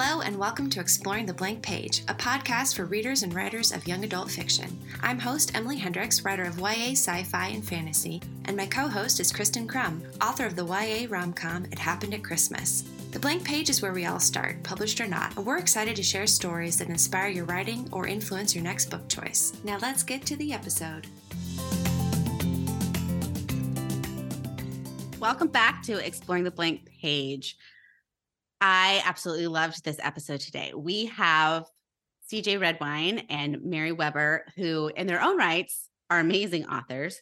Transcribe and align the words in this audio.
Hello, 0.00 0.20
and 0.20 0.38
welcome 0.38 0.70
to 0.70 0.78
Exploring 0.78 1.26
the 1.26 1.34
Blank 1.34 1.60
Page, 1.60 2.04
a 2.06 2.14
podcast 2.14 2.76
for 2.76 2.84
readers 2.84 3.24
and 3.24 3.34
writers 3.34 3.72
of 3.72 3.88
young 3.88 4.04
adult 4.04 4.30
fiction. 4.30 4.78
I'm 5.02 5.18
host 5.18 5.56
Emily 5.56 5.76
Hendricks, 5.76 6.24
writer 6.24 6.44
of 6.44 6.60
YA, 6.60 6.92
sci 6.92 7.24
fi, 7.24 7.48
and 7.48 7.66
fantasy, 7.66 8.22
and 8.44 8.56
my 8.56 8.66
co 8.66 8.86
host 8.86 9.18
is 9.18 9.32
Kristen 9.32 9.66
Crum, 9.66 10.00
author 10.22 10.46
of 10.46 10.54
the 10.54 10.64
YA 10.64 11.08
rom 11.10 11.32
com 11.32 11.64
It 11.72 11.80
Happened 11.80 12.14
at 12.14 12.22
Christmas. 12.22 12.84
The 13.10 13.18
Blank 13.18 13.42
Page 13.42 13.70
is 13.70 13.82
where 13.82 13.92
we 13.92 14.06
all 14.06 14.20
start, 14.20 14.62
published 14.62 15.00
or 15.00 15.08
not, 15.08 15.36
and 15.36 15.44
we're 15.44 15.58
excited 15.58 15.96
to 15.96 16.02
share 16.04 16.28
stories 16.28 16.78
that 16.78 16.90
inspire 16.90 17.30
your 17.30 17.46
writing 17.46 17.88
or 17.90 18.06
influence 18.06 18.54
your 18.54 18.62
next 18.62 18.92
book 18.92 19.08
choice. 19.08 19.52
Now 19.64 19.78
let's 19.82 20.04
get 20.04 20.24
to 20.26 20.36
the 20.36 20.52
episode. 20.52 21.08
Welcome 25.18 25.48
back 25.48 25.82
to 25.82 25.98
Exploring 26.06 26.44
the 26.44 26.52
Blank 26.52 26.88
Page. 27.00 27.58
I 28.60 29.02
absolutely 29.04 29.46
loved 29.46 29.84
this 29.84 29.98
episode 30.02 30.40
today. 30.40 30.72
We 30.74 31.06
have 31.06 31.64
CJ 32.32 32.60
Redwine 32.60 33.20
and 33.30 33.62
Mary 33.62 33.92
Weber, 33.92 34.44
who, 34.56 34.90
in 34.96 35.06
their 35.06 35.22
own 35.22 35.36
rights, 35.36 35.88
are 36.10 36.18
amazing 36.18 36.66
authors, 36.66 37.20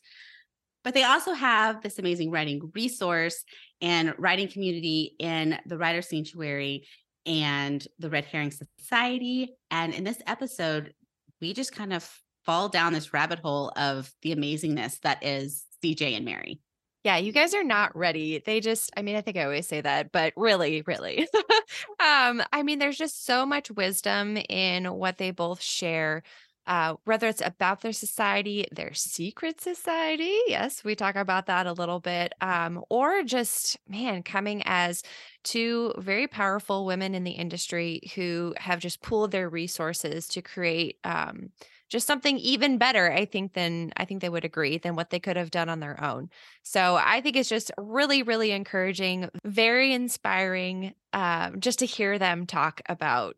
but 0.84 0.94
they 0.94 1.02
also 1.02 1.32
have 1.32 1.82
this 1.82 1.98
amazing 1.98 2.30
writing 2.30 2.70
resource 2.74 3.44
and 3.80 4.14
writing 4.18 4.48
community 4.48 5.14
in 5.18 5.58
the 5.66 5.76
Writer 5.76 6.02
Sanctuary 6.02 6.86
and 7.26 7.86
the 7.98 8.08
Red 8.08 8.24
Herring 8.24 8.52
Society. 8.52 9.54
And 9.70 9.92
in 9.92 10.04
this 10.04 10.22
episode, 10.26 10.94
we 11.40 11.52
just 11.52 11.74
kind 11.74 11.92
of 11.92 12.08
fall 12.44 12.68
down 12.68 12.92
this 12.92 13.12
rabbit 13.12 13.40
hole 13.40 13.72
of 13.76 14.10
the 14.22 14.34
amazingness 14.34 15.00
that 15.00 15.24
is 15.24 15.64
CJ 15.84 16.16
and 16.16 16.24
Mary. 16.24 16.60
Yeah, 17.06 17.18
you 17.18 17.30
guys 17.30 17.54
are 17.54 17.62
not 17.62 17.96
ready. 17.96 18.42
They 18.44 18.58
just, 18.58 18.90
I 18.96 19.02
mean, 19.02 19.14
I 19.14 19.20
think 19.20 19.36
I 19.36 19.44
always 19.44 19.68
say 19.68 19.80
that, 19.80 20.10
but 20.10 20.32
really, 20.36 20.82
really. 20.88 21.28
um, 22.00 22.42
I 22.52 22.64
mean, 22.64 22.80
there's 22.80 22.98
just 22.98 23.24
so 23.24 23.46
much 23.46 23.70
wisdom 23.70 24.36
in 24.48 24.86
what 24.86 25.16
they 25.16 25.30
both 25.30 25.62
share. 25.62 26.24
Uh, 26.66 26.96
whether 27.04 27.28
it's 27.28 27.42
about 27.44 27.80
their 27.82 27.92
society, 27.92 28.66
their 28.72 28.92
secret 28.92 29.60
society, 29.60 30.36
yes, 30.48 30.82
we 30.82 30.96
talk 30.96 31.14
about 31.14 31.46
that 31.46 31.68
a 31.68 31.72
little 31.72 32.00
bit, 32.00 32.32
um, 32.40 32.82
or 32.90 33.22
just 33.22 33.76
man 33.88 34.24
coming 34.24 34.64
as 34.66 35.04
two 35.44 35.94
very 35.98 36.26
powerful 36.26 36.84
women 36.84 37.14
in 37.14 37.22
the 37.22 37.30
industry 37.30 38.00
who 38.16 38.52
have 38.56 38.80
just 38.80 39.00
pooled 39.00 39.30
their 39.30 39.48
resources 39.48 40.26
to 40.26 40.42
create 40.42 40.98
um, 41.04 41.50
just 41.88 42.06
something 42.06 42.38
even 42.38 42.78
better 42.78 43.10
i 43.12 43.24
think 43.24 43.52
than 43.54 43.92
i 43.96 44.04
think 44.04 44.20
they 44.20 44.28
would 44.28 44.44
agree 44.44 44.78
than 44.78 44.96
what 44.96 45.10
they 45.10 45.20
could 45.20 45.36
have 45.36 45.50
done 45.50 45.68
on 45.68 45.80
their 45.80 46.02
own 46.02 46.28
so 46.62 46.96
i 46.96 47.20
think 47.20 47.36
it's 47.36 47.48
just 47.48 47.70
really 47.78 48.22
really 48.22 48.50
encouraging 48.52 49.28
very 49.44 49.92
inspiring 49.92 50.94
um, 51.12 51.60
just 51.60 51.78
to 51.78 51.86
hear 51.86 52.18
them 52.18 52.46
talk 52.46 52.82
about 52.88 53.36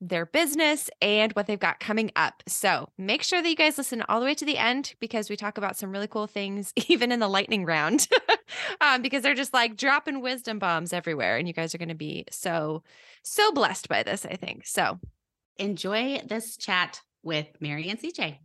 their 0.00 0.26
business 0.26 0.88
and 1.02 1.32
what 1.32 1.46
they've 1.46 1.58
got 1.58 1.80
coming 1.80 2.10
up. 2.14 2.42
So 2.46 2.88
make 2.98 3.22
sure 3.22 3.42
that 3.42 3.48
you 3.48 3.56
guys 3.56 3.78
listen 3.78 4.02
all 4.08 4.20
the 4.20 4.26
way 4.26 4.34
to 4.34 4.44
the 4.44 4.58
end 4.58 4.94
because 5.00 5.28
we 5.28 5.36
talk 5.36 5.58
about 5.58 5.76
some 5.76 5.90
really 5.90 6.06
cool 6.06 6.26
things, 6.26 6.72
even 6.88 7.10
in 7.12 7.20
the 7.20 7.28
lightning 7.28 7.64
round, 7.64 8.08
um, 8.80 9.02
because 9.02 9.22
they're 9.22 9.34
just 9.34 9.54
like 9.54 9.76
dropping 9.76 10.20
wisdom 10.20 10.58
bombs 10.58 10.92
everywhere. 10.92 11.36
And 11.36 11.48
you 11.48 11.54
guys 11.54 11.74
are 11.74 11.78
going 11.78 11.88
to 11.88 11.94
be 11.94 12.24
so, 12.30 12.82
so 13.22 13.52
blessed 13.52 13.88
by 13.88 14.02
this, 14.02 14.24
I 14.24 14.36
think. 14.36 14.66
So 14.66 14.98
enjoy 15.56 16.22
this 16.26 16.56
chat 16.56 17.02
with 17.22 17.46
Mary 17.60 17.88
and 17.88 18.00
CJ. 18.00 18.38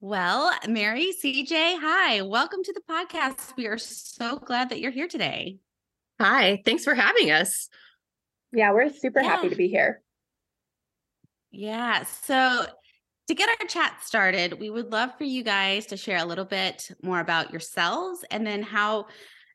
Well, 0.00 0.52
Mary, 0.68 1.12
CJ, 1.24 1.78
hi. 1.80 2.22
Welcome 2.22 2.62
to 2.62 2.72
the 2.72 2.82
podcast. 2.88 3.56
We 3.56 3.66
are 3.66 3.78
so 3.78 4.38
glad 4.38 4.70
that 4.70 4.80
you're 4.80 4.92
here 4.92 5.08
today. 5.08 5.58
Hi, 6.20 6.62
thanks 6.64 6.84
for 6.84 6.94
having 6.94 7.30
us. 7.30 7.68
Yeah, 8.52 8.72
we're 8.72 8.92
super 8.92 9.20
yeah. 9.20 9.28
happy 9.28 9.48
to 9.48 9.56
be 9.56 9.68
here. 9.68 10.02
Yeah. 11.50 12.04
So, 12.04 12.66
to 13.26 13.34
get 13.34 13.48
our 13.48 13.66
chat 13.66 13.98
started, 14.02 14.58
we 14.58 14.70
would 14.70 14.90
love 14.90 15.10
for 15.18 15.24
you 15.24 15.42
guys 15.42 15.86
to 15.86 15.96
share 15.96 16.18
a 16.18 16.24
little 16.24 16.44
bit 16.44 16.90
more 17.02 17.20
about 17.20 17.50
yourselves 17.50 18.24
and 18.30 18.46
then 18.46 18.62
how 18.62 19.06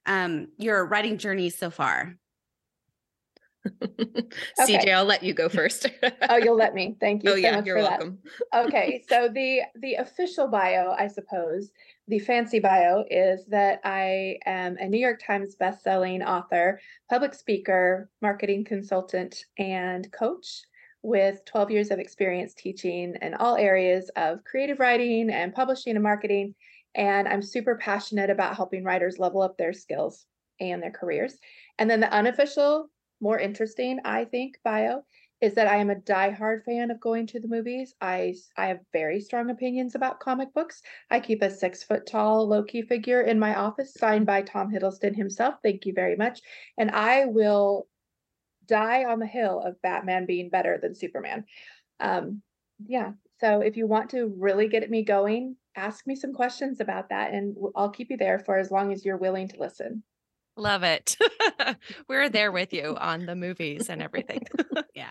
um, 0.06 0.48
your 0.58 0.86
writing 0.86 1.18
journey 1.18 1.50
so 1.50 1.70
far. 1.70 2.16
Okay. 3.66 4.78
CJ, 4.78 4.94
I'll 4.94 5.06
let 5.06 5.24
you 5.24 5.34
go 5.34 5.50
first. 5.50 5.88
oh, 6.30 6.38
you'll 6.38 6.58
let 6.58 6.74
me. 6.74 6.96
Thank 7.00 7.24
you. 7.24 7.32
Oh 7.32 7.34
so 7.34 7.40
yeah, 7.40 7.62
you're 7.64 7.78
welcome. 7.78 8.20
That. 8.52 8.68
Okay, 8.68 9.04
so 9.10 9.30
the 9.34 9.62
the 9.76 9.96
official 9.96 10.48
bio, 10.48 10.96
I 10.98 11.08
suppose, 11.08 11.72
the 12.08 12.20
fancy 12.20 12.60
bio 12.60 13.06
is 13.10 13.46
that 13.48 13.80
I 13.84 14.38
am 14.46 14.78
a 14.78 14.88
New 14.88 15.00
York 15.00 15.22
Times 15.26 15.56
best-selling 15.56 16.22
author, 16.24 16.80
public 17.10 17.34
speaker, 17.34 18.10
marketing 18.22 18.66
consultant, 18.66 19.46
and 19.58 20.12
coach 20.12 20.64
with 21.02 21.44
12 21.46 21.72
years 21.72 21.92
of 21.92 22.00
experience 22.00 22.54
teaching 22.54 23.16
in 23.22 23.34
all 23.34 23.58
areas 23.58 24.10
of 24.16 24.44
creative 24.46 24.80
writing 24.80 25.30
and 25.30 25.54
publishing 25.54 25.96
and 25.96 26.04
marketing. 26.04 26.56
And 26.96 27.28
I'm 27.28 27.42
super 27.42 27.76
passionate 27.76 28.30
about 28.30 28.56
helping 28.56 28.84
writers 28.84 29.20
level 29.20 29.42
up 29.42 29.58
their 29.58 29.74
skills 29.74 30.26
and 30.60 30.82
their 30.82 30.92
careers. 30.92 31.38
And 31.78 31.90
then 31.90 32.00
the 32.00 32.12
unofficial 32.12 32.90
more 33.20 33.40
interesting, 33.40 34.00
I 34.06 34.26
think, 34.26 34.58
bio 34.64 35.04
is 35.44 35.56
that 35.56 35.68
I 35.68 35.76
am 35.76 35.90
a 35.90 35.96
diehard 35.96 36.64
fan 36.64 36.90
of 36.90 37.02
going 37.02 37.28
to 37.28 37.40
the 37.40 37.50
movies. 37.50 37.94
I 38.00 38.34
I 38.56 38.68
have 38.68 38.80
very 38.94 39.20
strong 39.20 39.50
opinions 39.50 39.94
about 39.94 40.22
comic 40.22 40.54
books. 40.54 40.82
I 41.12 41.20
keep 41.20 41.42
a 41.42 41.50
six 41.50 41.84
foot 41.84 42.06
tall 42.06 42.48
Loki 42.48 42.82
figure 42.82 43.22
in 43.22 43.40
my 43.40 43.56
office, 43.56 43.94
signed 43.94 44.26
by 44.26 44.42
Tom 44.42 44.72
Hiddleston 44.72 45.14
himself. 45.14 45.56
Thank 45.62 45.86
you 45.86 45.92
very 45.92 46.16
much. 46.16 46.40
And 46.78 46.92
I 46.92 47.26
will 47.26 47.90
die 48.68 49.04
on 49.04 49.20
the 49.20 49.28
hill 49.28 49.60
of 49.60 49.82
Batman 49.82 50.26
being 50.26 50.50
better 50.50 50.80
than 50.82 50.96
Superman. 50.96 51.44
Um, 52.00 52.42
yeah. 52.86 53.12
So 53.42 53.60
if 53.60 53.76
you 53.76 53.86
want 53.86 54.12
to 54.12 54.34
really 54.38 54.70
get 54.70 54.84
at 54.84 54.90
me 54.90 55.04
going, 55.04 55.58
ask 55.76 56.08
me 56.08 56.16
some 56.16 56.34
questions 56.34 56.80
about 56.80 57.10
that, 57.10 57.34
and 57.34 57.58
I'll 57.76 57.90
keep 57.90 58.10
you 58.10 58.16
there 58.16 58.40
for 58.40 58.58
as 58.58 58.72
long 58.72 58.94
as 58.94 59.04
you're 59.04 59.18
willing 59.18 59.50
to 59.50 59.60
listen. 59.60 60.04
Love 60.56 60.84
it. 60.84 61.18
We're 62.08 62.30
there 62.30 62.52
with 62.52 62.74
you 62.74 62.96
on 63.00 63.26
the 63.26 63.36
movies 63.36 63.90
and 63.90 64.02
everything. 64.02 64.46
yeah. 64.96 65.10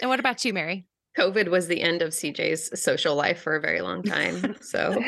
And 0.00 0.10
what 0.10 0.20
about 0.20 0.44
you, 0.44 0.52
Mary? 0.52 0.86
COVID 1.16 1.48
was 1.48 1.68
the 1.68 1.80
end 1.80 2.02
of 2.02 2.10
CJ's 2.10 2.82
social 2.82 3.14
life 3.14 3.40
for 3.40 3.54
a 3.54 3.60
very 3.60 3.80
long 3.80 4.02
time. 4.02 4.56
So 4.60 5.00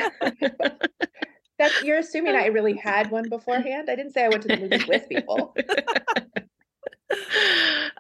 that's 1.59 1.83
you're 1.83 1.99
assuming 1.99 2.37
I 2.37 2.47
really 2.47 2.77
had 2.77 3.11
one 3.11 3.29
beforehand. 3.29 3.91
I 3.91 3.97
didn't 3.97 4.13
say 4.13 4.25
I 4.25 4.29
went 4.29 4.43
to 4.43 4.49
the 4.49 4.57
movies 4.57 4.87
with 4.87 5.09
people. 5.09 5.53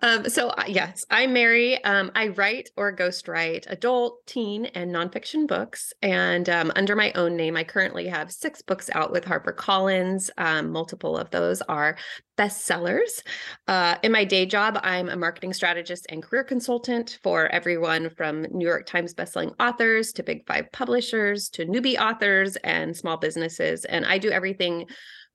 Um, 0.02 0.28
so 0.28 0.48
uh, 0.48 0.64
yes, 0.66 1.04
I'm 1.10 1.32
Mary. 1.32 1.82
Um, 1.84 2.10
I 2.14 2.28
write 2.28 2.70
or 2.76 2.94
ghostwrite 2.94 3.70
adult, 3.70 4.26
teen, 4.26 4.66
and 4.66 4.94
nonfiction 4.94 5.46
books. 5.46 5.92
And 6.02 6.48
um, 6.48 6.72
under 6.76 6.96
my 6.96 7.12
own 7.12 7.36
name, 7.36 7.56
I 7.56 7.64
currently 7.64 8.08
have 8.08 8.32
six 8.32 8.62
books 8.62 8.90
out 8.92 9.12
with 9.12 9.24
HarperCollins. 9.24 10.30
Um, 10.38 10.70
multiple 10.70 11.16
of 11.16 11.30
those 11.30 11.62
are 11.62 11.96
bestsellers. 12.36 13.22
Uh, 13.66 13.96
in 14.02 14.12
my 14.12 14.24
day 14.24 14.44
job, 14.44 14.78
I'm 14.82 15.08
a 15.08 15.16
marketing 15.16 15.52
strategist 15.52 16.06
and 16.10 16.22
career 16.22 16.44
consultant 16.44 17.18
for 17.22 17.46
everyone 17.46 18.10
from 18.10 18.42
New 18.50 18.66
York 18.66 18.86
Times 18.86 19.14
bestselling 19.14 19.54
authors 19.58 20.12
to 20.12 20.22
big 20.22 20.46
five 20.46 20.70
publishers 20.72 21.48
to 21.50 21.64
newbie 21.64 21.98
authors 21.98 22.56
and 22.56 22.96
small 22.96 23.16
businesses. 23.16 23.84
And 23.84 24.04
I 24.04 24.18
do 24.18 24.30
everything 24.30 24.86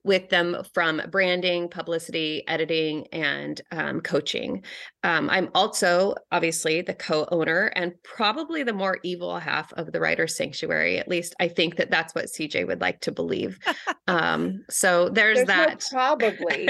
with 0.03 0.29
them 0.29 0.57
from 0.73 1.01
branding, 1.11 1.69
publicity, 1.69 2.43
editing, 2.47 3.05
and 3.11 3.61
um, 3.71 4.01
coaching. 4.01 4.63
Um, 5.03 5.29
I'm 5.29 5.49
also 5.53 6.15
obviously 6.31 6.81
the 6.81 6.93
co 6.93 7.27
owner 7.31 7.67
and 7.75 7.93
probably 8.03 8.63
the 8.63 8.73
more 8.73 8.99
evil 9.03 9.37
half 9.37 9.71
of 9.73 9.91
the 9.91 9.99
Writer's 9.99 10.35
Sanctuary. 10.35 10.97
At 10.97 11.07
least 11.07 11.35
I 11.39 11.47
think 11.47 11.75
that 11.75 11.91
that's 11.91 12.15
what 12.15 12.25
CJ 12.25 12.65
would 12.67 12.81
like 12.81 13.01
to 13.01 13.11
believe. 13.11 13.59
Um, 14.07 14.63
so 14.69 15.09
there's, 15.09 15.37
there's 15.37 15.47
that. 15.47 15.85
No 15.91 15.97
probably. 15.97 16.69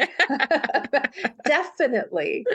Definitely. 1.46 2.46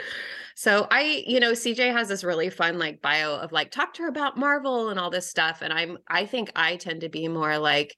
So 0.55 0.87
I, 0.91 1.23
you 1.25 1.39
know, 1.39 1.51
CJ 1.53 1.91
has 1.91 2.07
this 2.07 2.23
really 2.23 2.49
fun 2.49 2.79
like 2.79 3.01
bio 3.01 3.35
of 3.35 3.51
like 3.51 3.71
talk 3.71 3.93
to 3.95 4.03
her 4.03 4.09
about 4.09 4.37
Marvel 4.37 4.89
and 4.89 4.99
all 4.99 5.09
this 5.09 5.29
stuff. 5.29 5.61
And 5.61 5.73
I'm, 5.73 5.97
I 6.07 6.25
think 6.25 6.51
I 6.55 6.75
tend 6.77 7.01
to 7.01 7.09
be 7.09 7.27
more 7.27 7.57
like, 7.57 7.95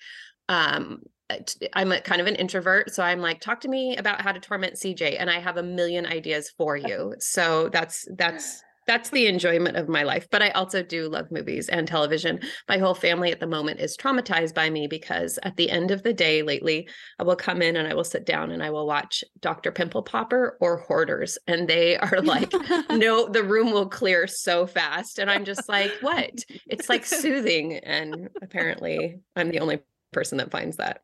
um 0.48 1.02
Uh, 1.30 1.38
I'm 1.74 1.92
a 1.92 2.02
kind 2.02 2.22
of 2.22 2.28
an 2.28 2.36
introvert, 2.36 2.94
so 2.94 3.04
I'm 3.04 3.20
like, 3.22 3.40
talk 3.40 3.62
to 3.62 3.68
me 3.68 3.98
about 3.98 4.22
how 4.22 4.32
to 4.32 4.40
torment 4.40 4.76
CJ, 4.76 5.18
and 5.20 5.30
I 5.30 5.40
have 5.40 5.58
a 5.58 5.64
million 5.64 6.06
ideas 6.06 6.52
for 6.58 6.76
you. 6.76 7.16
So 7.20 7.70
that's 7.70 8.08
that's 8.16 8.64
that's 8.90 9.12
the 9.12 9.28
enjoyment 9.28 9.78
of 9.78 9.88
my 9.88 10.02
life. 10.02 10.28
But 10.32 10.42
I 10.42 10.50
also 10.50 10.82
do 10.82 11.08
love 11.08 11.30
movies 11.30 11.70
and 11.70 11.88
television. 11.88 12.40
My 12.68 12.80
whole 12.80 12.96
family 12.96 13.32
at 13.32 13.40
the 13.40 13.46
moment 13.46 13.80
is 13.80 13.96
traumatized 13.96 14.56
by 14.56 14.72
me 14.72 14.88
because 14.88 15.38
at 15.44 15.56
the 15.58 15.70
end 15.70 15.92
of 15.92 16.02
the 16.02 16.12
day, 16.12 16.42
lately, 16.42 16.90
I 17.20 17.24
will 17.24 17.36
come 17.36 17.62
in 17.62 17.76
and 17.76 17.88
I 17.88 17.94
will 17.94 18.04
sit 18.04 18.26
down 18.26 18.50
and 18.50 18.64
I 18.64 18.72
will 18.72 18.88
watch 18.88 19.24
Dr. 19.42 19.72
Pimple 19.72 20.02
Popper 20.02 20.58
or 20.60 20.78
Hoarders, 20.78 21.38
and 21.46 21.68
they 21.68 21.98
are 21.98 22.22
like, 22.24 22.52
no, 22.90 23.30
the 23.30 23.44
room 23.44 23.72
will 23.72 23.88
clear 23.88 24.26
so 24.26 24.66
fast, 24.66 25.20
and 25.20 25.30
I'm 25.30 25.46
just 25.46 25.70
like, 25.70 25.92
what? 26.02 26.32
It's 26.66 26.90
like 26.90 27.06
soothing, 27.06 27.74
and 27.74 28.30
apparently, 28.42 29.20
I'm 29.36 29.52
the 29.52 29.60
only 29.60 29.82
person 30.12 30.40
that 30.40 30.50
finds 30.50 30.78
that 30.78 31.04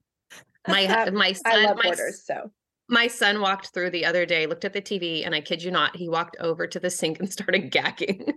my 0.68 1.10
my 1.14 1.34
son, 1.34 1.52
I 1.54 1.66
love 1.66 1.78
my, 1.78 1.84
Hoarders, 1.84 2.26
so 2.26 2.52
My 2.90 3.08
son 3.08 3.42
walked 3.42 3.74
through 3.74 3.92
the 3.92 4.06
other 4.06 4.26
day, 4.26 4.46
looked 4.48 4.66
at 4.66 4.74
the 4.74 4.82
TV, 4.82 5.26
and 5.26 5.34
I 5.36 5.42
kid 5.42 5.64
you 5.64 5.72
not, 5.72 5.96
he 5.96 6.10
walked 6.10 6.38
over 6.40 6.68
to 6.68 6.80
the 6.80 6.90
sink 6.90 7.20
and 7.20 7.32
started 7.32 7.72
gagging. 7.72 8.26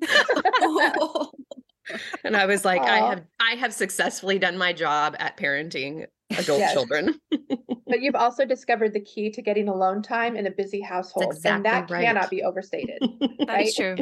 and 2.24 2.36
I 2.36 2.46
was 2.46 2.64
like, 2.64 2.82
I 2.82 2.98
have 2.98 3.24
I 3.40 3.54
have 3.54 3.72
successfully 3.72 4.38
done 4.38 4.58
my 4.58 4.72
job 4.72 5.16
at 5.18 5.36
parenting 5.36 6.06
adult 6.36 6.60
Yes. 6.60 6.72
children. 6.72 7.18
But 7.86 8.02
you've 8.02 8.16
also 8.16 8.44
discovered 8.44 8.92
the 8.92 9.00
key 9.00 9.30
to 9.30 9.40
getting 9.40 9.68
alone 9.68 10.02
time 10.02 10.36
in 10.36 10.46
a 10.46 10.50
busy 10.50 10.82
household, 10.82 11.34
and 11.44 11.64
that 11.64 11.90
right. 11.90 12.04
cannot 12.04 12.28
be 12.28 12.42
overstated. 12.42 13.02
That's 13.46 13.48
right? 13.48 13.72
true. 13.74 13.96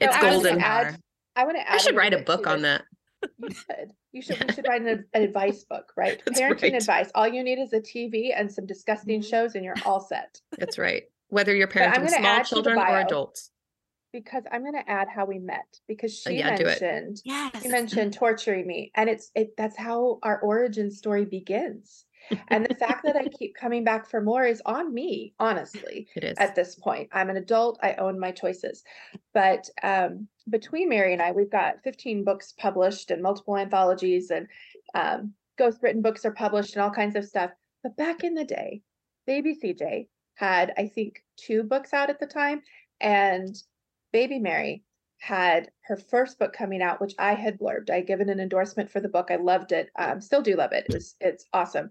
it's 0.00 0.14
I 0.16 0.20
golden. 0.20 0.58
gonna 0.58 0.64
add- 0.64 1.00
I 1.34 1.44
want 1.44 1.56
to 1.58 1.68
add. 1.68 1.74
I 1.74 1.78
should 1.78 1.96
write 1.96 2.14
a 2.14 2.18
book 2.18 2.46
on 2.46 2.62
this. 2.62 2.78
that. 2.78 2.84
You 3.38 3.50
should. 3.50 3.92
You 4.12 4.22
should. 4.22 4.40
We 4.46 4.52
should 4.54 4.66
write 4.68 4.82
an, 4.82 5.04
an 5.14 5.22
advice 5.22 5.64
book, 5.64 5.92
right? 5.96 6.22
That's 6.24 6.40
Parenting 6.40 6.62
right. 6.62 6.74
advice. 6.74 7.10
All 7.14 7.28
you 7.28 7.42
need 7.42 7.58
is 7.58 7.72
a 7.72 7.80
TV 7.80 8.32
and 8.34 8.50
some 8.50 8.66
disgusting 8.66 9.20
Mhm. 9.20 9.28
shows, 9.28 9.54
and 9.54 9.64
you're 9.64 9.74
all 9.84 10.00
set. 10.00 10.40
That's 10.58 10.78
right. 10.78 11.04
Whether 11.28 11.54
you're 11.54 11.66
But 11.66 11.82
I'm 11.82 12.06
parenting 12.06 12.08
small 12.10 12.26
add 12.26 12.46
to 12.46 12.54
the 12.54 12.62
children 12.62 12.78
or 12.78 12.98
adults. 13.00 13.50
Because 14.12 14.44
I'm 14.50 14.62
going 14.62 14.72
to 14.82 14.88
add 14.90 15.08
how 15.08 15.26
we 15.26 15.38
met. 15.38 15.66
Because 15.86 16.24
Uh, 16.26 16.30
she 16.30 16.38
yeah, 16.38 16.50
mentioned 16.56 17.20
Yes. 17.24 17.62
she 17.62 17.68
mentioned 17.68 18.14
torturing 18.14 18.66
me, 18.66 18.90
and 18.94 19.10
it's 19.10 19.30
it. 19.34 19.54
That's 19.58 19.76
how 19.76 20.18
our 20.22 20.40
origin 20.40 20.90
story 20.90 21.26
begins. 21.26 22.05
And 22.48 22.66
the 22.66 22.74
fact 22.74 23.04
that 23.04 23.16
I 23.16 23.28
keep 23.28 23.54
coming 23.54 23.84
back 23.84 24.08
for 24.08 24.20
more 24.20 24.44
is 24.44 24.62
on 24.66 24.92
me, 24.92 25.34
honestly. 25.38 26.08
It 26.16 26.24
is. 26.24 26.38
at 26.38 26.54
this 26.54 26.74
point. 26.74 27.08
I'm 27.12 27.30
an 27.30 27.36
adult, 27.36 27.78
I 27.82 27.94
own 27.94 28.18
my 28.18 28.32
choices. 28.32 28.82
But 29.32 29.68
um, 29.82 30.28
between 30.50 30.88
Mary 30.88 31.12
and 31.12 31.22
I, 31.22 31.32
we've 31.32 31.50
got 31.50 31.82
15 31.84 32.24
books 32.24 32.54
published 32.58 33.10
and 33.10 33.22
multiple 33.22 33.56
anthologies, 33.56 34.30
and 34.30 34.46
um, 34.94 35.34
ghost 35.58 35.78
written 35.82 36.02
books 36.02 36.24
are 36.24 36.32
published 36.32 36.74
and 36.74 36.82
all 36.82 36.90
kinds 36.90 37.16
of 37.16 37.24
stuff. 37.24 37.50
But 37.82 37.96
back 37.96 38.24
in 38.24 38.34
the 38.34 38.44
day, 38.44 38.82
Baby 39.26 39.56
CJ 39.62 40.08
had, 40.34 40.72
I 40.76 40.88
think, 40.88 41.24
two 41.36 41.62
books 41.62 41.92
out 41.92 42.10
at 42.10 42.20
the 42.20 42.26
time, 42.26 42.62
and 43.00 43.54
Baby 44.12 44.38
Mary 44.38 44.82
had 45.18 45.70
her 45.82 45.96
first 45.96 46.38
book 46.38 46.52
coming 46.52 46.82
out, 46.82 47.00
which 47.00 47.14
I 47.18 47.34
had 47.34 47.58
blurbed. 47.58 47.90
I 47.90 47.96
had 47.96 48.06
given 48.06 48.28
an 48.28 48.40
endorsement 48.40 48.90
for 48.90 49.00
the 49.00 49.08
book. 49.08 49.28
I 49.30 49.36
loved 49.36 49.72
it. 49.72 49.90
Um, 49.98 50.20
still 50.20 50.42
do 50.42 50.56
love 50.56 50.72
it. 50.72 50.86
It 50.88 50.94
was 50.94 51.14
it's 51.20 51.46
awesome. 51.52 51.90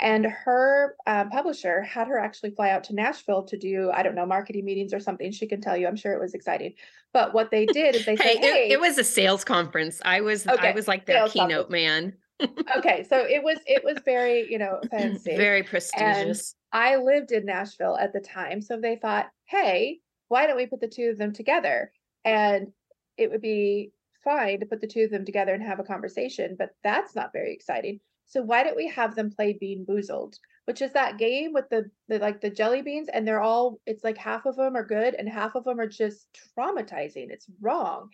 And 0.00 0.24
her 0.24 0.96
um, 1.06 1.28
publisher 1.28 1.82
had 1.82 2.08
her 2.08 2.18
actually 2.18 2.52
fly 2.52 2.70
out 2.70 2.84
to 2.84 2.94
Nashville 2.94 3.42
to 3.44 3.58
do, 3.58 3.90
I 3.92 4.02
don't 4.02 4.14
know, 4.14 4.24
marketing 4.24 4.64
meetings 4.64 4.94
or 4.94 5.00
something. 5.00 5.30
She 5.30 5.46
can 5.46 5.60
tell 5.60 5.76
you. 5.76 5.86
I'm 5.86 5.96
sure 5.96 6.14
it 6.14 6.20
was 6.20 6.32
exciting. 6.32 6.72
But 7.12 7.34
what 7.34 7.50
they 7.50 7.66
did 7.66 7.94
is 7.94 8.06
they 8.06 8.16
hey, 8.16 8.34
said, 8.34 8.44
"Hey, 8.44 8.68
it, 8.68 8.72
it 8.72 8.80
was 8.80 8.96
a 8.96 9.04
sales 9.04 9.44
conference. 9.44 10.00
I 10.04 10.22
was 10.22 10.46
I 10.46 10.72
was 10.72 10.88
like 10.88 11.04
their 11.04 11.28
keynote 11.28 11.68
conference. 11.68 12.14
man. 12.40 12.48
okay." 12.78 13.04
So 13.10 13.18
it 13.18 13.42
was 13.42 13.58
it 13.66 13.84
was 13.84 13.98
very 14.04 14.50
you 14.50 14.58
know 14.58 14.80
fancy. 14.90 15.36
Very 15.36 15.62
prestigious. 15.62 16.54
I 16.72 16.96
lived 16.96 17.32
in 17.32 17.44
Nashville 17.44 17.98
at 17.98 18.14
the 18.14 18.20
time, 18.20 18.62
so 18.62 18.80
they 18.80 18.96
thought, 18.96 19.26
"Hey, 19.44 19.98
why 20.28 20.46
don't 20.46 20.56
we 20.56 20.66
put 20.66 20.80
the 20.80 20.88
two 20.88 21.10
of 21.10 21.18
them 21.18 21.34
together?" 21.34 21.92
And 22.24 22.72
it 23.16 23.30
would 23.30 23.40
be 23.40 23.92
fine 24.24 24.60
to 24.60 24.66
put 24.66 24.80
the 24.80 24.86
two 24.86 25.04
of 25.04 25.10
them 25.10 25.24
together 25.24 25.54
and 25.54 25.62
have 25.62 25.80
a 25.80 25.84
conversation, 25.84 26.56
but 26.58 26.70
that's 26.82 27.14
not 27.14 27.32
very 27.32 27.52
exciting. 27.52 28.00
So 28.26 28.42
why 28.42 28.62
don't 28.62 28.76
we 28.76 28.88
have 28.88 29.16
them 29.16 29.30
play 29.30 29.56
Bean 29.58 29.84
Boozled, 29.84 30.34
which 30.66 30.82
is 30.82 30.92
that 30.92 31.18
game 31.18 31.52
with 31.52 31.68
the, 31.68 31.90
the 32.08 32.18
like 32.18 32.40
the 32.40 32.50
jelly 32.50 32.82
beans, 32.82 33.08
and 33.12 33.26
they're 33.26 33.40
all 33.40 33.80
it's 33.86 34.04
like 34.04 34.18
half 34.18 34.46
of 34.46 34.56
them 34.56 34.76
are 34.76 34.84
good 34.84 35.14
and 35.14 35.28
half 35.28 35.54
of 35.54 35.64
them 35.64 35.80
are 35.80 35.88
just 35.88 36.28
traumatizing. 36.56 37.30
It's 37.30 37.46
wrong. 37.60 38.08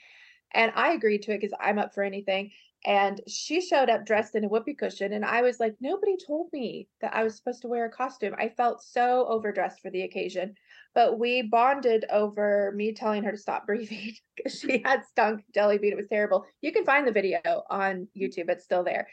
And 0.54 0.72
I 0.74 0.92
agreed 0.92 1.22
to 1.22 1.32
it 1.32 1.40
because 1.40 1.56
I'm 1.60 1.78
up 1.78 1.92
for 1.92 2.02
anything. 2.02 2.50
And 2.86 3.20
she 3.26 3.60
showed 3.60 3.90
up 3.90 4.06
dressed 4.06 4.36
in 4.36 4.44
a 4.44 4.48
whoopee 4.48 4.74
cushion, 4.74 5.12
and 5.12 5.24
I 5.24 5.42
was 5.42 5.58
like, 5.58 5.74
nobody 5.80 6.16
told 6.24 6.52
me 6.52 6.88
that 7.00 7.14
I 7.14 7.24
was 7.24 7.36
supposed 7.36 7.62
to 7.62 7.68
wear 7.68 7.84
a 7.84 7.90
costume. 7.90 8.34
I 8.38 8.48
felt 8.48 8.82
so 8.82 9.26
overdressed 9.28 9.80
for 9.80 9.90
the 9.90 10.02
occasion. 10.02 10.54
But 10.96 11.18
we 11.18 11.42
bonded 11.42 12.06
over 12.10 12.72
me 12.74 12.94
telling 12.94 13.22
her 13.24 13.30
to 13.30 13.36
stop 13.36 13.66
breathing 13.66 14.14
because 14.36 14.58
she 14.58 14.82
had 14.82 15.04
stunk 15.04 15.44
jelly 15.54 15.76
bean. 15.76 15.92
It 15.92 15.96
was 15.96 16.08
terrible. 16.08 16.46
You 16.62 16.72
can 16.72 16.86
find 16.86 17.06
the 17.06 17.12
video 17.12 17.38
on 17.68 18.08
YouTube, 18.16 18.48
it's 18.48 18.64
still 18.64 18.82
there. 18.82 19.06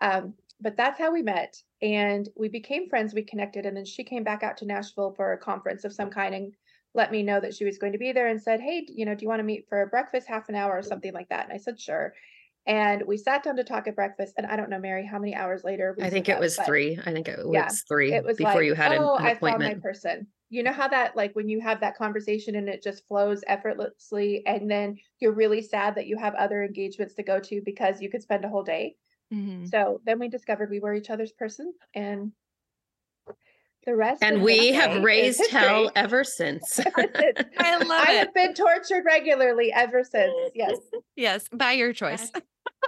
Um, 0.00 0.34
but 0.60 0.76
that's 0.76 0.96
how 0.96 1.12
we 1.12 1.22
met. 1.22 1.60
And 1.82 2.28
we 2.36 2.48
became 2.48 2.88
friends, 2.88 3.12
we 3.12 3.22
connected, 3.24 3.66
and 3.66 3.76
then 3.76 3.84
she 3.84 4.04
came 4.04 4.22
back 4.22 4.44
out 4.44 4.56
to 4.58 4.64
Nashville 4.64 5.12
for 5.12 5.32
a 5.32 5.38
conference 5.38 5.84
of 5.84 5.92
some 5.92 6.08
kind 6.08 6.36
and 6.36 6.52
let 6.94 7.10
me 7.10 7.24
know 7.24 7.40
that 7.40 7.54
she 7.54 7.64
was 7.64 7.78
going 7.78 7.92
to 7.92 7.98
be 7.98 8.12
there 8.12 8.28
and 8.28 8.40
said, 8.40 8.60
Hey, 8.60 8.86
you 8.88 9.04
know, 9.04 9.16
do 9.16 9.24
you 9.24 9.28
want 9.28 9.40
to 9.40 9.44
meet 9.44 9.68
for 9.68 9.84
breakfast, 9.86 10.28
half 10.28 10.48
an 10.48 10.54
hour 10.54 10.78
or 10.78 10.82
something 10.82 11.12
like 11.12 11.28
that? 11.30 11.46
And 11.46 11.52
I 11.52 11.56
said, 11.56 11.80
Sure. 11.80 12.14
And 12.66 13.02
we 13.06 13.16
sat 13.18 13.42
down 13.42 13.56
to 13.56 13.64
talk 13.64 13.86
at 13.88 13.94
breakfast. 13.94 14.34
And 14.38 14.46
I 14.46 14.56
don't 14.56 14.70
know, 14.70 14.78
Mary, 14.78 15.06
how 15.06 15.18
many 15.18 15.34
hours 15.34 15.64
later? 15.64 15.94
we 15.96 16.04
I 16.04 16.10
think 16.10 16.28
it 16.28 16.32
up, 16.32 16.40
was 16.40 16.56
but 16.56 16.66
three. 16.66 16.98
I 17.04 17.12
think 17.12 17.28
it 17.28 17.38
Yeah, 17.50 17.66
was 17.66 17.82
three 17.82 18.12
It 18.12 18.24
was 18.24 18.38
before 18.38 18.54
like, 18.54 18.64
you 18.64 18.74
had 18.74 18.92
an, 18.92 19.02
oh, 19.02 19.16
an 19.16 19.26
I 19.26 19.34
found 19.34 19.62
my 19.62 19.74
person. 19.74 20.26
You 20.48 20.62
know 20.62 20.72
how 20.72 20.88
that, 20.88 21.16
like, 21.16 21.34
when 21.34 21.48
you 21.48 21.60
have 21.60 21.80
that 21.80 21.96
conversation 21.96 22.54
and 22.54 22.68
it 22.68 22.82
just 22.82 23.06
flows 23.08 23.42
effortlessly, 23.46 24.46
and 24.46 24.70
then 24.70 24.96
you're 25.18 25.32
really 25.32 25.60
sad 25.60 25.96
that 25.96 26.06
you 26.06 26.16
have 26.16 26.34
other 26.34 26.62
engagements 26.62 27.14
to 27.14 27.22
go 27.22 27.40
to 27.40 27.60
because 27.64 28.00
you 28.00 28.10
could 28.10 28.22
spend 28.22 28.44
a 28.44 28.48
whole 28.48 28.62
day. 28.62 28.96
Mhm. 29.32 29.68
So 29.68 30.00
then 30.04 30.18
we 30.18 30.28
discovered 30.28 30.70
we 30.70 30.80
were 30.80 30.94
each 30.94 31.10
other's 31.10 31.32
person, 31.32 31.72
and 31.94 32.32
the 33.84 33.96
rest. 33.96 34.22
And 34.22 34.42
we 34.42 34.72
have 34.72 35.02
raised 35.02 35.44
hell 35.50 35.90
ever 35.96 36.24
since. 36.24 36.78
I 36.78 37.76
love 37.78 37.90
I 37.90 38.12
it. 38.12 38.18
have 38.18 38.34
been 38.34 38.54
tortured 38.54 39.04
regularly 39.04 39.72
ever 39.72 40.04
since. 40.04 40.32
Yes, 40.54 40.78
Yes, 41.16 41.48
by 41.52 41.72
your 41.72 41.92
choice. 41.92 42.30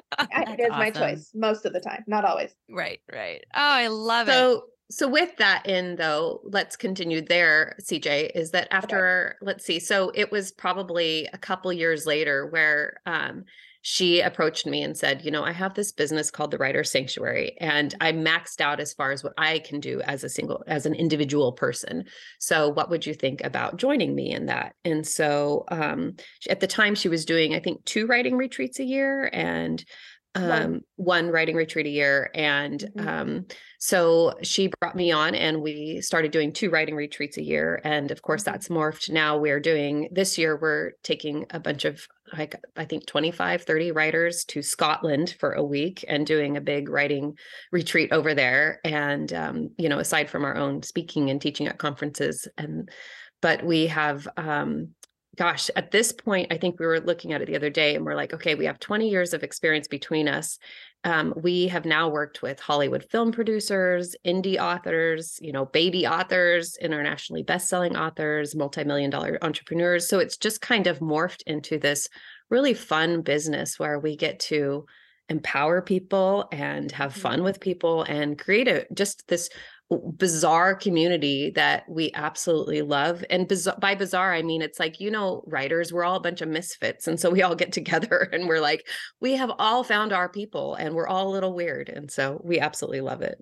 I- 0.19 0.27
That's 0.31 0.51
it 0.53 0.61
is 0.63 0.71
my 0.71 0.91
choice 0.91 1.31
most 1.35 1.67
of 1.67 1.73
the 1.73 1.81
time, 1.81 2.05
not 2.07 2.25
always. 2.25 2.55
right, 2.71 3.01
right. 3.13 3.45
Oh, 3.55 3.61
I 3.61 3.89
love 3.89 4.29
it. 4.29 4.33
so 4.33 4.65
so 4.89 5.09
with 5.09 5.37
that 5.39 5.67
in 5.67 5.97
though 5.97 6.41
let's 6.45 6.77
continue 6.77 7.21
there 7.21 7.77
cj 7.83 8.31
is 8.37 8.53
that 8.53 8.69
after 8.71 9.37
let's 9.43 9.65
see 9.65 9.81
so 9.81 10.13
it 10.15 10.31
was 10.31 10.53
probably 10.53 11.29
a 11.33 11.39
couple 11.39 11.73
years 11.73 12.07
later 12.07 12.47
where 12.47 13.01
um 13.05 13.45
she 13.89 14.21
approached 14.21 14.67
me 14.67 14.83
and 14.83 14.97
said 14.99 15.25
you 15.25 15.31
know 15.31 15.45
i 15.45 15.53
have 15.53 15.73
this 15.75 15.93
business 15.93 16.29
called 16.29 16.51
the 16.51 16.59
writer 16.59 16.83
sanctuary 16.83 17.57
and 17.61 17.95
i 18.01 18.11
maxed 18.11 18.61
out 18.61 18.81
as 18.81 18.93
far 18.93 19.13
as 19.13 19.23
what 19.23 19.33
i 19.39 19.61
can 19.61 19.79
do 19.79 20.01
as 20.01 20.25
a 20.25 20.29
single 20.29 20.65
as 20.67 20.87
an 20.87 20.95
individual 20.95 21.53
person 21.53 22.03
so 22.41 22.69
what 22.69 22.91
would 22.91 23.07
you 23.07 23.15
think 23.15 23.41
about 23.45 23.77
joining 23.77 24.13
me 24.13 24.33
in 24.33 24.47
that 24.47 24.75
and 24.85 25.07
so 25.07 25.65
um 25.69 26.17
at 26.51 26.59
the 26.59 26.67
time 26.67 26.97
she 26.97 27.09
was 27.09 27.25
doing 27.25 27.55
i 27.55 27.61
think 27.61 27.85
two 27.85 28.09
writing 28.09 28.37
retreats 28.37 28.81
a 28.81 28.85
year 28.85 29.31
and 29.33 29.85
One. 30.35 30.51
um 30.63 30.81
one 30.97 31.29
writing 31.29 31.55
retreat 31.55 31.87
a 31.87 31.91
year 31.91 32.29
and 32.35 32.81
Mhm. 32.97 33.07
um 33.07 33.47
so 33.79 34.35
she 34.43 34.69
brought 34.81 34.97
me 34.97 35.13
on 35.13 35.37
and 35.37 35.63
we 35.63 36.01
started 36.01 36.33
doing 36.33 36.53
two 36.53 36.71
writing 36.71 36.97
retreats 36.97 37.37
a 37.37 37.43
year. 37.43 37.81
And 37.85 38.11
of 38.11 38.23
course, 38.23 38.43
Mhm. 38.43 38.47
that's 38.47 38.69
morphed. 38.69 39.11
Now 39.11 39.37
we're 39.39 39.61
doing 39.61 40.09
this 40.11 40.39
year, 40.39 40.57
we're 40.57 40.93
taking 41.03 41.45
a 41.51 41.61
bunch 41.61 41.85
of 41.85 42.01
like, 42.37 42.55
I 42.77 42.85
think 42.85 43.07
25, 43.07 43.63
30 43.63 43.93
writers 43.93 44.45
to 44.47 44.63
Scotland 44.63 45.37
for 45.39 45.53
a 45.53 45.63
week 45.63 46.05
and 46.09 46.27
doing 46.27 46.57
a 46.57 46.61
big 46.61 46.89
writing 46.89 47.37
retreat 47.73 48.13
over 48.13 48.35
there. 48.35 48.81
And, 48.85 49.33
um, 49.33 49.71
you 49.79 49.89
know, 49.89 49.99
aside 49.99 50.31
from 50.31 50.45
our 50.45 50.57
own 50.57 50.83
speaking 50.83 51.31
and 51.31 51.41
teaching 51.41 51.69
at 51.69 51.79
conferences 51.79 52.49
and, 52.59 52.91
but 53.43 53.65
we 53.65 53.87
have, 53.87 54.27
um, 54.37 54.95
gosh, 55.37 55.71
at 55.77 55.91
this 55.91 56.13
point, 56.13 56.51
I 56.51 56.57
think 56.57 56.81
we 56.81 56.87
were 56.87 57.01
looking 57.01 57.33
at 57.33 57.43
it 57.43 57.47
the 57.47 57.57
other 57.57 57.71
day 57.71 57.95
and 57.95 58.05
we're 58.05 58.15
like, 58.15 58.33
okay, 58.33 58.55
we 58.55 58.65
have 58.65 58.79
20 58.79 59.09
years 59.09 59.35
of 59.35 59.43
experience 59.43 59.89
between 59.89 60.29
us 60.29 60.59
um, 61.05 61.35
we 61.37 61.69
have 61.69 61.85
now 61.85 62.09
worked 62.09 62.43
with 62.43 62.59
Hollywood 62.59 63.05
film 63.05 63.31
producers, 63.31 64.17
indie 64.27 64.59
authors, 64.59 65.39
you 65.41 65.53
know, 65.53 65.67
baby 65.67 66.05
authors, 66.05 66.77
internationally 66.81 67.45
best-selling 67.45 67.97
authors, 67.97 68.57
multi-million 68.57 69.09
dollar 69.11 69.39
entrepreneurs. 69.43 70.09
So 70.09 70.19
it's 70.19 70.37
just 70.37 70.63
kind 70.63 70.89
of 70.89 70.99
morphed 70.99 71.43
into 71.47 71.79
this 71.79 72.09
really 72.51 72.75
fun 72.75 73.23
business 73.23 73.79
where 73.79 74.01
we 74.01 74.17
get 74.17 74.41
to 74.41 74.85
empower 75.29 75.81
people 75.81 76.49
and 76.51 76.91
have 76.93 77.15
Mhm. 77.15 77.17
fun 77.17 77.43
with 77.45 77.61
people 77.61 78.03
and 78.05 78.39
create 78.39 78.67
a 78.69 78.87
just 78.95 79.27
this 79.29 79.49
bizarre 79.91 80.75
community 80.75 81.51
that 81.51 81.89
we 81.89 82.11
absolutely 82.15 82.83
love 82.83 83.25
and 83.31 83.47
bizarre, 83.47 83.77
by 83.81 83.95
bizarre 83.95 84.35
i 84.35 84.43
mean 84.43 84.61
it's 84.61 84.81
like 84.81 84.99
you 84.99 85.13
know 85.13 85.45
writers 85.47 85.93
we're 85.93 86.03
all 86.03 86.17
a 86.17 86.21
bunch 86.21 86.41
of 86.41 86.49
misfits 86.49 87.07
and 87.07 87.21
so 87.21 87.31
we 87.31 87.43
all 87.43 87.55
get 87.55 87.73
together 87.73 88.29
and 88.33 88.49
we're 88.49 88.61
like 88.61 88.87
we 89.21 89.37
have 89.37 89.53
all 89.61 89.85
found 89.85 90.13
our 90.13 90.29
people 90.29 90.75
and 90.75 90.95
we're 90.95 91.07
all 91.07 91.29
a 91.29 91.33
little 91.33 91.55
weird 91.55 91.89
and 91.89 92.11
so 92.11 92.41
we 92.45 92.59
absolutely 92.59 93.01
love 93.01 93.23
it 93.23 93.39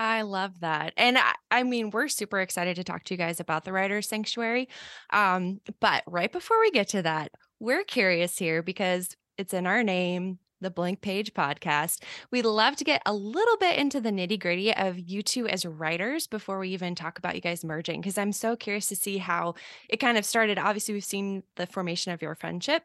I 0.00 0.22
love 0.22 0.60
that. 0.60 0.92
And 0.96 1.18
I, 1.18 1.34
I 1.50 1.64
mean, 1.64 1.90
we're 1.90 2.06
super 2.06 2.38
excited 2.38 2.76
to 2.76 2.84
talk 2.84 3.02
to 3.02 3.14
you 3.14 3.18
guys 3.18 3.40
about 3.40 3.64
the 3.64 3.72
Writer's 3.72 4.08
Sanctuary. 4.08 4.68
Um, 5.10 5.60
but 5.80 6.04
right 6.06 6.30
before 6.30 6.60
we 6.60 6.70
get 6.70 6.90
to 6.90 7.02
that, 7.02 7.32
we're 7.58 7.82
curious 7.82 8.38
here 8.38 8.62
because 8.62 9.16
it's 9.36 9.52
in 9.52 9.66
our 9.66 9.82
name, 9.82 10.38
the 10.60 10.70
Blank 10.70 11.00
Page 11.00 11.34
Podcast. 11.34 12.02
We'd 12.30 12.44
love 12.44 12.76
to 12.76 12.84
get 12.84 13.02
a 13.06 13.14
little 13.14 13.56
bit 13.56 13.78
into 13.78 14.00
the 14.00 14.10
nitty 14.10 14.40
gritty 14.40 14.74
of 14.74 14.98
you 14.98 15.22
two 15.22 15.46
as 15.46 15.64
writers 15.64 16.26
before 16.26 16.58
we 16.58 16.68
even 16.70 16.94
talk 16.94 17.18
about 17.18 17.34
you 17.34 17.40
guys 17.40 17.64
merging, 17.64 18.00
because 18.00 18.18
I'm 18.18 18.32
so 18.32 18.56
curious 18.56 18.86
to 18.88 18.96
see 18.96 19.18
how 19.18 19.54
it 19.88 19.98
kind 19.98 20.18
of 20.18 20.24
started. 20.24 20.58
Obviously, 20.58 20.94
we've 20.94 21.04
seen 21.04 21.42
the 21.56 21.66
formation 21.66 22.12
of 22.12 22.22
your 22.22 22.34
friendship. 22.34 22.82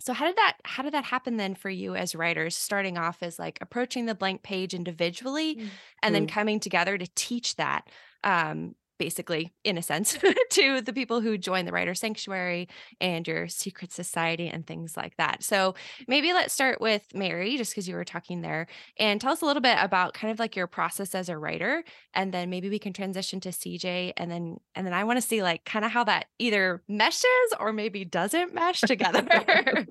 So 0.00 0.12
how 0.12 0.26
did 0.26 0.36
that 0.36 0.56
how 0.64 0.82
did 0.82 0.94
that 0.94 1.04
happen 1.04 1.36
then 1.36 1.54
for 1.54 1.70
you 1.70 1.94
as 1.94 2.14
writers 2.14 2.56
starting 2.56 2.98
off 2.98 3.22
as 3.22 3.38
like 3.38 3.58
approaching 3.60 4.06
the 4.06 4.14
blank 4.16 4.42
page 4.42 4.74
individually 4.74 5.56
Mm. 5.56 5.68
and 6.02 6.14
then 6.14 6.26
coming 6.26 6.58
together 6.58 6.98
to 6.98 7.06
teach 7.14 7.54
that 7.56 7.86
um 8.24 8.74
basically, 9.02 9.52
in 9.64 9.76
a 9.76 9.82
sense, 9.82 10.16
to 10.50 10.80
the 10.80 10.92
people 10.92 11.20
who 11.20 11.36
join 11.36 11.64
the 11.64 11.72
Writer 11.72 11.92
Sanctuary 11.92 12.68
and 13.00 13.26
your 13.26 13.48
secret 13.48 13.90
society 13.90 14.46
and 14.46 14.64
things 14.64 14.96
like 14.96 15.16
that. 15.16 15.42
So 15.42 15.74
maybe 16.06 16.32
let's 16.32 16.54
start 16.54 16.80
with 16.80 17.02
Mary, 17.12 17.56
just 17.56 17.72
because 17.72 17.88
you 17.88 17.96
were 17.96 18.04
talking 18.04 18.42
there, 18.42 18.68
and 19.00 19.20
tell 19.20 19.32
us 19.32 19.40
a 19.40 19.44
little 19.44 19.60
bit 19.60 19.76
about 19.80 20.14
kind 20.14 20.30
of 20.30 20.38
like 20.38 20.54
your 20.54 20.68
process 20.68 21.16
as 21.16 21.28
a 21.28 21.36
writer, 21.36 21.82
and 22.14 22.32
then 22.32 22.48
maybe 22.48 22.70
we 22.70 22.78
can 22.78 22.92
transition 22.92 23.40
to 23.40 23.48
CJ, 23.48 24.12
and 24.16 24.30
then 24.30 24.58
and 24.76 24.86
then 24.86 24.94
I 24.94 25.02
want 25.02 25.16
to 25.16 25.26
see 25.26 25.42
like 25.42 25.64
kind 25.64 25.84
of 25.84 25.90
how 25.90 26.04
that 26.04 26.26
either 26.38 26.80
meshes 26.86 27.26
or 27.58 27.72
maybe 27.72 28.04
doesn't 28.04 28.54
mesh 28.54 28.80
together. 28.86 29.26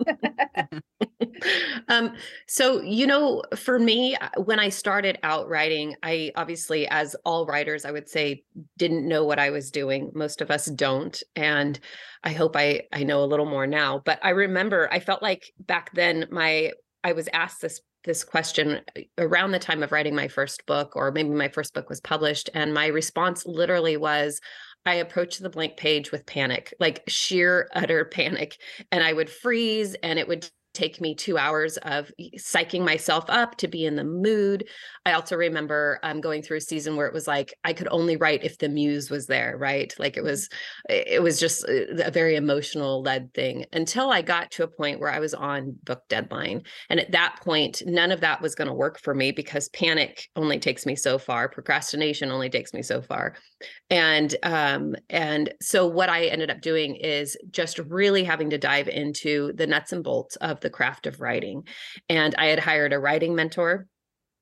um, 1.87 2.13
so 2.47 2.81
you 2.81 3.07
know, 3.07 3.43
for 3.55 3.79
me, 3.79 4.15
uh, 4.15 4.29
when 4.43 4.59
I 4.59 4.69
started 4.69 5.17
out 5.23 5.49
writing, 5.49 5.95
I 6.03 6.31
obviously, 6.35 6.87
as 6.87 7.15
all 7.25 7.45
writers, 7.45 7.85
I 7.85 7.91
would 7.91 8.09
say, 8.09 8.43
didn't 8.77 9.07
know 9.07 9.25
what 9.25 9.39
I 9.39 9.49
was 9.49 9.71
doing. 9.71 10.11
Most 10.13 10.41
of 10.41 10.51
us 10.51 10.65
don't, 10.65 11.21
and 11.35 11.79
I 12.23 12.33
hope 12.33 12.55
I 12.55 12.83
I 12.91 13.03
know 13.03 13.23
a 13.23 13.25
little 13.25 13.45
more 13.45 13.67
now. 13.67 14.01
But 14.03 14.19
I 14.23 14.29
remember 14.29 14.89
I 14.91 14.99
felt 14.99 15.21
like 15.21 15.51
back 15.59 15.93
then 15.93 16.27
my 16.31 16.71
I 17.03 17.13
was 17.13 17.29
asked 17.33 17.61
this 17.61 17.81
this 18.03 18.23
question 18.23 18.81
uh, 18.97 19.01
around 19.17 19.51
the 19.51 19.59
time 19.59 19.83
of 19.83 19.91
writing 19.91 20.15
my 20.15 20.27
first 20.27 20.65
book, 20.65 20.95
or 20.95 21.11
maybe 21.11 21.29
my 21.29 21.49
first 21.49 21.73
book 21.73 21.89
was 21.89 22.01
published, 22.01 22.49
and 22.53 22.73
my 22.73 22.87
response 22.87 23.45
literally 23.45 23.97
was, 23.97 24.39
I 24.85 24.95
approached 24.95 25.41
the 25.41 25.49
blank 25.49 25.77
page 25.77 26.11
with 26.11 26.25
panic, 26.25 26.73
like 26.79 27.03
sheer 27.07 27.69
utter 27.75 28.05
panic. 28.05 28.57
And 28.91 29.03
I 29.03 29.13
would 29.13 29.29
freeze 29.29 29.95
and 30.01 30.17
it 30.17 30.27
would 30.27 30.49
take 30.73 31.01
me 31.01 31.15
two 31.15 31.37
hours 31.37 31.77
of 31.77 32.11
psyching 32.37 32.83
myself 32.83 33.25
up 33.27 33.57
to 33.57 33.67
be 33.67 33.85
in 33.85 33.95
the 33.95 34.03
mood. 34.03 34.67
I 35.05 35.13
also 35.13 35.35
remember 35.35 35.99
um, 36.03 36.21
going 36.21 36.41
through 36.41 36.57
a 36.57 36.61
season 36.61 36.95
where 36.95 37.07
it 37.07 37.13
was 37.13 37.27
like 37.27 37.53
I 37.63 37.73
could 37.73 37.87
only 37.91 38.17
write 38.17 38.43
if 38.43 38.57
the 38.57 38.69
muse 38.69 39.09
was 39.09 39.27
there, 39.27 39.57
right? 39.57 39.93
Like 39.99 40.17
it 40.17 40.23
was, 40.23 40.49
it 40.89 41.21
was 41.21 41.39
just 41.39 41.63
a 41.67 42.11
very 42.11 42.35
emotional 42.35 43.01
led 43.01 43.33
thing 43.33 43.65
until 43.73 44.11
I 44.11 44.21
got 44.21 44.51
to 44.51 44.63
a 44.63 44.67
point 44.67 44.99
where 44.99 45.11
I 45.11 45.19
was 45.19 45.33
on 45.33 45.75
book 45.83 46.01
deadline. 46.09 46.63
And 46.89 46.99
at 46.99 47.11
that 47.11 47.39
point, 47.43 47.83
none 47.85 48.11
of 48.11 48.21
that 48.21 48.41
was 48.41 48.55
going 48.55 48.67
to 48.67 48.73
work 48.73 48.99
for 48.99 49.13
me 49.13 49.31
because 49.31 49.69
panic 49.69 50.27
only 50.35 50.59
takes 50.59 50.85
me 50.85 50.95
so 50.95 51.17
far, 51.17 51.49
procrastination 51.49 52.31
only 52.31 52.49
takes 52.49 52.73
me 52.73 52.81
so 52.81 53.01
far. 53.01 53.35
And 53.89 54.35
um, 54.43 54.95
and 55.09 55.53
so 55.61 55.87
what 55.87 56.09
I 56.09 56.25
ended 56.25 56.49
up 56.49 56.61
doing 56.61 56.95
is 56.95 57.37
just 57.51 57.79
really 57.79 58.23
having 58.23 58.49
to 58.51 58.57
dive 58.57 58.87
into 58.87 59.53
the 59.53 59.67
nuts 59.67 59.93
and 59.93 60.03
bolts 60.03 60.35
of 60.37 60.59
the 60.59 60.69
craft 60.69 61.07
of 61.07 61.21
writing. 61.21 61.67
And 62.09 62.35
I 62.37 62.47
had 62.47 62.59
hired 62.59 62.93
a 62.93 62.99
writing 62.99 63.35
mentor 63.35 63.87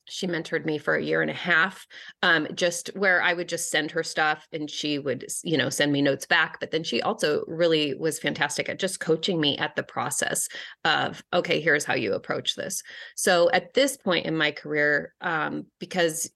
she 0.10 0.28
mentored 0.28 0.66
me 0.66 0.78
for 0.78 0.96
a 0.96 1.04
year 1.04 1.22
and 1.22 1.32
a 1.32 1.36
half 1.36 1.88
um, 2.24 2.48
just 2.54 2.90
where 2.96 3.22
i 3.22 3.34
would 3.34 3.48
just 3.48 3.70
send 3.70 3.92
her 3.92 4.04
stuff 4.04 4.48
and 4.52 4.70
she 4.70 5.00
would 5.00 5.26
you 5.44 5.58
know 5.58 5.70
send 5.70 5.92
me 5.92 6.02
notes 6.02 6.26
back 6.26 6.60
but 6.60 6.72
then 6.72 6.84
she 6.84 7.02
also 7.02 7.44
really 7.48 7.94
was 7.94 8.20
fantastic 8.20 8.68
at 8.68 8.80
just 8.80 9.00
coaching 9.00 9.40
me 9.40 9.58
at 9.58 9.76
the 9.76 9.84
process 9.84 10.48
of 10.84 11.24
okay 11.34 11.62
here's 11.62 11.86
how 11.86 11.94
you 11.94 12.14
approach 12.14 12.56
this 12.56 12.82
so 13.16 13.50
at 13.52 13.74
this 13.74 13.98
point 13.98 14.26
in 14.26 14.36
my 14.36 14.52
career 14.52 15.14
um, 15.22 15.66
because 15.80 16.30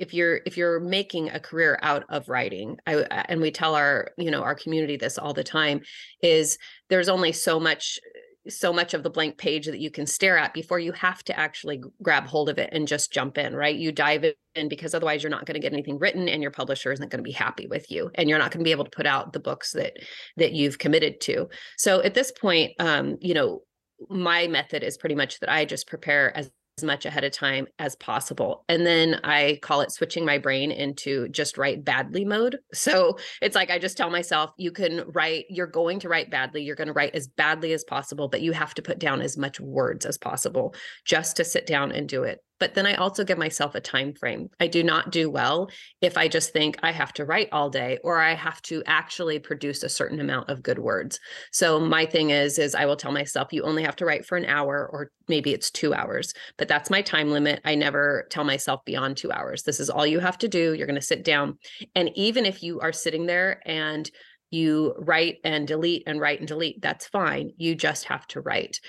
if 0.00 0.14
you're 0.14 0.40
if 0.46 0.56
you're 0.56 0.80
making 0.80 1.28
a 1.28 1.38
career 1.38 1.78
out 1.82 2.04
of 2.08 2.28
writing 2.28 2.78
I, 2.86 2.94
and 3.28 3.40
we 3.40 3.50
tell 3.50 3.74
our 3.74 4.10
you 4.16 4.30
know 4.30 4.42
our 4.42 4.54
community 4.54 4.96
this 4.96 5.18
all 5.18 5.34
the 5.34 5.44
time 5.44 5.82
is 6.22 6.58
there's 6.88 7.08
only 7.08 7.32
so 7.32 7.60
much 7.60 8.00
so 8.48 8.72
much 8.72 8.94
of 8.94 9.02
the 9.02 9.10
blank 9.10 9.36
page 9.36 9.66
that 9.66 9.80
you 9.80 9.90
can 9.90 10.06
stare 10.06 10.38
at 10.38 10.54
before 10.54 10.78
you 10.78 10.92
have 10.92 11.22
to 11.24 11.38
actually 11.38 11.82
grab 12.02 12.26
hold 12.26 12.48
of 12.48 12.58
it 12.58 12.70
and 12.72 12.88
just 12.88 13.12
jump 13.12 13.36
in, 13.36 13.54
right? 13.54 13.76
You 13.76 13.92
dive 13.92 14.24
in 14.54 14.68
because 14.68 14.94
otherwise 14.94 15.22
you're 15.22 15.30
not 15.30 15.44
going 15.44 15.54
to 15.54 15.60
get 15.60 15.74
anything 15.74 15.98
written 15.98 16.26
and 16.26 16.40
your 16.40 16.50
publisher 16.50 16.90
isn't 16.90 17.10
going 17.10 17.22
to 17.22 17.28
be 17.28 17.32
happy 17.32 17.66
with 17.66 17.90
you 17.90 18.10
and 18.14 18.30
you're 18.30 18.38
not 18.38 18.50
going 18.50 18.60
to 18.60 18.64
be 18.64 18.72
able 18.72 18.84
to 18.84 18.90
put 18.90 19.06
out 19.06 19.34
the 19.34 19.40
books 19.40 19.72
that 19.72 19.98
that 20.38 20.52
you've 20.52 20.78
committed 20.78 21.20
to. 21.22 21.48
So 21.76 22.02
at 22.02 22.14
this 22.14 22.32
point, 22.32 22.72
um, 22.78 23.18
you 23.20 23.34
know, 23.34 23.60
my 24.08 24.46
method 24.46 24.82
is 24.82 24.96
pretty 24.96 25.14
much 25.14 25.40
that 25.40 25.52
I 25.52 25.66
just 25.66 25.86
prepare 25.86 26.34
as 26.34 26.50
much 26.84 27.06
ahead 27.06 27.24
of 27.24 27.32
time 27.32 27.66
as 27.78 27.96
possible. 27.96 28.64
And 28.68 28.86
then 28.86 29.20
I 29.24 29.58
call 29.62 29.80
it 29.80 29.92
switching 29.92 30.24
my 30.24 30.38
brain 30.38 30.70
into 30.70 31.28
just 31.28 31.58
write 31.58 31.84
badly 31.84 32.24
mode. 32.24 32.58
So 32.80 33.18
it's 33.42 33.54
like 33.54 33.70
I 33.70 33.78
just 33.78 33.96
tell 33.96 34.08
myself, 34.08 34.52
you 34.56 34.72
can 34.72 35.04
write, 35.08 35.44
you're 35.50 35.66
going 35.66 36.00
to 36.00 36.08
write 36.08 36.30
badly, 36.30 36.62
you're 36.62 36.74
going 36.74 36.88
to 36.88 36.94
write 36.94 37.14
as 37.14 37.28
badly 37.28 37.74
as 37.74 37.84
possible, 37.84 38.28
but 38.28 38.40
you 38.40 38.52
have 38.52 38.72
to 38.74 38.82
put 38.82 38.98
down 38.98 39.20
as 39.20 39.36
much 39.36 39.60
words 39.60 40.06
as 40.06 40.16
possible 40.16 40.74
just 41.04 41.36
to 41.36 41.44
sit 41.44 41.66
down 41.66 41.92
and 41.92 42.08
do 42.08 42.22
it 42.22 42.40
but 42.60 42.74
then 42.74 42.86
I 42.86 42.94
also 42.94 43.24
give 43.24 43.38
myself 43.38 43.74
a 43.74 43.80
time 43.80 44.14
frame. 44.14 44.50
I 44.60 44.68
do 44.68 44.84
not 44.84 45.10
do 45.10 45.28
well 45.28 45.70
if 46.00 46.16
I 46.16 46.28
just 46.28 46.52
think 46.52 46.78
I 46.82 46.92
have 46.92 47.12
to 47.14 47.24
write 47.24 47.48
all 47.50 47.70
day 47.70 47.98
or 48.04 48.20
I 48.20 48.34
have 48.34 48.62
to 48.62 48.82
actually 48.86 49.40
produce 49.40 49.82
a 49.82 49.88
certain 49.88 50.20
amount 50.20 50.50
of 50.50 50.62
good 50.62 50.78
words. 50.78 51.18
So 51.50 51.80
my 51.80 52.06
thing 52.06 52.30
is 52.30 52.58
is 52.58 52.74
I 52.74 52.84
will 52.84 52.96
tell 52.96 53.10
myself 53.10 53.52
you 53.52 53.62
only 53.64 53.82
have 53.82 53.96
to 53.96 54.04
write 54.04 54.26
for 54.26 54.36
an 54.36 54.44
hour 54.44 54.88
or 54.92 55.10
maybe 55.26 55.52
it's 55.52 55.70
2 55.70 55.94
hours, 55.94 56.32
but 56.58 56.68
that's 56.68 56.90
my 56.90 57.02
time 57.02 57.30
limit. 57.30 57.60
I 57.64 57.74
never 57.74 58.26
tell 58.30 58.44
myself 58.44 58.84
beyond 58.84 59.16
2 59.16 59.32
hours. 59.32 59.62
This 59.62 59.80
is 59.80 59.90
all 59.90 60.06
you 60.06 60.20
have 60.20 60.38
to 60.38 60.48
do. 60.48 60.74
You're 60.74 60.86
going 60.86 61.00
to 61.00 61.02
sit 61.02 61.24
down 61.24 61.58
and 61.94 62.10
even 62.14 62.44
if 62.44 62.62
you 62.62 62.80
are 62.80 62.92
sitting 62.92 63.26
there 63.26 63.62
and 63.66 64.08
you 64.50 64.94
write 64.98 65.36
and 65.44 65.66
delete 65.66 66.02
and 66.06 66.20
write 66.20 66.40
and 66.40 66.48
delete, 66.48 66.82
that's 66.82 67.06
fine. 67.06 67.52
You 67.56 67.74
just 67.74 68.04
have 68.04 68.26
to 68.28 68.40
write. 68.40 68.80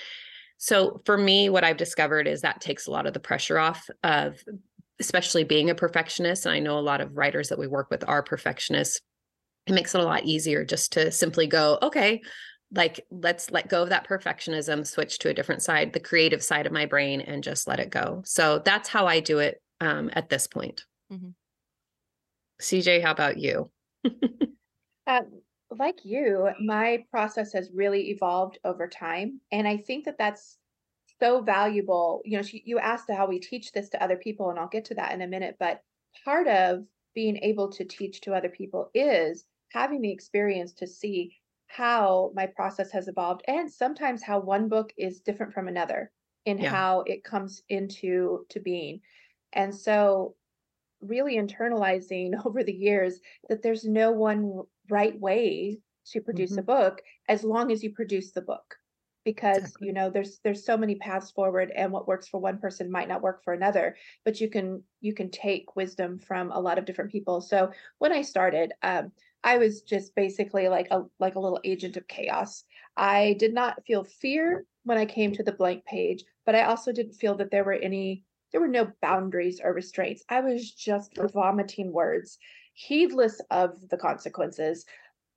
So 0.62 1.00
for 1.06 1.18
me, 1.18 1.50
what 1.50 1.64
I've 1.64 1.76
discovered 1.76 2.28
is 2.28 2.42
that 2.42 2.60
takes 2.60 2.86
a 2.86 2.92
lot 2.92 3.06
of 3.06 3.14
the 3.14 3.18
pressure 3.18 3.58
off 3.58 3.90
of 4.04 4.40
especially 5.00 5.42
being 5.42 5.70
a 5.70 5.74
perfectionist. 5.74 6.46
And 6.46 6.54
I 6.54 6.60
know 6.60 6.78
a 6.78 6.80
lot 6.80 7.00
of 7.00 7.16
writers 7.16 7.48
that 7.48 7.58
we 7.58 7.66
work 7.66 7.90
with 7.90 8.04
are 8.06 8.22
perfectionists. 8.22 9.00
It 9.66 9.72
makes 9.72 9.92
it 9.92 10.00
a 10.00 10.04
lot 10.04 10.24
easier 10.24 10.64
just 10.64 10.92
to 10.92 11.10
simply 11.10 11.48
go, 11.48 11.80
okay, 11.82 12.20
like 12.72 13.04
let's 13.10 13.50
let 13.50 13.70
go 13.70 13.82
of 13.82 13.88
that 13.88 14.06
perfectionism, 14.06 14.86
switch 14.86 15.18
to 15.18 15.30
a 15.30 15.34
different 15.34 15.62
side, 15.62 15.92
the 15.92 15.98
creative 15.98 16.44
side 16.44 16.66
of 16.66 16.72
my 16.72 16.86
brain, 16.86 17.22
and 17.22 17.42
just 17.42 17.66
let 17.66 17.80
it 17.80 17.90
go. 17.90 18.22
So 18.24 18.62
that's 18.64 18.88
how 18.88 19.08
I 19.08 19.18
do 19.18 19.40
it 19.40 19.60
um, 19.80 20.10
at 20.12 20.28
this 20.28 20.46
point. 20.46 20.84
Mm-hmm. 21.12 21.30
CJ, 22.60 23.02
how 23.02 23.10
about 23.10 23.36
you? 23.36 23.68
uh, 25.08 25.22
like 25.78 26.04
you, 26.04 26.50
my 26.60 27.04
process 27.10 27.52
has 27.52 27.70
really 27.74 28.10
evolved 28.10 28.58
over 28.64 28.88
time. 28.88 29.40
And 29.50 29.66
I 29.66 29.76
think 29.76 30.04
that 30.04 30.18
that's 30.18 30.58
so 31.20 31.40
valuable. 31.40 32.20
You 32.24 32.38
know, 32.38 32.44
you 32.50 32.78
asked 32.78 33.10
how 33.10 33.26
we 33.26 33.38
teach 33.38 33.72
this 33.72 33.88
to 33.90 34.02
other 34.02 34.16
people, 34.16 34.50
and 34.50 34.58
I'll 34.58 34.68
get 34.68 34.84
to 34.86 34.94
that 34.96 35.12
in 35.12 35.22
a 35.22 35.26
minute. 35.26 35.56
But 35.58 35.82
part 36.24 36.48
of 36.48 36.84
being 37.14 37.36
able 37.38 37.70
to 37.72 37.84
teach 37.84 38.20
to 38.22 38.34
other 38.34 38.48
people 38.48 38.90
is 38.94 39.44
having 39.70 40.00
the 40.00 40.12
experience 40.12 40.72
to 40.72 40.86
see 40.86 41.36
how 41.66 42.30
my 42.34 42.46
process 42.46 42.90
has 42.90 43.08
evolved 43.08 43.42
and 43.48 43.70
sometimes 43.70 44.22
how 44.22 44.38
one 44.38 44.68
book 44.68 44.92
is 44.98 45.20
different 45.20 45.54
from 45.54 45.68
another 45.68 46.10
in 46.44 46.58
yeah. 46.58 46.68
how 46.68 47.02
it 47.06 47.24
comes 47.24 47.62
into 47.68 48.44
to 48.50 48.60
being. 48.60 49.00
And 49.54 49.74
so 49.74 50.34
really 51.02 51.36
internalizing 51.36 52.32
over 52.46 52.62
the 52.62 52.72
years 52.72 53.20
that 53.48 53.62
there's 53.62 53.84
no 53.84 54.12
one 54.12 54.62
right 54.88 55.18
way 55.20 55.78
to 56.06 56.20
produce 56.20 56.52
mm-hmm. 56.52 56.60
a 56.60 56.62
book 56.62 57.02
as 57.28 57.44
long 57.44 57.70
as 57.70 57.82
you 57.82 57.92
produce 57.92 58.32
the 58.32 58.40
book 58.40 58.76
because 59.24 59.58
exactly. 59.58 59.86
you 59.86 59.92
know 59.92 60.10
there's 60.10 60.40
there's 60.42 60.64
so 60.64 60.76
many 60.76 60.96
paths 60.96 61.30
forward 61.30 61.72
and 61.76 61.92
what 61.92 62.08
works 62.08 62.28
for 62.28 62.40
one 62.40 62.58
person 62.58 62.90
might 62.90 63.08
not 63.08 63.22
work 63.22 63.42
for 63.44 63.52
another 63.52 63.96
but 64.24 64.40
you 64.40 64.48
can 64.48 64.82
you 65.00 65.14
can 65.14 65.30
take 65.30 65.76
wisdom 65.76 66.18
from 66.18 66.50
a 66.50 66.60
lot 66.60 66.78
of 66.78 66.84
different 66.84 67.12
people 67.12 67.40
so 67.40 67.70
when 67.98 68.12
i 68.12 68.22
started 68.22 68.72
um 68.82 69.12
i 69.44 69.58
was 69.58 69.82
just 69.82 70.14
basically 70.14 70.68
like 70.68 70.88
a 70.90 71.02
like 71.20 71.36
a 71.36 71.40
little 71.40 71.60
agent 71.64 71.96
of 71.96 72.08
chaos 72.08 72.64
i 72.96 73.36
did 73.38 73.54
not 73.54 73.84
feel 73.86 74.04
fear 74.04 74.64
when 74.84 74.98
i 74.98 75.06
came 75.06 75.32
to 75.32 75.42
the 75.42 75.52
blank 75.52 75.84
page 75.84 76.24
but 76.44 76.54
i 76.54 76.62
also 76.62 76.92
didn't 76.92 77.14
feel 77.14 77.36
that 77.36 77.50
there 77.50 77.64
were 77.64 77.74
any 77.74 78.24
there 78.52 78.60
were 78.60 78.68
no 78.68 78.90
boundaries 79.00 79.60
or 79.62 79.72
restraints 79.72 80.22
i 80.28 80.40
was 80.40 80.70
just 80.70 81.16
vomiting 81.32 81.92
words 81.92 82.38
heedless 82.74 83.40
of 83.50 83.88
the 83.88 83.96
consequences. 83.96 84.84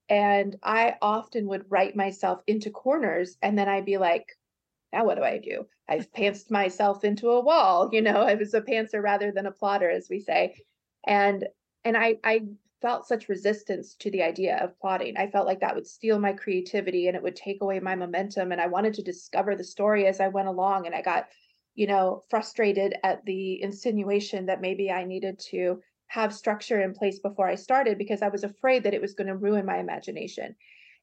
And 0.08 0.56
I 0.64 0.96
often 1.02 1.48
would 1.48 1.66
write 1.70 1.96
myself 1.96 2.42
into 2.48 2.70
corners 2.70 3.38
and 3.42 3.58
then 3.58 3.68
I'd 3.68 3.86
be 3.86 3.98
like, 3.98 4.28
now 4.94 5.06
what 5.06 5.16
do 5.16 5.24
I 5.24 5.40
do? 5.40 5.68
I've 5.90 6.12
pantsed 6.12 6.52
myself 6.52 7.04
into 7.04 7.30
a 7.32 7.42
wall. 7.42 7.90
You 7.92 8.02
know, 8.02 8.22
I 8.22 8.36
was 8.36 8.54
a 8.54 8.62
pantser 8.62 9.02
rather 9.02 9.32
than 9.32 9.46
a 9.46 9.52
plotter, 9.52 9.90
as 9.90 10.08
we 10.10 10.20
say. 10.20 10.56
And 11.06 11.46
and 11.84 11.98
I 11.98 12.18
I 12.24 12.42
felt 12.82 13.08
such 13.08 13.30
resistance 13.30 13.96
to 13.96 14.12
the 14.12 14.22
idea 14.22 14.58
of 14.58 14.80
plotting. 14.80 15.18
I 15.18 15.30
felt 15.30 15.48
like 15.48 15.60
that 15.62 15.76
would 15.76 15.88
steal 15.88 16.20
my 16.20 16.34
creativity 16.34 17.08
and 17.08 17.16
it 17.16 17.24
would 17.24 17.36
take 17.36 17.62
away 17.62 17.80
my 17.80 17.96
momentum. 17.96 18.52
And 18.52 18.62
I 18.62 18.68
wanted 18.68 18.94
to 18.96 19.04
discover 19.04 19.56
the 19.56 19.64
story 19.64 20.06
as 20.06 20.20
I 20.20 20.28
went 20.28 20.48
along. 20.48 20.86
And 20.86 20.94
I 20.94 21.02
got, 21.02 21.28
you 21.76 21.88
know, 21.88 22.24
frustrated 22.30 22.96
at 23.04 23.24
the 23.26 23.62
insinuation 23.62 24.46
that 24.48 24.62
maybe 24.62 24.92
I 24.92 25.04
needed 25.04 25.40
to 25.52 25.82
have 26.08 26.34
structure 26.34 26.82
in 26.82 26.94
place 26.94 27.20
before 27.20 27.48
I 27.48 27.56
started 27.56 27.98
because 27.98 28.22
I 28.22 28.30
was 28.30 28.44
afraid 28.44 28.84
that 28.84 28.94
it 28.94 29.02
was 29.02 29.14
going 29.14 29.28
to 29.28 29.36
ruin 29.36 29.66
my 29.66 29.80
imagination. 29.80 30.56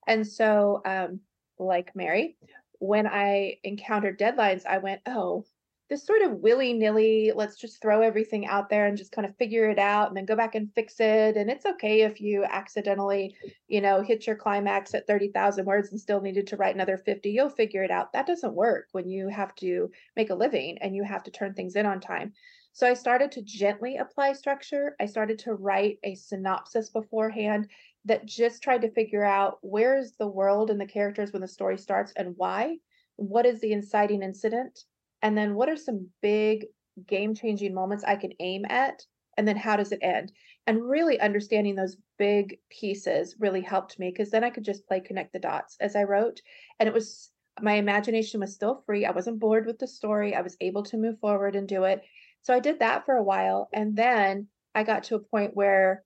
And 0.07 0.26
so, 0.26 0.81
um, 0.85 1.21
like 1.59 1.95
Mary, 1.95 2.37
when 2.79 3.07
I 3.07 3.59
encountered 3.62 4.19
deadlines, 4.19 4.67
I 4.67 4.79
went, 4.79 5.02
oh, 5.07 5.45
this 5.92 6.06
sort 6.06 6.22
of 6.22 6.38
willy-nilly 6.38 7.32
let's 7.37 7.58
just 7.58 7.82
throw 7.82 8.00
everything 8.00 8.46
out 8.46 8.70
there 8.70 8.87
and 8.87 8.96
just 8.96 9.12
kind 9.12 9.26
of 9.26 9.37
figure 9.37 9.68
it 9.68 9.78
out 9.78 10.08
and 10.08 10.16
then 10.16 10.25
go 10.25 10.34
back 10.34 10.54
and 10.54 10.72
fix 10.75 10.99
it. 11.00 11.37
And 11.37 11.50
it's 11.50 11.66
okay 11.66 12.00
if 12.00 12.18
you 12.18 12.44
accidentally 12.44 13.37
you 13.68 13.82
know 13.82 14.00
hit 14.00 14.26
your 14.26 14.34
climax 14.34 14.94
at 14.94 15.06
30,000 15.06 15.66
words 15.66 15.90
and 15.90 16.00
still 16.00 16.22
needed 16.22 16.46
to 16.46 16.56
write 16.56 16.75
another 16.75 16.96
50 16.96 17.28
you'll 17.28 17.50
figure 17.50 17.84
it 17.84 17.90
out. 17.90 18.11
That 18.14 18.26
doesn't 18.26 18.54
work 18.54 18.88
when 18.92 19.06
you 19.06 19.28
have 19.28 19.54
to 19.56 19.90
make 20.16 20.30
a 20.30 20.34
living 20.34 20.78
and 20.80 20.96
you 20.96 21.04
have 21.04 21.25
to 21.25 21.30
turn 21.30 21.52
things 21.52 21.76
in 21.76 21.84
on 21.84 22.00
time. 22.00 22.32
So 22.72 22.88
I 22.88 22.94
started 22.94 23.30
to 23.32 23.42
gently 23.42 23.99
apply 23.99 24.32
structure. 24.32 24.96
I 24.99 25.04
started 25.04 25.38
to 25.40 25.52
write 25.52 25.99
a 26.04 26.14
synopsis 26.14 26.88
beforehand 26.88 27.68
that 28.06 28.25
just 28.25 28.62
tried 28.62 28.80
to 28.80 28.90
figure 28.92 29.25
out 29.25 29.58
where's 29.61 30.12
the 30.12 30.26
world 30.26 30.70
and 30.70 30.80
the 30.80 30.87
characters 30.87 31.34
when 31.34 31.42
the 31.42 31.49
story 31.49 31.76
starts 31.76 32.14
and 32.16 32.32
why? 32.38 32.78
What 33.16 33.44
is 33.44 33.61
the 33.61 33.72
inciting 33.72 34.22
incident 34.22 34.84
and 35.23 35.37
then 35.37 35.55
what 35.55 35.69
are 35.69 35.76
some 35.76 36.09
big 36.21 36.67
game 37.07 37.35
changing 37.35 37.75
moments 37.75 38.05
I 38.05 38.17
can 38.17 38.33
aim 38.41 38.64
at? 38.69 39.02
And 39.38 39.49
then 39.49 39.57
how 39.57 39.76
does 39.76 39.93
it 39.93 40.00
end? 40.02 40.33
And 40.67 40.83
really 40.83 41.19
understanding 41.19 41.75
those 41.75 41.97
big 42.19 42.59
pieces 42.71 43.37
really 43.38 43.62
helped 43.62 43.99
me 43.99 44.11
because 44.11 44.31
then 44.31 44.45
I 44.45 44.50
could 44.50 44.64
just 44.64 44.87
play 44.87 45.00
connect 45.00 45.33
the 45.33 45.38
dots 45.38 45.76
as 45.81 45.97
I 45.97 46.02
wrote. 46.05 46.41
And 46.79 46.88
it 46.88 46.95
was 46.95 47.31
my 47.61 47.75
imagination 47.75 48.41
was 48.41 48.55
still 48.55 48.83
free. 48.87 49.05
I 49.05 49.11
wasn't 49.11 49.41
bored 49.41 49.67
with 49.67 49.79
the 49.79 49.87
story. 49.87 50.35
I 50.35 50.43
was 50.43 50.57
able 50.61 50.83
to 50.85 50.97
move 50.97 51.19
forward 51.21 51.57
and 51.57 51.69
do 51.69 51.85
it. 51.85 52.02
So 52.43 52.55
I 52.55 52.61
did 52.61 52.81
that 52.81 53.05
for 53.05 53.14
a 53.14 53.23
while. 53.23 53.69
And 53.73 53.97
then 53.97 54.49
I 54.75 54.85
got 54.85 55.05
to 55.05 55.17
a 55.17 55.21
point 55.21 55.55
where 55.55 56.05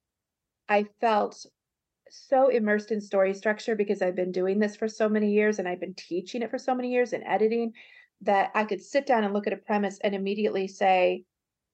I 0.69 0.87
felt 1.01 1.47
so 2.11 2.49
immersed 2.49 2.93
in 2.93 3.01
story 3.01 3.35
structure 3.35 3.75
because 3.75 4.03
I've 4.03 4.15
been 4.15 4.33
doing 4.33 4.59
this 4.59 4.77
for 4.77 4.89
so 4.89 5.09
many 5.09 5.33
years 5.33 5.59
and 5.59 5.69
I've 5.69 5.81
been 5.81 5.95
teaching 5.95 6.43
it 6.43 6.51
for 6.51 6.59
so 6.59 6.75
many 6.75 6.93
years 6.93 7.13
and 7.13 7.25
editing 7.25 7.73
that 8.23 8.51
I 8.55 8.65
could 8.65 8.83
sit 8.83 9.07
down 9.07 9.25
and 9.25 9.35
look 9.35 9.47
at 9.47 9.53
a 9.53 9.59
premise 9.59 9.99
and 10.03 10.15
immediately 10.15 10.69
say, 10.69 11.25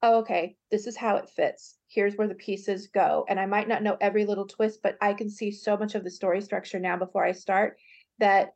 oh, 0.03 0.19
okay, 0.19 0.57
this 0.71 0.87
is 0.87 0.97
how 0.97 1.17
it 1.17 1.31
fits. 1.31 1.77
Here's 1.89 2.15
where 2.15 2.29
the 2.29 2.35
pieces 2.35 2.89
go. 2.89 3.25
And 3.29 3.39
I 3.39 3.47
might 3.47 3.69
not 3.69 3.83
know 3.83 3.97
every 4.01 4.25
little 4.25 4.47
twist, 4.47 4.81
but 4.83 4.97
I 5.01 5.15
can 5.15 5.31
see 5.31 5.53
so 5.53 5.77
much 5.77 5.95
of 5.95 6.05
the 6.05 6.11
story 6.11 6.41
structure 6.41 6.81
now 6.81 6.97
before 6.97 7.25
I 7.25 7.33
start 7.33 7.79
that 8.19 8.55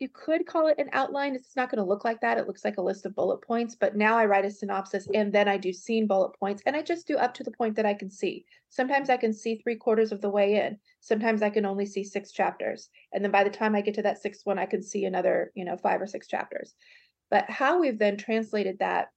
you 0.00 0.08
could 0.08 0.46
call 0.46 0.66
it 0.66 0.78
an 0.78 0.88
outline. 0.92 1.34
It's 1.34 1.54
not 1.54 1.70
going 1.70 1.82
to 1.82 1.88
look 1.88 2.04
like 2.04 2.20
that. 2.20 2.36
It 2.36 2.46
looks 2.46 2.64
like 2.64 2.78
a 2.78 2.82
list 2.82 3.06
of 3.06 3.14
bullet 3.14 3.42
points, 3.42 3.76
but 3.76 3.96
now 3.96 4.16
I 4.16 4.26
write 4.26 4.44
a 4.44 4.50
synopsis 4.50 5.06
and 5.14 5.32
then 5.32 5.46
I 5.46 5.56
do 5.56 5.72
scene 5.72 6.06
bullet 6.06 6.32
points 6.38 6.62
and 6.66 6.74
I 6.74 6.82
just 6.82 7.06
do 7.06 7.16
up 7.16 7.32
to 7.34 7.44
the 7.44 7.52
point 7.52 7.76
that 7.76 7.86
I 7.86 7.94
can 7.94 8.10
see. 8.10 8.44
Sometimes 8.70 9.08
I 9.08 9.16
can 9.16 9.32
see 9.32 9.56
three 9.56 9.76
quarters 9.76 10.10
of 10.10 10.20
the 10.20 10.30
way 10.30 10.56
in. 10.56 10.78
Sometimes 11.00 11.42
I 11.42 11.50
can 11.50 11.64
only 11.64 11.86
see 11.86 12.02
six 12.02 12.32
chapters. 12.32 12.90
And 13.12 13.22
then 13.22 13.30
by 13.30 13.44
the 13.44 13.50
time 13.50 13.76
I 13.76 13.82
get 13.82 13.94
to 13.94 14.02
that 14.02 14.20
sixth 14.20 14.44
one, 14.44 14.58
I 14.58 14.66
can 14.66 14.82
see 14.82 15.04
another, 15.04 15.52
you 15.54 15.64
know, 15.64 15.76
five 15.76 16.02
or 16.02 16.06
six 16.08 16.26
chapters. 16.26 16.74
But 17.30 17.48
how 17.48 17.80
we've 17.80 17.98
then 17.98 18.16
translated 18.16 18.80
that 18.80 19.08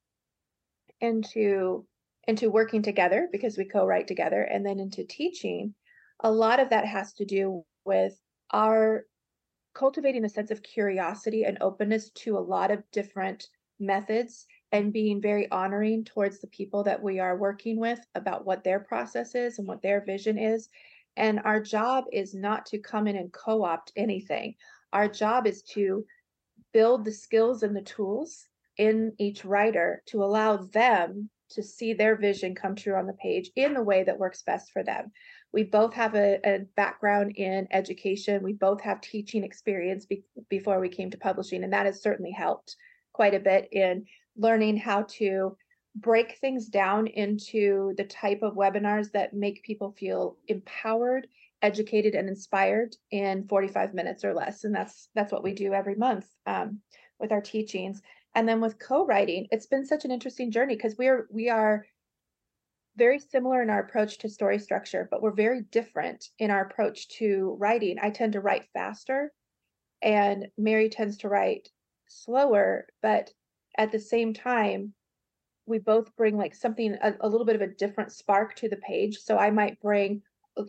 into 1.02 1.86
into 2.28 2.52
working 2.52 2.82
together 2.82 3.30
because 3.32 3.58
we 3.58 3.64
co-write 3.66 4.08
together 4.08 4.42
and 4.42 4.66
then 4.66 4.80
into 4.80 5.06
teaching, 5.06 5.74
a 6.22 6.32
lot 6.32 6.60
of 6.60 6.70
that 6.70 6.86
has 6.86 7.14
to 7.14 7.26
do 7.26 7.64
with 7.86 8.20
our 8.52 9.06
cultivating 9.78 10.26
a 10.26 10.30
sense 10.30 10.50
of 10.50 10.64
curiosity 10.64 11.44
and 11.44 11.58
openness 11.62 12.10
to 12.10 12.38
a 12.38 12.40
lot 12.40 12.72
of 12.72 12.84
different 12.92 13.48
methods 13.80 14.48
and 14.72 14.92
being 14.92 15.22
very 15.22 15.50
honoring 15.52 16.04
towards 16.04 16.40
the 16.40 16.48
people 16.48 16.84
that 16.84 17.02
we 17.02 17.20
are 17.20 17.38
working 17.38 17.80
with 17.80 18.00
about 18.16 18.44
what 18.44 18.64
their 18.64 18.80
process 18.80 19.36
is 19.36 19.60
and 19.60 19.68
what 19.68 19.82
their 19.84 20.04
vision 20.04 20.38
is. 20.38 20.70
And 21.16 21.40
our 21.46 21.62
job 21.62 22.06
is 22.12 22.34
not 22.34 22.66
to 22.68 22.80
come 22.80 23.08
in 23.08 23.16
and 23.16 23.32
co 23.32 23.64
opt 23.64 23.92
anything. 23.96 24.56
Our 24.94 25.08
job 25.08 25.46
is 25.46 25.62
to 25.74 26.06
build 26.74 27.06
the 27.06 27.12
skills 27.12 27.62
and 27.62 27.76
the 27.76 27.82
tools 27.82 28.48
in 28.78 29.14
each 29.20 29.46
writer 29.46 30.02
to 30.08 30.24
allow 30.24 30.58
them 30.58 31.30
to 31.50 31.64
see 31.64 31.94
their 31.94 32.16
vision 32.16 32.56
come 32.56 32.76
true 32.76 32.96
on 32.96 33.08
the 33.08 33.14
page 33.14 33.52
in 33.56 33.74
the 33.74 33.84
way 33.84 34.04
that 34.04 34.20
works 34.20 34.42
best 34.42 34.72
for 34.72 34.84
them. 34.84 35.12
We 35.54 35.64
both 35.64 35.94
have 35.94 36.16
a, 36.16 36.40
a 36.44 36.60
background 36.76 37.38
in 37.38 37.68
education. 37.72 38.44
We 38.44 38.54
both 38.54 38.82
have 38.82 39.02
teaching 39.02 39.44
experience 39.44 40.06
be, 40.06 40.24
before 40.50 40.80
we 40.80 40.90
came 40.90 41.10
to 41.12 41.18
publishing, 41.18 41.64
and 41.64 41.74
that 41.74 41.86
has 41.86 42.02
certainly 42.02 42.32
helped 42.32 42.76
quite 43.14 43.34
a 43.34 43.40
bit 43.40 43.70
in 43.72 44.06
learning 44.36 44.78
how 44.78 45.04
to 45.04 45.58
break 45.96 46.38
things 46.38 46.68
down 46.68 47.08
into 47.08 47.94
the 47.98 48.04
type 48.04 48.44
of 48.44 48.56
webinars 48.56 49.12
that 49.12 49.34
make 49.34 49.64
people 49.64 49.96
feel 49.98 50.38
empowered 50.48 51.28
educated 51.64 52.14
and 52.14 52.30
inspired 52.30 52.96
in 53.10 53.48
45 53.48 53.96
minutes 53.96 54.24
or 54.24 54.34
less 54.34 54.64
and 54.64 54.76
that's 54.76 55.10
that's 55.16 55.32
what 55.32 55.44
we 55.44 55.54
do 55.54 55.74
every 55.74 55.96
month 55.96 56.28
um, 56.46 56.80
with 57.20 57.32
our 57.32 57.42
teachings 57.42 58.00
and 58.36 58.48
then 58.48 58.62
with 58.62 58.78
co-writing 58.78 59.48
it's 59.52 59.66
been 59.66 59.86
such 59.86 60.06
an 60.06 60.12
interesting 60.12 60.52
journey 60.52 60.76
because 60.76 60.96
we're 60.98 61.28
we 61.32 61.50
are 61.50 61.84
very 62.98 63.20
similar 63.20 63.62
in 63.62 63.70
our 63.70 63.80
approach 63.80 64.18
to 64.20 64.30
story 64.30 64.60
structure, 64.60 65.08
but 65.10 65.22
we're 65.22 65.32
very 65.32 65.62
different 65.62 66.30
in 66.40 66.52
our 66.52 66.62
approach 66.62 67.08
to 67.20 67.56
writing. 67.60 67.98
I 68.02 68.10
tend 68.10 68.34
to 68.34 68.42
write 68.42 68.66
faster, 68.74 69.32
and 70.02 70.48
Mary 70.58 70.90
tends 70.90 71.18
to 71.20 71.30
write 71.30 71.70
slower, 72.08 72.88
but 73.02 73.32
at 73.78 73.92
the 73.92 74.00
same 74.00 74.34
time, 74.34 74.94
we 75.66 75.80
both 75.80 76.16
bring 76.16 76.38
like 76.38 76.56
something 76.56 76.96
a, 77.02 77.14
a 77.22 77.30
little 77.30 77.46
bit 77.46 77.56
of 77.56 77.62
a 77.62 77.68
different 77.68 78.12
spark 78.12 78.56
to 78.56 78.70
the 78.70 78.78
page. 78.78 79.18
So 79.18 79.38
I 79.38 79.52
might 79.52 79.80
bring 79.82 80.22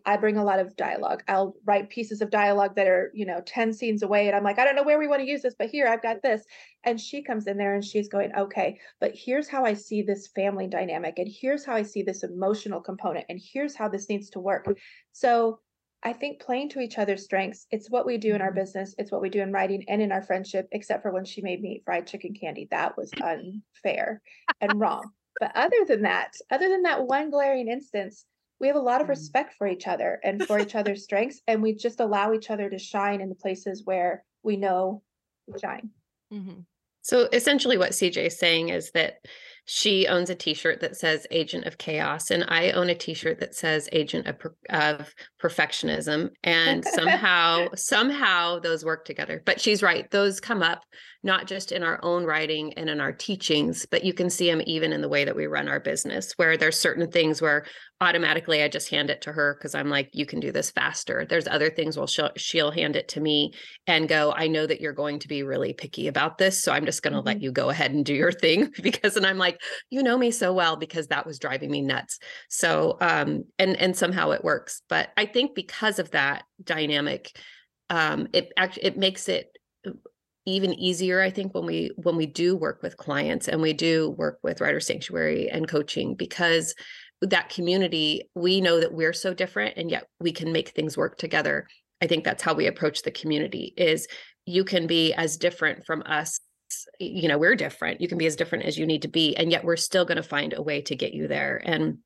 I 0.05 0.17
bring 0.17 0.37
a 0.37 0.45
lot 0.45 0.59
of 0.59 0.77
dialogue. 0.77 1.23
I'll 1.29 1.55
write 1.65 1.91
pieces 1.91 2.21
of 2.21 2.31
dialogue 2.31 2.75
that 2.77 2.87
are, 2.87 3.11
you 3.15 3.27
know, 3.27 3.41
10 3.45 3.73
scenes 3.73 4.03
away. 4.03 4.27
And 4.27 4.37
I'm 4.37 4.45
like, 4.45 4.59
I 4.59 4.65
don't 4.65 4.77
know 4.77 4.83
where 4.83 4.99
we 4.99 5.09
want 5.09 5.21
to 5.21 5.29
use 5.29 5.43
this, 5.43 5.55
but 5.59 5.71
here 5.71 5.87
I've 5.87 6.03
got 6.03 6.23
this. 6.23 6.45
And 6.85 7.01
she 7.01 7.23
comes 7.23 7.47
in 7.47 7.57
there 7.57 7.75
and 7.75 7.85
she's 7.85 8.09
going, 8.09 8.35
okay, 8.37 8.79
but 9.01 9.13
here's 9.15 9.49
how 9.49 9.65
I 9.65 9.75
see 9.75 10.03
this 10.03 10.29
family 10.29 10.67
dynamic. 10.67 11.19
And 11.19 11.29
here's 11.29 11.65
how 11.65 11.75
I 11.75 11.83
see 11.83 12.03
this 12.03 12.23
emotional 12.23 12.81
component. 12.81 13.27
And 13.29 13.41
here's 13.43 13.75
how 13.75 13.89
this 13.89 14.09
needs 14.09 14.31
to 14.31 14.41
work. 14.41 14.67
So 15.13 15.61
I 16.03 16.13
think 16.13 16.41
playing 16.41 16.69
to 16.71 16.81
each 16.81 16.99
other's 16.99 17.25
strengths, 17.25 17.67
it's 17.71 17.91
what 17.91 18.07
we 18.07 18.19
do 18.19 18.35
in 18.35 18.41
our 18.41 18.49
mm-hmm. 18.49 18.61
business. 18.61 18.95
It's 18.99 19.11
what 19.11 19.23
we 19.23 19.31
do 19.31 19.41
in 19.41 19.53
writing 19.53 19.85
and 19.89 20.01
in 20.01 20.13
our 20.13 20.23
friendship, 20.23 20.69
except 20.73 21.03
for 21.03 21.11
when 21.11 21.25
she 21.25 21.43
made 21.43 21.61
me 21.61 21.83
fried 21.85 22.07
chicken 22.07 22.35
candy. 22.35 22.69
That 22.71 22.97
was 22.97 23.11
unfair 23.23 24.23
and 24.61 24.79
wrong. 24.81 25.11
But 25.41 25.53
other 25.55 25.85
than 25.87 26.03
that, 26.03 26.35
other 26.51 26.69
than 26.69 26.83
that 26.83 27.07
one 27.07 27.31
glaring 27.31 27.69
instance, 27.69 28.25
we 28.61 28.67
have 28.67 28.77
a 28.77 28.81
lot 28.81 29.01
of 29.01 29.05
mm-hmm. 29.05 29.11
respect 29.11 29.55
for 29.57 29.67
each 29.67 29.87
other 29.87 30.21
and 30.25 30.45
for 30.47 30.59
each 30.59 30.75
other's 30.75 31.05
strengths 31.05 31.41
and 31.47 31.63
we 31.63 31.75
just 31.75 32.01
allow 32.01 32.33
each 32.33 32.51
other 32.51 32.69
to 32.69 32.79
shine 32.79 33.21
in 33.21 33.29
the 33.29 33.35
places 33.35 33.83
where 33.85 34.25
we 34.43 34.57
know 34.57 35.03
we 35.47 35.59
shine 35.59 35.91
mm-hmm. 36.33 36.61
so 37.03 37.29
essentially 37.33 37.79
what 37.79 37.93
cj 37.93 38.17
is 38.27 38.39
saying 38.39 38.69
is 38.69 38.91
that 38.93 39.19
she 39.71 40.07
owns 40.07 40.31
a 40.31 40.35
t-shirt 40.35 40.81
that 40.81 40.97
says 40.97 41.27
agent 41.31 41.67
of 41.67 41.79
chaos 41.79 42.31
and 42.31 42.45
i 42.49 42.71
own 42.71 42.89
a 42.89 42.95
t-shirt 42.95 43.39
that 43.41 43.55
says 43.55 43.89
agent 43.93 44.27
of, 44.27 44.37
of 44.71 45.15
perfectionism 45.41 46.31
and 46.43 46.85
somehow 46.95 47.69
somehow 47.75 48.59
those 48.59 48.85
work 48.85 49.05
together 49.05 49.43
but 49.45 49.61
she's 49.61 49.83
right 49.83 50.11
those 50.11 50.41
come 50.41 50.63
up 50.63 50.83
not 51.23 51.47
just 51.47 51.73
in 51.73 51.83
our 51.83 51.99
own 52.03 52.25
writing 52.25 52.73
and 52.75 52.89
in 52.89 53.01
our 53.01 53.13
teachings 53.13 53.87
but 53.91 54.05
you 54.05 54.13
can 54.13 54.31
see 54.31 54.51
them 54.51 54.63
even 54.67 54.93
in 54.93 55.01
the 55.01 55.09
way 55.09 55.25
that 55.25 55.37
we 55.37 55.47
run 55.47 55.69
our 55.69 55.81
business 55.81 56.33
where 56.37 56.57
there's 56.57 56.79
certain 56.79 57.11
things 57.11 57.43
where 57.43 57.65
automatically 58.01 58.63
I 58.63 58.69
just 58.69 58.91
hand 58.91 59.11
it 59.11 59.23
to 59.23 59.33
her 59.33 59.55
because 59.55 59.75
I'm 59.75 59.89
like, 59.89 60.11
you 60.13 60.25
can 60.25 60.39
do 60.39 60.53
this 60.53 60.71
faster. 60.71 61.27
There's 61.29 61.49
other 61.49 61.69
things 61.69 61.97
where 61.97 62.07
she'll, 62.07 62.31
she'll 62.37 62.71
hand 62.71 62.95
it 62.95 63.09
to 63.09 63.21
me 63.21 63.53
and 63.87 64.09
go, 64.09 64.33
I 64.37 64.47
know 64.47 64.67
that 64.67 64.81
you're 64.81 64.93
going 64.93 65.19
to 65.21 65.29
be 65.29 65.43
really 65.43 65.73
picky 65.73 66.07
about 66.07 66.39
this. 66.39 66.63
So 66.63 66.73
I'm 66.73 66.85
just 66.85 67.03
going 67.03 67.13
to 67.15 67.19
mm-hmm. 67.19 67.27
let 67.27 67.43
you 67.43 67.51
go 67.51 67.71
ahead 67.71 67.91
and 67.91 68.05
do 68.05 68.15
your 68.15 68.31
thing 68.31 68.71
because, 68.83 69.17
and 69.17 69.27
I'm 69.27 69.39
like, 69.39 69.61
you 69.91 70.03
know 70.03 70.17
me 70.17 70.31
so 70.31 70.53
well 70.53 70.77
because 70.77 71.09
that 71.09 71.27
was 71.27 71.39
driving 71.39 71.71
me 71.71 71.81
nuts. 71.81 72.19
So, 72.49 72.97
um, 73.01 73.45
and, 73.59 73.77
and 73.77 73.97
somehow 73.97 74.31
it 74.31 74.45
works. 74.45 74.83
But 74.89 75.11
I 75.17 75.27
think 75.27 75.55
because 75.55 75.99
of 75.99 76.13
that 76.13 76.45
dynamic, 76.63 77.37
um, 77.91 78.29
it 78.33 78.53
actually, 78.57 78.85
it 78.85 78.97
makes 78.97 79.29
it 79.29 79.49
even 80.49 80.73
easier 80.75 81.21
i 81.21 81.31
think 81.31 81.55
when 81.55 81.67
we 81.67 81.91
when 81.97 82.17
we 82.17 82.27
do 82.27 82.57
work 82.57 82.83
with 82.83 82.97
clients 82.97 83.49
and 83.49 83.61
we 83.61 83.73
do 83.73 84.11
work 84.11 84.39
with 84.43 84.61
writer 84.61 84.81
sanctuary 84.81 85.49
and 85.49 85.69
coaching 85.69 86.15
because 86.15 86.75
that 87.23 87.49
community, 87.49 88.31
we 88.35 88.61
know 88.61 88.81
that 88.81 88.93
we're 88.93 89.13
so 89.13 89.35
different 89.35 89.77
and 89.77 89.91
yet 89.91 90.07
we 90.21 90.33
can 90.33 90.53
make 90.53 90.71
things 90.71 90.97
work 90.97 91.19
together. 91.19 91.67
I 92.01 92.07
think 92.07 92.25
that's 92.25 92.43
how 92.43 92.55
we 92.55 92.67
approach 92.67 93.03
the 93.03 93.11
community 93.11 93.75
is 93.77 94.07
you 94.47 94.65
can 94.65 94.87
be 94.87 95.13
as 95.15 95.37
different 95.37 95.85
from 95.85 96.03
us 96.07 96.41
you 97.01 97.29
know 97.29 97.39
we're 97.39 97.57
different 97.57 97.99
you 97.99 98.09
can 98.09 98.19
be 98.19 98.27
as 98.27 98.37
different 98.37 98.67
as 98.67 98.77
you 98.77 98.85
need 98.85 99.01
to 99.01 99.09
be 99.09 99.35
and 99.37 99.51
yet 99.51 99.65
we're 99.65 99.75
still 99.75 100.05
going 100.05 100.19
to 100.19 100.23
find 100.23 100.53
a 100.53 100.61
way 100.61 100.83
to 100.83 100.95
get 100.95 101.15
you 101.15 101.27
there 101.27 101.63
and 101.65 101.97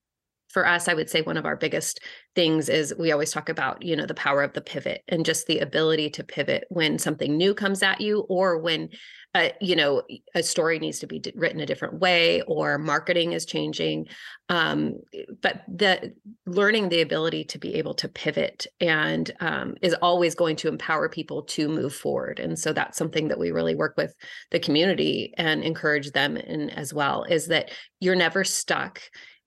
for 0.53 0.67
us, 0.67 0.87
I 0.87 0.95
would 0.95 1.11
say 1.11 1.23
one 1.23 1.37
of 1.37 1.47
our 1.47 1.57
biggest 1.57 2.01
things 2.35 2.69
is 2.69 2.95
we 2.99 3.11
always 3.11 3.33
talk 3.33 3.49
about, 3.49 3.83
you 3.83 3.97
know, 3.97 4.07
the 4.07 4.15
power 4.15 4.43
of 4.43 4.53
the 4.53 4.61
pivot 4.61 5.03
and 5.09 5.25
just 5.25 5.47
the 5.47 5.59
ability 5.61 6.11
to 6.11 6.25
pivot 6.25 6.65
when 6.69 6.99
something 6.99 7.37
new 7.37 7.55
comes 7.55 7.83
at 7.83 8.01
you 8.01 8.21
or 8.29 8.59
when 8.59 8.91
uh, 9.35 9.49
you 9.63 9.75
know 9.75 10.03
a 10.35 10.43
story 10.43 10.79
needs 10.79 10.99
to 10.99 11.07
be 11.07 11.23
written 11.35 11.61
a 11.61 11.67
different 11.67 12.01
way 12.01 12.43
or 12.43 12.77
marketing 12.77 13.33
is 13.33 13.47
changing 13.47 14.07
um, 14.51 15.01
but 15.41 15.63
the 15.69 16.13
learning 16.45 16.91
the 16.91 17.01
ability 17.01 17.43
to 17.43 17.59
be 17.59 17.75
able 17.77 17.95
to 17.95 18.09
pivot 18.09 18.67
and 18.81 19.33
um, 19.41 19.75
is 19.81 19.95
always 20.03 20.35
going 20.35 20.55
to 20.55 20.69
empower 20.69 21.09
people 21.09 21.45
to 21.45 21.69
move 21.69 21.95
forward 21.95 22.39
and 22.39 22.59
so 22.59 22.75
that's 22.75 22.99
something 22.99 23.29
that 23.29 23.39
we 23.39 23.51
really 23.51 23.75
work 23.75 23.95
with 23.97 24.15
the 24.51 24.61
community 24.61 25.33
and 25.39 25.65
encourage 25.65 26.11
them 26.11 26.37
in 26.37 26.69
as 26.69 26.93
well 26.93 27.25
is 27.25 27.47
that 27.47 27.71
you're 28.01 28.15
never 28.15 28.45
stuck 28.45 29.01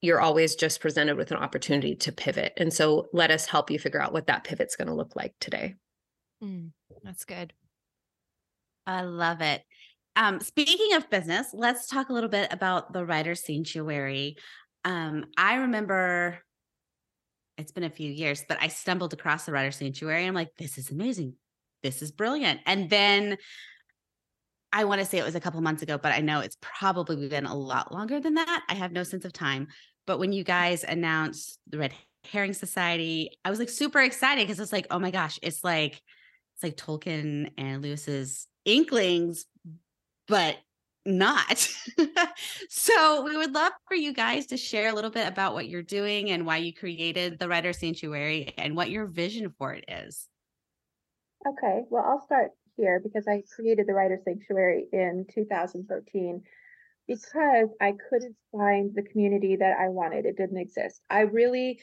you're 0.05 0.21
always 0.21 0.55
just 0.55 0.79
presented 0.79 1.17
with 1.17 1.31
an 1.31 1.37
opportunity 1.37 1.95
to 1.95 2.11
pivot 2.11 2.53
and 2.57 2.71
so 2.71 3.07
let 3.11 3.31
us 3.31 3.45
help 3.45 3.69
you 3.69 3.79
figure 3.79 4.01
out 4.01 4.13
what 4.13 4.27
that 4.27 4.43
pivot's 4.43 4.75
going 4.75 4.87
to 4.87 4.93
look 4.93 5.15
like 5.15 5.33
today 5.39 5.75
Mm, 6.43 6.71
that's 7.03 7.25
good. 7.25 7.53
I 8.85 9.01
love 9.01 9.41
it. 9.41 9.63
Um, 10.15 10.39
speaking 10.39 10.95
of 10.95 11.09
business, 11.09 11.47
let's 11.53 11.87
talk 11.87 12.09
a 12.09 12.13
little 12.13 12.29
bit 12.29 12.53
about 12.53 12.93
the 12.93 13.05
Writer 13.05 13.35
Sanctuary. 13.35 14.37
Um, 14.83 15.25
I 15.37 15.55
remember 15.55 16.39
it's 17.57 17.71
been 17.71 17.83
a 17.83 17.89
few 17.89 18.11
years, 18.11 18.43
but 18.47 18.57
I 18.61 18.67
stumbled 18.67 19.13
across 19.13 19.45
the 19.45 19.51
Writer 19.51 19.71
Sanctuary. 19.71 20.25
I'm 20.25 20.33
like, 20.33 20.55
this 20.57 20.77
is 20.77 20.91
amazing. 20.91 21.33
This 21.83 22.01
is 22.01 22.11
brilliant. 22.11 22.61
And 22.65 22.89
then 22.89 23.37
I 24.71 24.83
want 24.85 24.99
to 24.99 25.05
say 25.05 25.17
it 25.17 25.25
was 25.25 25.35
a 25.35 25.39
couple 25.39 25.61
months 25.61 25.83
ago, 25.83 25.97
but 25.97 26.11
I 26.11 26.19
know 26.19 26.41
it's 26.41 26.57
probably 26.61 27.27
been 27.27 27.45
a 27.45 27.55
lot 27.55 27.93
longer 27.93 28.19
than 28.19 28.35
that. 28.35 28.63
I 28.69 28.75
have 28.75 28.91
no 28.91 29.03
sense 29.03 29.25
of 29.25 29.33
time. 29.33 29.67
But 30.05 30.19
when 30.19 30.31
you 30.31 30.43
guys 30.43 30.83
announced 30.83 31.59
the 31.67 31.77
Red 31.77 31.93
Herring 32.31 32.53
Society, 32.53 33.31
I 33.43 33.49
was 33.49 33.59
like 33.59 33.69
super 33.69 34.01
excited 34.01 34.45
because 34.45 34.59
it's 34.59 34.73
like, 34.73 34.87
oh 34.91 34.99
my 34.99 35.11
gosh, 35.11 35.39
it's 35.41 35.63
like 35.63 36.01
it's 36.55 36.63
like 36.63 36.77
Tolkien 36.77 37.51
and 37.57 37.81
Lewis's 37.81 38.47
Inklings, 38.65 39.45
but 40.27 40.57
not. 41.05 41.69
so 42.69 43.23
we 43.23 43.37
would 43.37 43.53
love 43.53 43.73
for 43.87 43.95
you 43.95 44.13
guys 44.13 44.47
to 44.47 44.57
share 44.57 44.89
a 44.89 44.93
little 44.93 45.11
bit 45.11 45.27
about 45.27 45.53
what 45.53 45.67
you're 45.67 45.83
doing 45.83 46.31
and 46.31 46.45
why 46.45 46.57
you 46.57 46.73
created 46.73 47.37
the 47.37 47.47
Writer 47.47 47.73
Sanctuary 47.73 48.53
and 48.57 48.75
what 48.75 48.89
your 48.89 49.05
vision 49.05 49.53
for 49.57 49.73
it 49.73 49.85
is. 49.87 50.27
Okay, 51.47 51.83
well, 51.89 52.03
I'll 52.07 52.25
start 52.25 52.51
here 52.75 52.99
because 52.99 53.27
I 53.27 53.43
created 53.55 53.87
the 53.87 53.93
Writer 53.93 54.19
Sanctuary 54.23 54.87
in 54.91 55.25
2013 55.33 56.41
because 57.07 57.69
I 57.81 57.93
couldn't 58.09 58.35
find 58.51 58.93
the 58.93 59.03
community 59.03 59.55
that 59.57 59.77
I 59.79 59.89
wanted. 59.89 60.25
It 60.25 60.37
didn't 60.37 60.57
exist. 60.57 61.01
I 61.09 61.21
really 61.21 61.79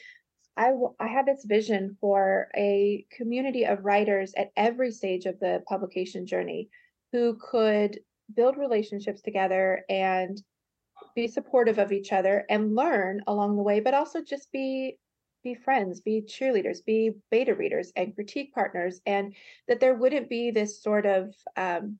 I, 0.55 0.73
I 0.99 1.07
had 1.07 1.25
this 1.25 1.45
vision 1.45 1.97
for 1.99 2.47
a 2.55 3.05
community 3.15 3.65
of 3.65 3.83
writers 3.83 4.33
at 4.37 4.51
every 4.55 4.91
stage 4.91 5.25
of 5.25 5.39
the 5.39 5.63
publication 5.67 6.27
journey 6.27 6.69
who 7.11 7.37
could 7.41 7.99
build 8.35 8.57
relationships 8.57 9.21
together 9.21 9.83
and 9.89 10.41
be 11.15 11.27
supportive 11.27 11.79
of 11.79 11.91
each 11.91 12.11
other 12.11 12.45
and 12.49 12.75
learn 12.75 13.21
along 13.27 13.55
the 13.55 13.63
way, 13.63 13.79
but 13.79 13.93
also 13.93 14.21
just 14.21 14.51
be 14.51 14.97
be 15.43 15.55
friends, 15.55 15.99
be 15.99 16.21
cheerleaders, 16.21 16.85
be 16.85 17.11
beta 17.29 17.53
readers 17.53 17.91
and 17.97 18.15
critique 18.15 18.53
partners, 18.53 19.01
and 19.05 19.35
that 19.67 19.81
there 19.81 19.93
wouldn't 19.95 20.29
be 20.29 20.51
this 20.51 20.81
sort 20.81 21.05
of 21.05 21.33
um, 21.57 21.99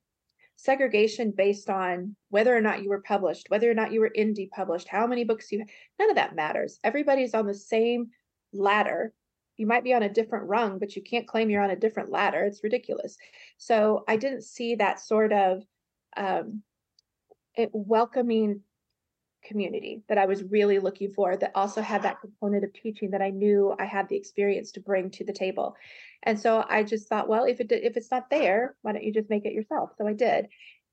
segregation 0.56 1.30
based 1.30 1.68
on 1.68 2.16
whether 2.30 2.56
or 2.56 2.60
not 2.60 2.82
you 2.82 2.88
were 2.88 3.02
published, 3.02 3.50
whether 3.50 3.70
or 3.70 3.74
not 3.74 3.92
you 3.92 4.00
were 4.00 4.12
indie 4.16 4.50
published, 4.50 4.88
how 4.88 5.06
many 5.06 5.24
books 5.24 5.50
you 5.52 5.64
none 5.98 6.10
of 6.10 6.16
that 6.16 6.34
matters. 6.34 6.78
Everybody's 6.84 7.34
on 7.34 7.46
the 7.46 7.54
same 7.54 8.10
ladder. 8.52 9.12
You 9.56 9.66
might 9.66 9.84
be 9.84 9.94
on 9.94 10.02
a 10.02 10.08
different 10.08 10.48
rung, 10.48 10.78
but 10.78 10.96
you 10.96 11.02
can't 11.02 11.26
claim 11.26 11.50
you're 11.50 11.62
on 11.62 11.70
a 11.70 11.76
different 11.76 12.10
ladder. 12.10 12.44
It's 12.44 12.64
ridiculous. 12.64 13.16
So 13.58 14.04
I 14.08 14.16
didn't 14.16 14.42
see 14.42 14.76
that 14.76 15.00
sort 15.00 15.32
of 15.32 15.62
um, 16.16 16.62
welcoming 17.72 18.60
community 19.44 20.02
that 20.08 20.18
I 20.18 20.26
was 20.26 20.42
really 20.44 20.78
looking 20.78 21.10
for 21.12 21.36
that 21.36 21.52
also 21.54 21.80
had 21.80 22.02
that 22.02 22.20
component 22.20 22.64
of 22.64 22.72
teaching 22.72 23.10
that 23.10 23.22
I 23.22 23.30
knew 23.30 23.74
I 23.78 23.84
had 23.84 24.08
the 24.08 24.16
experience 24.16 24.72
to 24.72 24.80
bring 24.80 25.10
to 25.10 25.24
the 25.24 25.32
table. 25.32 25.76
And 26.22 26.38
so 26.38 26.64
I 26.68 26.82
just 26.82 27.08
thought, 27.08 27.28
well, 27.28 27.44
if 27.44 27.60
it 27.60 27.70
if 27.70 27.96
it's 27.96 28.10
not 28.10 28.30
there, 28.30 28.76
why 28.82 28.92
don't 28.92 29.04
you 29.04 29.12
just 29.12 29.30
make 29.30 29.44
it 29.44 29.52
yourself? 29.52 29.90
So 29.98 30.06
I 30.06 30.14
did. 30.14 30.48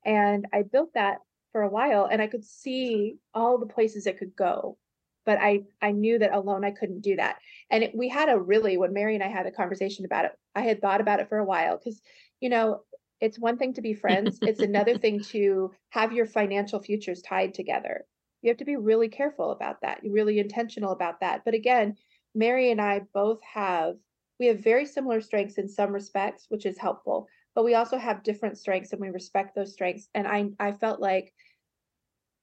And 0.05 0.45
I 0.53 0.63
built 0.63 0.93
that 0.95 1.19
for 1.51 1.61
a 1.63 1.69
while 1.69 2.05
and 2.05 2.21
I 2.21 2.27
could 2.27 2.45
see 2.45 3.17
all 3.33 3.57
the 3.57 3.65
places 3.65 4.07
it 4.07 4.17
could 4.17 4.35
go 4.35 4.77
but 5.25 5.37
I 5.39 5.63
I 5.81 5.91
knew 5.91 6.19
that 6.19 6.33
alone 6.33 6.65
I 6.65 6.71
couldn't 6.71 7.01
do 7.01 7.15
that. 7.17 7.37
And 7.69 7.83
it, 7.83 7.95
we 7.95 8.09
had 8.09 8.29
a 8.29 8.39
really 8.39 8.77
when 8.77 8.93
Mary 8.93 9.15
and 9.15 9.23
I 9.23 9.27
had 9.27 9.45
a 9.45 9.51
conversation 9.51 10.05
about 10.05 10.25
it, 10.25 10.31
I 10.55 10.61
had 10.61 10.81
thought 10.81 11.01
about 11.01 11.19
it 11.19 11.29
for 11.29 11.37
a 11.37 11.45
while 11.45 11.77
because 11.77 12.01
you 12.39 12.49
know 12.49 12.81
it's 13.19 13.39
one 13.39 13.57
thing 13.57 13.73
to 13.75 13.81
be 13.81 13.93
friends, 13.93 14.39
it's 14.41 14.61
another 14.61 14.97
thing 14.97 15.21
to 15.25 15.71
have 15.89 16.11
your 16.11 16.25
financial 16.25 16.81
futures 16.81 17.21
tied 17.21 17.53
together. 17.53 18.05
You 18.41 18.49
have 18.49 18.57
to 18.57 18.65
be 18.65 18.75
really 18.75 19.09
careful 19.09 19.51
about 19.51 19.81
that. 19.81 20.01
Really 20.03 20.39
intentional 20.39 20.91
about 20.91 21.19
that. 21.19 21.43
But 21.45 21.53
again, 21.53 21.95
Mary 22.33 22.71
and 22.71 22.81
I 22.81 23.01
both 23.13 23.41
have 23.43 23.95
we 24.39 24.47
have 24.47 24.63
very 24.63 24.87
similar 24.87 25.21
strengths 25.21 25.59
in 25.59 25.69
some 25.69 25.91
respects, 25.91 26.47
which 26.49 26.65
is 26.65 26.79
helpful. 26.79 27.27
But 27.53 27.63
we 27.63 27.75
also 27.75 27.97
have 27.97 28.23
different 28.23 28.57
strengths 28.57 28.91
and 28.91 28.99
we 28.99 29.09
respect 29.09 29.53
those 29.53 29.73
strengths. 29.73 30.09
And 30.15 30.27
I 30.27 30.49
I 30.59 30.71
felt 30.71 30.99
like 30.99 31.33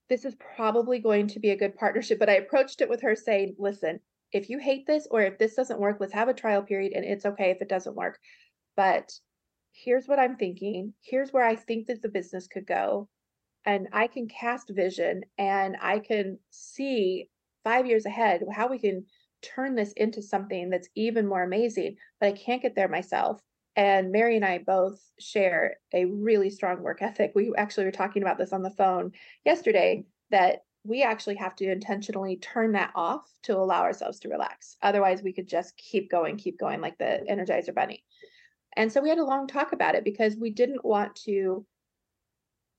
this 0.09 0.25
is 0.25 0.35
probably 0.57 1.01
going 1.01 1.27
to 1.29 1.41
be 1.41 1.51
a 1.51 1.57
good 1.57 1.77
partnership. 1.77 2.19
But 2.19 2.31
I 2.31 2.35
approached 2.35 2.81
it 2.81 2.89
with 2.89 3.03
her 3.03 3.17
saying, 3.17 3.57
listen, 3.59 4.01
if 4.33 4.49
you 4.49 4.59
hate 4.59 4.87
this 4.87 5.07
or 5.11 5.23
if 5.23 5.39
this 5.39 5.55
doesn't 5.55 5.81
work, 5.81 5.99
let's 6.01 6.13
have 6.13 6.29
a 6.29 6.35
trial 6.35 6.63
period 6.63 6.93
and 6.95 7.05
it's 7.05 7.27
okay 7.27 7.51
if 7.51 7.61
it 7.63 7.69
doesn't 7.69 7.97
work. 7.97 8.19
But 8.77 9.11
here's 9.73 10.07
what 10.07 10.19
I'm 10.19 10.37
thinking. 10.37 10.95
Here's 11.03 11.33
where 11.33 11.45
I 11.45 11.57
think 11.57 11.87
that 11.89 12.03
the 12.03 12.09
business 12.09 12.47
could 12.47 12.67
go. 12.67 13.09
And 13.69 13.87
I 13.93 14.07
can 14.07 14.29
cast 14.29 14.71
vision 14.71 15.25
and 15.37 15.77
I 15.83 15.99
can 15.99 16.39
see 16.49 17.29
five 17.65 17.85
years 17.85 18.07
ahead 18.07 18.43
how 18.51 18.67
we 18.67 18.79
can 18.79 19.05
turn 19.43 19.75
this 19.75 19.93
into 19.93 20.23
something 20.23 20.71
that's 20.71 20.89
even 20.95 21.27
more 21.27 21.43
amazing. 21.43 21.97
But 22.19 22.29
I 22.29 22.33
can't 22.33 22.63
get 22.63 22.75
there 22.75 22.89
myself. 22.89 23.43
And 23.77 24.11
Mary 24.11 24.37
and 24.37 24.45
I 24.45 24.57
both 24.67 24.99
share 25.19 25.77
a 25.93 26.07
really 26.07 26.49
strong 26.49 26.83
work 26.83 27.03
ethic. 27.03 27.33
We 27.35 27.53
actually 27.59 27.85
were 27.85 27.93
talking 27.93 28.23
about 28.23 28.39
this 28.39 28.55
on 28.55 28.63
the 28.63 28.71
phone 28.71 29.13
yesterday 29.45 30.07
that 30.31 30.61
we 30.83 31.03
actually 31.03 31.37
have 31.37 31.55
to 31.57 31.71
intentionally 31.71 32.37
turn 32.37 32.73
that 32.73 32.93
off 32.95 33.31
to 33.43 33.55
allow 33.55 33.83
ourselves 33.83 34.19
to 34.21 34.31
relax. 34.31 34.79
Otherwise, 34.81 35.23
we 35.23 35.35
could 35.35 35.47
just 35.47 35.77
keep 35.77 36.11
going, 36.11 36.39
keep 36.39 36.59
going 36.59 36.81
like 36.81 36.97
the 36.97 37.23
Energizer 37.31 37.75
Bunny. 37.75 38.03
And 38.77 38.91
so 38.91 39.03
we 39.03 39.11
had 39.11 39.19
a 39.19 39.25
long 39.25 39.47
talk 39.47 39.75
about 39.75 39.95
it 39.95 40.05
because 40.05 40.37
we 40.37 40.49
didn't 40.49 40.87
want 40.87 41.15
to 41.27 41.67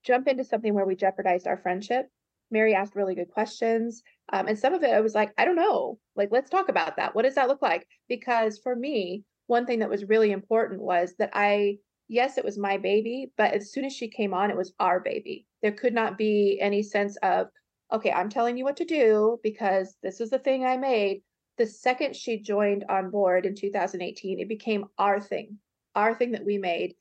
jump 0.10 0.28
into 0.28 0.44
something 0.44 0.74
where 0.74 0.88
we 0.88 0.96
jeopardized 0.96 1.46
our 1.46 1.58
friendship. 1.58 2.08
Mary 2.50 2.74
asked 2.74 2.96
really 2.96 3.14
good 3.14 3.30
questions. 3.30 4.02
Um, 4.34 4.48
and 4.48 4.58
some 4.58 4.74
of 4.74 4.82
it 4.82 4.90
I 4.90 5.02
was 5.02 5.14
like, 5.14 5.32
I 5.38 5.46
don't 5.46 5.56
know. 5.56 6.00
Like, 6.16 6.30
let's 6.32 6.50
talk 6.50 6.68
about 6.68 6.96
that. 6.96 7.14
What 7.14 7.26
does 7.26 7.36
that 7.36 7.48
look 7.48 7.62
like? 7.62 7.88
Because 8.08 8.58
for 8.58 8.76
me, 8.76 9.24
one 9.46 9.68
thing 9.68 9.80
that 9.80 9.90
was 9.90 10.06
really 10.06 10.32
important 10.32 10.82
was 10.82 11.14
that 11.20 11.30
I, 11.34 11.78
yes, 12.08 12.40
it 12.40 12.44
was 12.44 12.58
my 12.58 12.78
baby, 12.78 13.32
but 13.38 13.54
as 13.54 13.72
soon 13.72 13.86
as 13.86 13.94
she 13.94 14.08
came 14.08 14.34
on, 14.34 14.50
it 14.50 14.58
was 14.58 14.74
our 14.80 15.00
baby. 15.00 15.46
There 15.62 15.72
could 15.72 15.94
not 15.94 16.18
be 16.18 16.58
any 16.60 16.82
sense 16.82 17.16
of, 17.22 17.48
okay, 17.94 18.12
I'm 18.12 18.30
telling 18.30 18.58
you 18.58 18.64
what 18.64 18.78
to 18.78 18.86
do 18.86 19.40
because 19.44 19.96
this 20.02 20.20
is 20.22 20.32
the 20.32 20.40
thing 20.40 20.66
I 20.66 20.78
made. 20.78 21.22
The 21.60 21.68
second 21.68 22.16
she 22.16 22.40
joined 22.40 22.84
on 22.90 23.12
board 23.12 23.46
in 23.46 23.54
2018, 23.54 24.40
it 24.40 24.48
became 24.48 24.86
our 24.98 25.20
thing, 25.20 25.60
our 25.94 26.16
thing 26.16 26.32
that 26.32 26.46
we 26.46 26.58
made. 26.58 26.96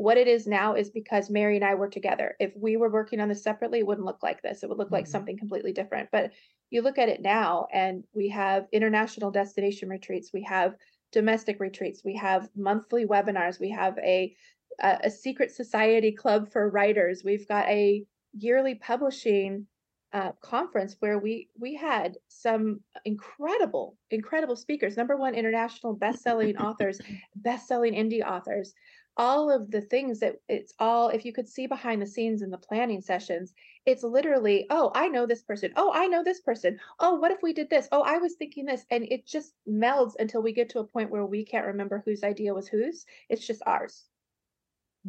What 0.00 0.16
it 0.16 0.28
is 0.28 0.46
now 0.46 0.76
is 0.76 0.88
because 0.88 1.28
Mary 1.28 1.56
and 1.56 1.64
I 1.64 1.74
were 1.74 1.90
together. 1.90 2.34
If 2.40 2.56
we 2.56 2.78
were 2.78 2.88
working 2.88 3.20
on 3.20 3.28
this 3.28 3.42
separately, 3.42 3.80
it 3.80 3.86
wouldn't 3.86 4.06
look 4.06 4.22
like 4.22 4.40
this. 4.40 4.62
It 4.62 4.68
would 4.70 4.78
look 4.78 4.86
mm-hmm. 4.86 4.94
like 4.94 5.06
something 5.06 5.36
completely 5.36 5.72
different. 5.72 6.08
But 6.10 6.30
you 6.70 6.80
look 6.80 6.96
at 6.96 7.10
it 7.10 7.20
now, 7.20 7.66
and 7.70 8.02
we 8.14 8.30
have 8.30 8.66
international 8.72 9.30
destination 9.30 9.90
retreats. 9.90 10.30
We 10.32 10.42
have 10.44 10.74
domestic 11.12 11.60
retreats. 11.60 12.00
We 12.02 12.16
have 12.16 12.48
monthly 12.56 13.04
webinars. 13.04 13.60
We 13.60 13.68
have 13.72 13.98
a, 13.98 14.34
a, 14.82 15.00
a 15.04 15.10
secret 15.10 15.50
society 15.50 16.12
club 16.12 16.50
for 16.50 16.70
writers. 16.70 17.20
We've 17.22 17.46
got 17.46 17.68
a 17.68 18.02
yearly 18.32 18.76
publishing 18.76 19.66
uh, 20.14 20.32
conference 20.40 20.96
where 21.00 21.18
we 21.18 21.48
we 21.58 21.74
had 21.74 22.16
some 22.26 22.80
incredible 23.04 23.96
incredible 24.10 24.56
speakers 24.56 24.96
number 24.96 25.16
one 25.16 25.36
international 25.36 25.94
best-selling 25.94 26.56
authors 26.56 27.00
best-selling 27.36 27.94
indie 27.94 28.26
authors 28.26 28.74
all 29.20 29.50
of 29.50 29.70
the 29.70 29.82
things 29.82 30.18
that 30.20 30.36
it's 30.48 30.72
all 30.78 31.10
if 31.10 31.26
you 31.26 31.32
could 31.32 31.46
see 31.46 31.66
behind 31.66 32.00
the 32.00 32.06
scenes 32.06 32.40
in 32.40 32.48
the 32.50 32.56
planning 32.56 33.02
sessions 33.02 33.52
it's 33.84 34.02
literally 34.02 34.66
oh 34.70 34.90
i 34.94 35.08
know 35.08 35.26
this 35.26 35.42
person. 35.42 35.72
Oh 35.76 35.92
i 35.94 36.06
know 36.06 36.22
this 36.22 36.40
person. 36.40 36.78
Oh 36.98 37.14
what 37.14 37.30
if 37.30 37.42
we 37.42 37.52
did 37.52 37.70
this? 37.70 37.88
Oh 37.92 38.02
i 38.02 38.18
was 38.18 38.34
thinking 38.34 38.66
this. 38.66 38.84
And 38.90 39.04
it 39.10 39.26
just 39.26 39.54
melds 39.68 40.12
until 40.18 40.42
we 40.42 40.52
get 40.52 40.70
to 40.70 40.80
a 40.80 40.86
point 40.86 41.10
where 41.10 41.26
we 41.26 41.44
can't 41.44 41.66
remember 41.66 42.02
whose 42.04 42.22
idea 42.22 42.54
was 42.54 42.68
whose. 42.68 43.04
It's 43.28 43.46
just 43.46 43.62
ours. 43.66 44.04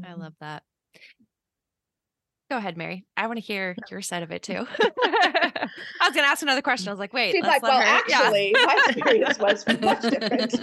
I 0.04 0.08
mm-hmm. 0.08 0.21
love 0.21 0.34
that 0.39 0.63
Go 2.51 2.57
ahead, 2.57 2.75
Mary. 2.75 3.05
I 3.15 3.27
want 3.27 3.37
to 3.37 3.41
hear 3.41 3.77
your 3.89 4.01
side 4.01 4.23
of 4.23 4.31
it 4.31 4.43
too. 4.43 4.67
I 4.77 5.69
was 6.01 6.13
going 6.13 6.25
to 6.25 6.29
ask 6.29 6.41
another 6.41 6.61
question. 6.61 6.89
I 6.89 6.91
was 6.91 6.99
like, 6.99 7.13
wait. 7.13 7.31
She's 7.31 7.45
like, 7.45 7.63
well, 7.63 7.79
her, 7.79 7.81
actually, 7.81 8.53
yeah. 8.53 8.65
my 8.65 8.85
experience 8.89 9.39
was 9.39 9.65
much 9.79 10.01
different. 10.01 10.59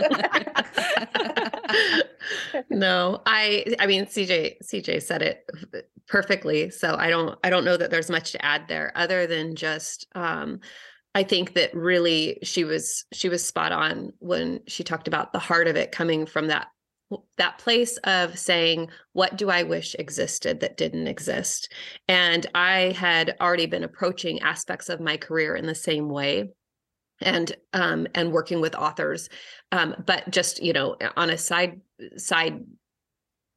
no, 2.70 3.22
I, 3.24 3.74
I 3.78 3.86
mean, 3.86 4.04
CJ, 4.04 4.56
CJ 4.62 5.02
said 5.02 5.22
it 5.22 5.48
perfectly. 6.08 6.68
So 6.68 6.94
I 6.94 7.08
don't, 7.08 7.38
I 7.42 7.48
don't 7.48 7.64
know 7.64 7.78
that 7.78 7.90
there's 7.90 8.10
much 8.10 8.32
to 8.32 8.44
add 8.44 8.68
there 8.68 8.92
other 8.94 9.26
than 9.26 9.56
just, 9.56 10.06
um, 10.14 10.60
I 11.14 11.22
think 11.22 11.54
that 11.54 11.74
really 11.74 12.38
she 12.42 12.64
was 12.64 13.06
she 13.14 13.30
was 13.30 13.44
spot 13.44 13.72
on 13.72 14.12
when 14.18 14.60
she 14.68 14.84
talked 14.84 15.08
about 15.08 15.32
the 15.32 15.38
heart 15.38 15.66
of 15.66 15.74
it 15.74 15.90
coming 15.90 16.26
from 16.26 16.48
that 16.48 16.68
that 17.38 17.58
place 17.58 17.96
of 17.98 18.38
saying 18.38 18.88
what 19.12 19.36
do 19.36 19.48
i 19.48 19.62
wish 19.62 19.94
existed 19.98 20.60
that 20.60 20.76
didn't 20.76 21.08
exist? 21.08 21.72
And 22.06 22.46
i 22.54 22.94
had 22.96 23.36
already 23.40 23.66
been 23.66 23.84
approaching 23.84 24.40
aspects 24.40 24.88
of 24.88 25.00
my 25.00 25.16
career 25.16 25.56
in 25.56 25.66
the 25.66 25.74
same 25.74 26.08
way 26.08 26.50
and 27.20 27.56
um 27.72 28.06
and 28.14 28.32
working 28.32 28.60
with 28.60 28.74
authors 28.74 29.28
um 29.72 29.94
but 30.06 30.30
just 30.30 30.62
you 30.62 30.72
know 30.72 30.96
on 31.16 31.30
a 31.30 31.38
side 31.38 31.80
side 32.16 32.64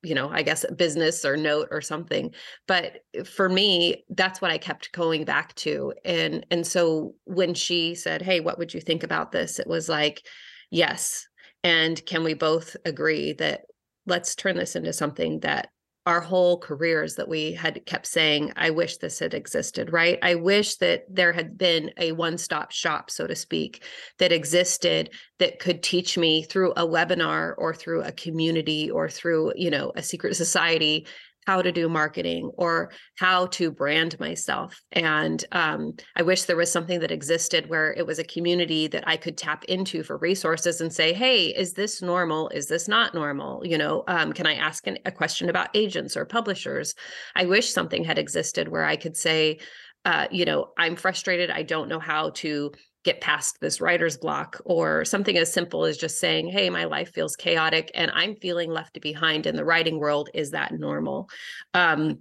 you 0.04 0.16
know 0.16 0.30
i 0.30 0.42
guess 0.42 0.66
business 0.78 1.24
or 1.26 1.38
note 1.38 1.68
or 1.72 1.82
something. 1.82 2.34
But 2.68 3.04
for 3.26 3.50
me 3.50 4.04
that's 4.10 4.42
what 4.42 4.52
i 4.52 4.58
kept 4.58 4.92
going 4.94 5.26
back 5.26 5.54
to 5.56 5.94
and 6.04 6.46
and 6.50 6.66
so 6.66 7.16
when 7.26 7.54
she 7.54 7.96
said 7.96 8.22
hey 8.22 8.40
what 8.40 8.58
would 8.58 8.74
you 8.74 8.82
think 8.82 9.04
about 9.04 9.32
this? 9.32 9.60
it 9.60 9.68
was 9.68 9.90
like 9.90 10.26
yes 10.72 11.28
and 11.64 12.04
can 12.06 12.24
we 12.24 12.34
both 12.34 12.76
agree 12.86 13.34
that 13.34 13.62
let's 14.06 14.36
turn 14.36 14.56
this 14.56 14.76
into 14.76 14.94
something 14.94 15.40
that 15.42 15.70
our 16.08 16.20
whole 16.20 16.58
careers 16.58 17.16
that 17.16 17.28
we 17.28 17.52
had 17.54 17.86
kept 17.86 18.08
saying, 18.08 18.52
I 18.56 18.72
wish 18.72 18.98
this 18.98 19.20
had 19.20 19.36
existed, 19.36 19.94
right? 19.94 20.18
I 20.24 20.34
wish 20.34 20.78
that 20.78 21.04
there 21.08 21.32
had 21.32 21.60
been 21.60 21.92
a 21.98 22.12
one 22.14 22.40
stop 22.40 22.72
shop, 22.72 23.12
so 23.12 23.28
to 23.28 23.36
speak, 23.36 23.84
that 24.18 24.32
existed 24.32 25.12
that 25.38 25.60
could 25.60 25.84
teach 25.84 26.18
me 26.18 26.42
through 26.42 26.72
a 26.72 26.88
webinar 26.88 27.54
or 27.58 27.76
through 27.76 28.02
a 28.02 28.12
community 28.12 28.90
or 28.90 29.10
through, 29.10 29.54
you 29.56 29.70
know, 29.70 29.92
a 29.96 30.02
secret 30.02 30.36
society 30.36 31.06
how 31.48 31.62
to 31.62 31.72
do 31.72 31.90
marketing 31.90 32.52
or 32.56 32.92
how 33.18 33.48
to 33.48 33.72
brand 33.72 34.20
myself. 34.20 34.80
And 34.92 35.44
um, 35.52 35.94
I 36.16 36.22
wish 36.22 36.44
there 36.44 36.56
was 36.56 36.72
something 36.72 37.00
that 37.00 37.12
existed 37.12 37.70
where 37.70 37.94
it 37.94 38.06
was 38.06 38.20
a 38.20 38.24
community 38.24 38.88
that 38.88 39.08
I 39.08 39.18
could 39.18 39.38
tap 39.38 39.64
into 39.66 40.04
for 40.04 40.18
resources 40.18 40.82
and 40.82 40.94
say, 40.94 41.14
hey, 41.14 41.48
is 41.48 41.74
this 41.74 42.02
normal? 42.02 42.50
Is 42.50 42.68
this 42.68 42.88
not 42.88 43.14
normal? 43.14 43.66
You 43.66 43.78
know, 43.78 44.04
um, 44.08 44.34
can 44.34 44.46
I 44.46 44.56
ask 44.56 44.86
an, 44.86 45.00
a 45.06 45.12
question 45.12 45.50
about 45.50 45.70
agents 45.74 46.16
or 46.16 46.26
publishers? 46.26 46.94
I 47.36 47.46
wish 47.46 47.72
something 47.72 48.04
had 48.04 48.20
existed 48.20 48.68
where 48.68 48.86
I 48.86 48.96
could 48.96 49.18
say, 49.18 49.60
uh, 50.06 50.28
you 50.32 50.46
know, 50.46 50.70
I'm 50.78 50.96
frustrated. 50.96 51.52
I 51.52 51.64
don't 51.64 51.90
know 51.90 52.00
how 52.00 52.32
to 52.32 52.72
get 53.04 53.22
past 53.22 53.60
this 53.62 53.82
writer's 53.82 54.18
block 54.18 54.62
or 54.66 55.04
something 55.06 55.38
as 55.38 55.52
simple 55.52 55.86
as 55.86 55.98
just 55.98 56.20
saying 56.20 56.48
hey 56.48 56.70
my 56.70 56.86
life 56.86 57.12
feels 57.14 57.36
chaotic 57.36 57.90
and 57.96 58.12
i'm 58.14 58.36
feeling 58.36 58.70
left 58.70 59.00
behind 59.02 59.46
in 59.46 59.56
the 59.56 59.66
writing 59.66 60.00
world. 60.00 60.30
Is 60.34 60.52
that 60.52 60.72
normal? 60.72 61.30
Um, 61.74 62.20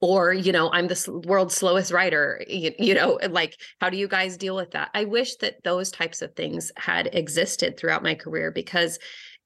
or 0.00 0.34
you 0.34 0.52
know 0.52 0.70
i'm 0.72 0.86
the 0.86 1.22
world's 1.26 1.54
slowest 1.54 1.92
writer 1.92 2.44
you, 2.46 2.72
you, 2.78 2.92
know 2.92 3.18
like 3.30 3.58
how 3.80 3.88
do 3.88 3.96
you 3.96 4.06
guys 4.06 4.36
deal 4.36 4.54
with 4.54 4.70
that? 4.72 4.90
I 4.94 5.04
wish 5.04 5.36
that 5.36 5.64
those 5.64 5.90
types 5.90 6.20
of 6.20 6.34
things 6.34 6.70
had 6.76 7.08
existed 7.14 7.78
throughout 7.78 8.02
my 8.02 8.14
career 8.14 8.50
because 8.50 8.98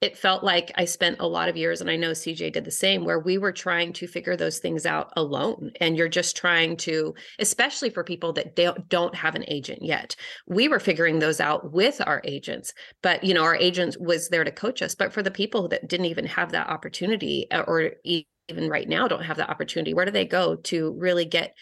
it 0.02 0.18
felt 0.18 0.42
like 0.42 0.72
I 0.74 0.84
spent 0.84 1.18
a 1.20 1.28
lot 1.28 1.48
of 1.48 1.56
years, 1.56 1.80
and 1.80 1.88
I 1.88 1.94
know 1.94 2.10
CJ 2.10 2.52
did 2.52 2.64
the 2.64 2.72
same, 2.72 3.04
where 3.04 3.20
we 3.20 3.38
were 3.38 3.52
trying 3.52 3.92
to 3.94 4.08
figure 4.08 4.36
those 4.36 4.58
things 4.58 4.84
out 4.84 5.12
alone. 5.16 5.70
And 5.80 5.96
you're 5.96 6.08
just 6.08 6.36
trying 6.36 6.76
to, 6.78 7.14
especially 7.38 7.88
for 7.88 8.02
people 8.02 8.32
that 8.32 8.56
don't 8.88 9.14
have 9.14 9.36
an 9.36 9.44
agent 9.46 9.78
yet, 9.80 10.16
we 10.48 10.66
were 10.66 10.80
figuring 10.80 11.20
those 11.20 11.40
out 11.40 11.72
with 11.72 12.02
our 12.04 12.20
agents. 12.24 12.74
But, 13.00 13.22
you 13.22 13.32
know, 13.32 13.44
our 13.44 13.54
agent 13.54 13.96
was 14.00 14.28
there 14.28 14.42
to 14.42 14.50
coach 14.50 14.82
us. 14.82 14.96
But 14.96 15.12
for 15.12 15.22
the 15.22 15.30
people 15.30 15.68
that 15.68 15.88
didn't 15.88 16.06
even 16.06 16.26
have 16.26 16.50
that 16.50 16.68
opportunity 16.68 17.46
uh, 17.52 17.60
or 17.60 17.92
even 18.04 18.68
right 18.68 18.88
now 18.88 19.06
don't 19.06 19.22
have 19.22 19.36
that 19.36 19.50
opportunity, 19.50 19.94
where 19.94 20.04
do 20.04 20.10
they 20.10 20.26
go 20.26 20.56
to 20.56 20.96
really 20.98 21.26
get 21.26 21.54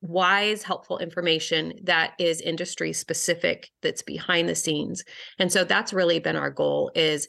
wise 0.00 0.62
helpful 0.62 0.98
information 0.98 1.72
that 1.82 2.12
is 2.18 2.40
industry 2.42 2.92
specific 2.92 3.70
that's 3.80 4.02
behind 4.02 4.46
the 4.46 4.54
scenes 4.54 5.02
and 5.38 5.50
so 5.50 5.64
that's 5.64 5.94
really 5.94 6.18
been 6.18 6.36
our 6.36 6.50
goal 6.50 6.92
is 6.94 7.26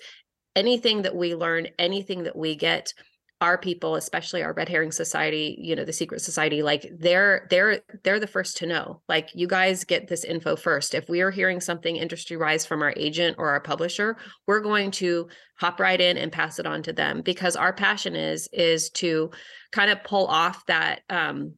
anything 0.55 1.01
that 1.03 1.15
we 1.15 1.35
learn, 1.35 1.67
anything 1.77 2.23
that 2.23 2.35
we 2.35 2.55
get, 2.55 2.93
our 3.41 3.57
people, 3.57 3.95
especially 3.95 4.43
our 4.43 4.53
red 4.53 4.69
herring 4.69 4.93
society, 4.93 5.57
you 5.59 5.75
know, 5.75 5.83
the 5.83 5.91
secret 5.91 6.21
society, 6.21 6.63
like 6.63 6.89
they're 6.97 7.47
they're 7.49 7.81
they're 8.03 8.19
the 8.19 8.27
first 8.27 8.57
to 8.57 8.65
know. 8.65 9.01
Like 9.09 9.29
you 9.33 9.45
guys 9.45 9.83
get 9.83 10.07
this 10.07 10.23
info 10.23 10.55
first. 10.55 10.95
If 10.95 11.09
we 11.09 11.19
are 11.19 11.31
hearing 11.31 11.59
something 11.59 11.97
industry 11.97 12.37
wise 12.37 12.65
from 12.65 12.81
our 12.81 12.93
agent 12.95 13.35
or 13.37 13.49
our 13.49 13.59
publisher, 13.59 14.15
we're 14.47 14.61
going 14.61 14.89
to 14.91 15.27
hop 15.59 15.81
right 15.81 15.99
in 15.99 16.17
and 16.17 16.31
pass 16.31 16.59
it 16.59 16.65
on 16.65 16.81
to 16.83 16.93
them 16.93 17.21
because 17.21 17.57
our 17.57 17.73
passion 17.73 18.15
is 18.15 18.47
is 18.53 18.89
to 18.91 19.31
kind 19.73 19.91
of 19.91 20.03
pull 20.05 20.27
off 20.27 20.65
that 20.67 21.01
um 21.09 21.53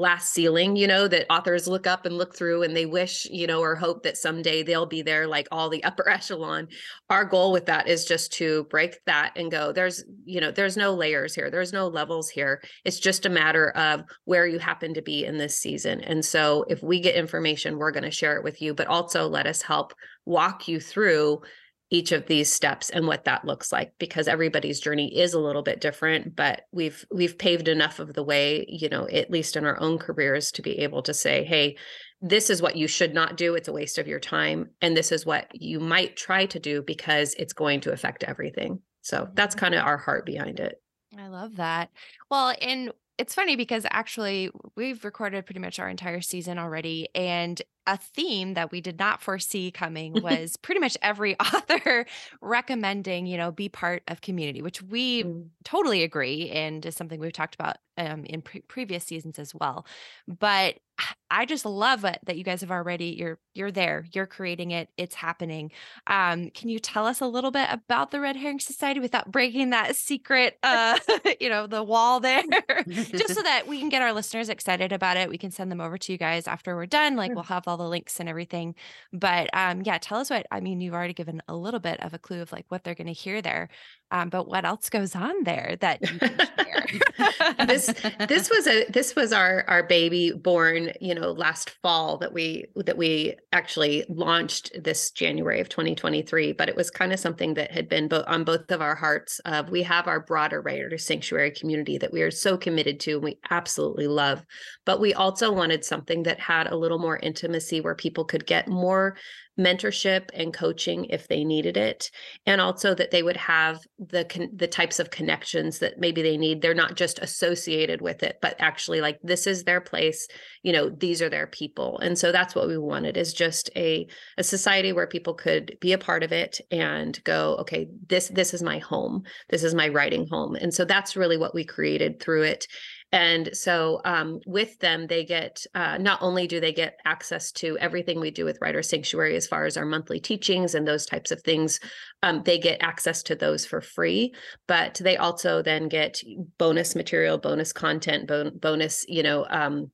glass 0.00 0.30
ceiling, 0.30 0.76
you 0.76 0.86
know, 0.86 1.06
that 1.06 1.30
authors 1.30 1.68
look 1.68 1.86
up 1.86 2.06
and 2.06 2.16
look 2.16 2.34
through 2.34 2.62
and 2.62 2.74
they 2.74 2.86
wish, 2.86 3.26
you 3.26 3.46
know, 3.46 3.60
or 3.60 3.76
hope 3.76 4.02
that 4.02 4.16
someday 4.16 4.62
they'll 4.62 4.86
be 4.86 5.02
there 5.02 5.26
like 5.26 5.46
all 5.52 5.68
the 5.68 5.84
upper 5.90 6.08
echelon. 6.08 6.66
Our 7.10 7.26
goal 7.26 7.52
with 7.52 7.66
that 7.66 7.86
is 7.86 8.06
just 8.06 8.32
to 8.34 8.64
break 8.70 9.04
that 9.04 9.34
and 9.36 9.50
go, 9.50 9.72
there's, 9.72 10.02
you 10.24 10.40
know, 10.40 10.50
there's 10.50 10.78
no 10.78 10.94
layers 10.94 11.34
here, 11.34 11.50
there's 11.50 11.74
no 11.74 11.86
levels 11.86 12.30
here. 12.30 12.62
It's 12.86 12.98
just 12.98 13.26
a 13.26 13.28
matter 13.28 13.72
of 13.72 14.04
where 14.24 14.46
you 14.46 14.58
happen 14.58 14.94
to 14.94 15.02
be 15.02 15.26
in 15.26 15.36
this 15.36 15.60
season. 15.60 16.00
And 16.00 16.24
so 16.24 16.64
if 16.70 16.82
we 16.82 16.98
get 16.98 17.14
information, 17.14 17.76
we're 17.76 17.90
going 17.90 18.04
to 18.04 18.10
share 18.10 18.38
it 18.38 18.42
with 18.42 18.62
you, 18.62 18.72
but 18.72 18.86
also 18.86 19.28
let 19.28 19.46
us 19.46 19.60
help 19.60 19.92
walk 20.24 20.66
you 20.66 20.80
through 20.80 21.42
each 21.90 22.12
of 22.12 22.26
these 22.26 22.52
steps 22.52 22.88
and 22.90 23.06
what 23.06 23.24
that 23.24 23.44
looks 23.44 23.72
like 23.72 23.92
because 23.98 24.28
everybody's 24.28 24.80
journey 24.80 25.18
is 25.18 25.34
a 25.34 25.40
little 25.40 25.62
bit 25.62 25.80
different 25.80 26.34
but 26.36 26.62
we've 26.72 27.04
we've 27.12 27.36
paved 27.36 27.68
enough 27.68 27.98
of 27.98 28.14
the 28.14 28.22
way 28.22 28.64
you 28.68 28.88
know 28.88 29.08
at 29.08 29.30
least 29.30 29.56
in 29.56 29.64
our 29.64 29.78
own 29.80 29.98
careers 29.98 30.52
to 30.52 30.62
be 30.62 30.78
able 30.78 31.02
to 31.02 31.12
say 31.12 31.44
hey 31.44 31.76
this 32.22 32.50
is 32.50 32.62
what 32.62 32.76
you 32.76 32.86
should 32.86 33.14
not 33.14 33.36
do 33.36 33.54
it's 33.54 33.68
a 33.68 33.72
waste 33.72 33.98
of 33.98 34.06
your 34.06 34.20
time 34.20 34.70
and 34.80 34.96
this 34.96 35.12
is 35.12 35.26
what 35.26 35.48
you 35.52 35.80
might 35.80 36.16
try 36.16 36.46
to 36.46 36.58
do 36.58 36.82
because 36.82 37.34
it's 37.34 37.52
going 37.52 37.80
to 37.80 37.92
affect 37.92 38.24
everything 38.24 38.80
so 39.02 39.28
that's 39.34 39.54
mm-hmm. 39.54 39.66
kind 39.66 39.74
of 39.74 39.84
our 39.84 39.96
heart 39.96 40.24
behind 40.24 40.60
it 40.60 40.80
I 41.18 41.28
love 41.28 41.56
that. 41.56 41.90
Well, 42.30 42.54
and 42.60 42.92
it's 43.18 43.34
funny 43.34 43.56
because 43.56 43.84
actually 43.90 44.50
we've 44.76 45.04
recorded 45.04 45.44
pretty 45.44 45.60
much 45.60 45.78
our 45.78 45.88
entire 45.88 46.20
season 46.22 46.58
already 46.58 47.08
and 47.14 47.60
a 47.90 47.96
theme 47.96 48.54
that 48.54 48.70
we 48.70 48.80
did 48.80 48.98
not 48.98 49.20
foresee 49.20 49.70
coming 49.70 50.12
was 50.22 50.56
pretty 50.56 50.80
much 50.80 50.96
every 51.02 51.38
author 51.40 52.06
recommending 52.40 53.26
you 53.26 53.36
know 53.36 53.50
be 53.50 53.68
part 53.68 54.02
of 54.08 54.20
community 54.20 54.62
which 54.62 54.80
we 54.82 55.24
mm. 55.24 55.46
totally 55.64 56.02
agree 56.02 56.50
and 56.50 56.86
is 56.86 56.94
something 56.94 57.18
we've 57.18 57.32
talked 57.32 57.54
about 57.54 57.76
um, 58.00 58.24
in 58.24 58.42
pre- 58.42 58.62
previous 58.62 59.04
seasons 59.04 59.38
as 59.38 59.54
well. 59.54 59.86
But 60.26 60.76
I 61.32 61.46
just 61.46 61.64
love 61.64 62.04
it 62.04 62.18
that 62.24 62.36
you 62.36 62.42
guys 62.42 62.60
have 62.60 62.72
already 62.72 63.14
you're 63.16 63.38
you're 63.54 63.70
there 63.70 64.04
you're 64.12 64.26
creating 64.26 64.72
it 64.72 64.88
it's 64.96 65.14
happening. 65.14 65.70
Um 66.08 66.50
can 66.50 66.68
you 66.68 66.80
tell 66.80 67.06
us 67.06 67.20
a 67.20 67.26
little 67.26 67.52
bit 67.52 67.68
about 67.70 68.10
the 68.10 68.20
red 68.20 68.34
herring 68.34 68.58
society 68.58 68.98
without 68.98 69.30
breaking 69.30 69.70
that 69.70 69.94
secret 69.94 70.58
uh 70.64 70.98
you 71.40 71.48
know 71.48 71.68
the 71.68 71.84
wall 71.84 72.18
there? 72.18 72.42
Just 72.88 73.34
so 73.34 73.42
that 73.42 73.68
we 73.68 73.78
can 73.78 73.88
get 73.90 74.02
our 74.02 74.12
listeners 74.12 74.48
excited 74.48 74.92
about 74.92 75.16
it 75.16 75.28
we 75.28 75.38
can 75.38 75.52
send 75.52 75.70
them 75.70 75.80
over 75.80 75.96
to 75.98 76.10
you 76.10 76.18
guys 76.18 76.48
after 76.48 76.74
we're 76.74 76.86
done 76.86 77.14
like 77.14 77.32
we'll 77.32 77.44
have 77.44 77.68
all 77.68 77.79
the 77.82 77.88
links 77.88 78.20
and 78.20 78.28
everything 78.28 78.74
but 79.12 79.48
um 79.52 79.82
yeah 79.82 79.98
tell 79.98 80.18
us 80.18 80.30
what 80.30 80.46
I 80.50 80.60
mean 80.60 80.80
you've 80.80 80.94
already 80.94 81.14
given 81.14 81.42
a 81.48 81.56
little 81.56 81.80
bit 81.80 82.00
of 82.00 82.14
a 82.14 82.18
clue 82.18 82.42
of 82.42 82.52
like 82.52 82.66
what 82.68 82.84
they're 82.84 82.94
going 82.94 83.06
to 83.06 83.12
hear 83.12 83.42
there 83.42 83.68
um, 84.12 84.28
but 84.28 84.48
what 84.48 84.64
else 84.64 84.90
goes 84.90 85.14
on 85.14 85.44
there 85.44 85.76
that 85.80 86.00
you 86.00 86.18
can 86.18 86.38
share? 86.58 87.66
this 87.66 87.86
this 88.28 88.50
was 88.50 88.66
a 88.66 88.84
this 88.86 89.14
was 89.14 89.32
our 89.32 89.64
our 89.68 89.84
baby 89.84 90.32
born, 90.32 90.90
you 91.00 91.14
know, 91.14 91.30
last 91.30 91.70
fall 91.82 92.18
that 92.18 92.32
we 92.32 92.64
that 92.74 92.96
we 92.96 93.36
actually 93.52 94.04
launched 94.08 94.72
this 94.82 95.12
January 95.12 95.60
of 95.60 95.68
2023. 95.68 96.52
But 96.52 96.68
it 96.68 96.74
was 96.74 96.90
kind 96.90 97.12
of 97.12 97.20
something 97.20 97.54
that 97.54 97.70
had 97.70 97.88
been 97.88 98.08
bo- 98.08 98.24
on 98.26 98.42
both 98.42 98.70
of 98.72 98.82
our 98.82 98.96
hearts. 98.96 99.38
Of 99.44 99.70
we 99.70 99.84
have 99.84 100.08
our 100.08 100.20
broader 100.20 100.60
writer 100.60 100.98
sanctuary 100.98 101.52
community 101.52 101.96
that 101.98 102.12
we 102.12 102.22
are 102.22 102.32
so 102.32 102.56
committed 102.56 102.98
to 103.00 103.12
and 103.12 103.22
we 103.22 103.38
absolutely 103.50 104.08
love. 104.08 104.44
But 104.86 105.00
we 105.00 105.14
also 105.14 105.52
wanted 105.52 105.84
something 105.84 106.24
that 106.24 106.40
had 106.40 106.66
a 106.66 106.76
little 106.76 106.98
more 106.98 107.18
intimacy 107.18 107.59
where 107.80 107.94
people 107.94 108.24
could 108.24 108.46
get 108.46 108.68
more 108.68 109.16
mentorship 109.60 110.30
and 110.32 110.54
coaching 110.54 111.04
if 111.06 111.28
they 111.28 111.44
needed 111.44 111.76
it 111.76 112.10
and 112.46 112.60
also 112.60 112.94
that 112.94 113.10
they 113.10 113.22
would 113.22 113.36
have 113.36 113.80
the 113.98 114.48
the 114.54 114.66
types 114.66 114.98
of 114.98 115.10
connections 115.10 115.80
that 115.80 115.98
maybe 115.98 116.22
they 116.22 116.36
need. 116.36 116.62
They're 116.62 116.74
not 116.74 116.96
just 116.96 117.18
associated 117.18 118.00
with 118.00 118.22
it 118.22 118.38
but 118.40 118.56
actually 118.58 119.00
like 119.00 119.18
this 119.22 119.46
is 119.46 119.64
their 119.64 119.80
place 119.80 120.26
you 120.62 120.72
know 120.72 120.88
these 120.88 121.20
are 121.20 121.28
their 121.28 121.46
people. 121.46 121.98
And 121.98 122.18
so 122.18 122.32
that's 122.32 122.54
what 122.54 122.68
we 122.68 122.78
wanted 122.78 123.16
is 123.16 123.34
just 123.34 123.70
a 123.76 124.06
a 124.38 124.42
society 124.42 124.92
where 124.92 125.06
people 125.06 125.34
could 125.34 125.76
be 125.80 125.92
a 125.92 125.98
part 125.98 126.22
of 126.22 126.32
it 126.32 126.60
and 126.70 127.22
go 127.24 127.56
okay 127.60 127.88
this 128.08 128.28
this 128.28 128.54
is 128.54 128.62
my 128.62 128.78
home. 128.78 129.24
This 129.50 129.64
is 129.64 129.74
my 129.74 129.88
writing 129.88 130.26
home. 130.30 130.54
And 130.56 130.72
so 130.72 130.84
that's 130.84 131.16
really 131.16 131.36
what 131.36 131.54
we 131.54 131.64
created 131.64 132.20
through 132.20 132.42
it 132.42 132.66
And 133.12 133.50
so 133.52 134.00
um, 134.04 134.40
with 134.46 134.78
them, 134.78 135.06
they 135.06 135.24
get 135.24 135.66
uh, 135.74 135.98
not 135.98 136.22
only 136.22 136.46
do 136.46 136.60
they 136.60 136.72
get 136.72 136.98
access 137.04 137.50
to 137.52 137.76
everything 137.78 138.20
we 138.20 138.30
do 138.30 138.44
with 138.44 138.58
Writer 138.60 138.82
Sanctuary 138.82 139.34
as 139.36 139.48
far 139.48 139.66
as 139.66 139.76
our 139.76 139.84
monthly 139.84 140.20
teachings 140.20 140.74
and 140.74 140.86
those 140.86 141.06
types 141.06 141.32
of 141.32 141.42
things, 141.42 141.80
um, 142.22 142.42
they 142.44 142.58
get 142.58 142.82
access 142.82 143.22
to 143.24 143.34
those 143.34 143.66
for 143.66 143.80
free, 143.80 144.32
but 144.68 144.94
they 145.02 145.16
also 145.16 145.60
then 145.60 145.88
get 145.88 146.22
bonus 146.58 146.94
material, 146.94 147.38
bonus 147.38 147.72
content, 147.72 148.28
bon- 148.28 148.58
bonus, 148.58 149.04
you 149.08 149.24
know, 149.24 149.44
um, 149.50 149.90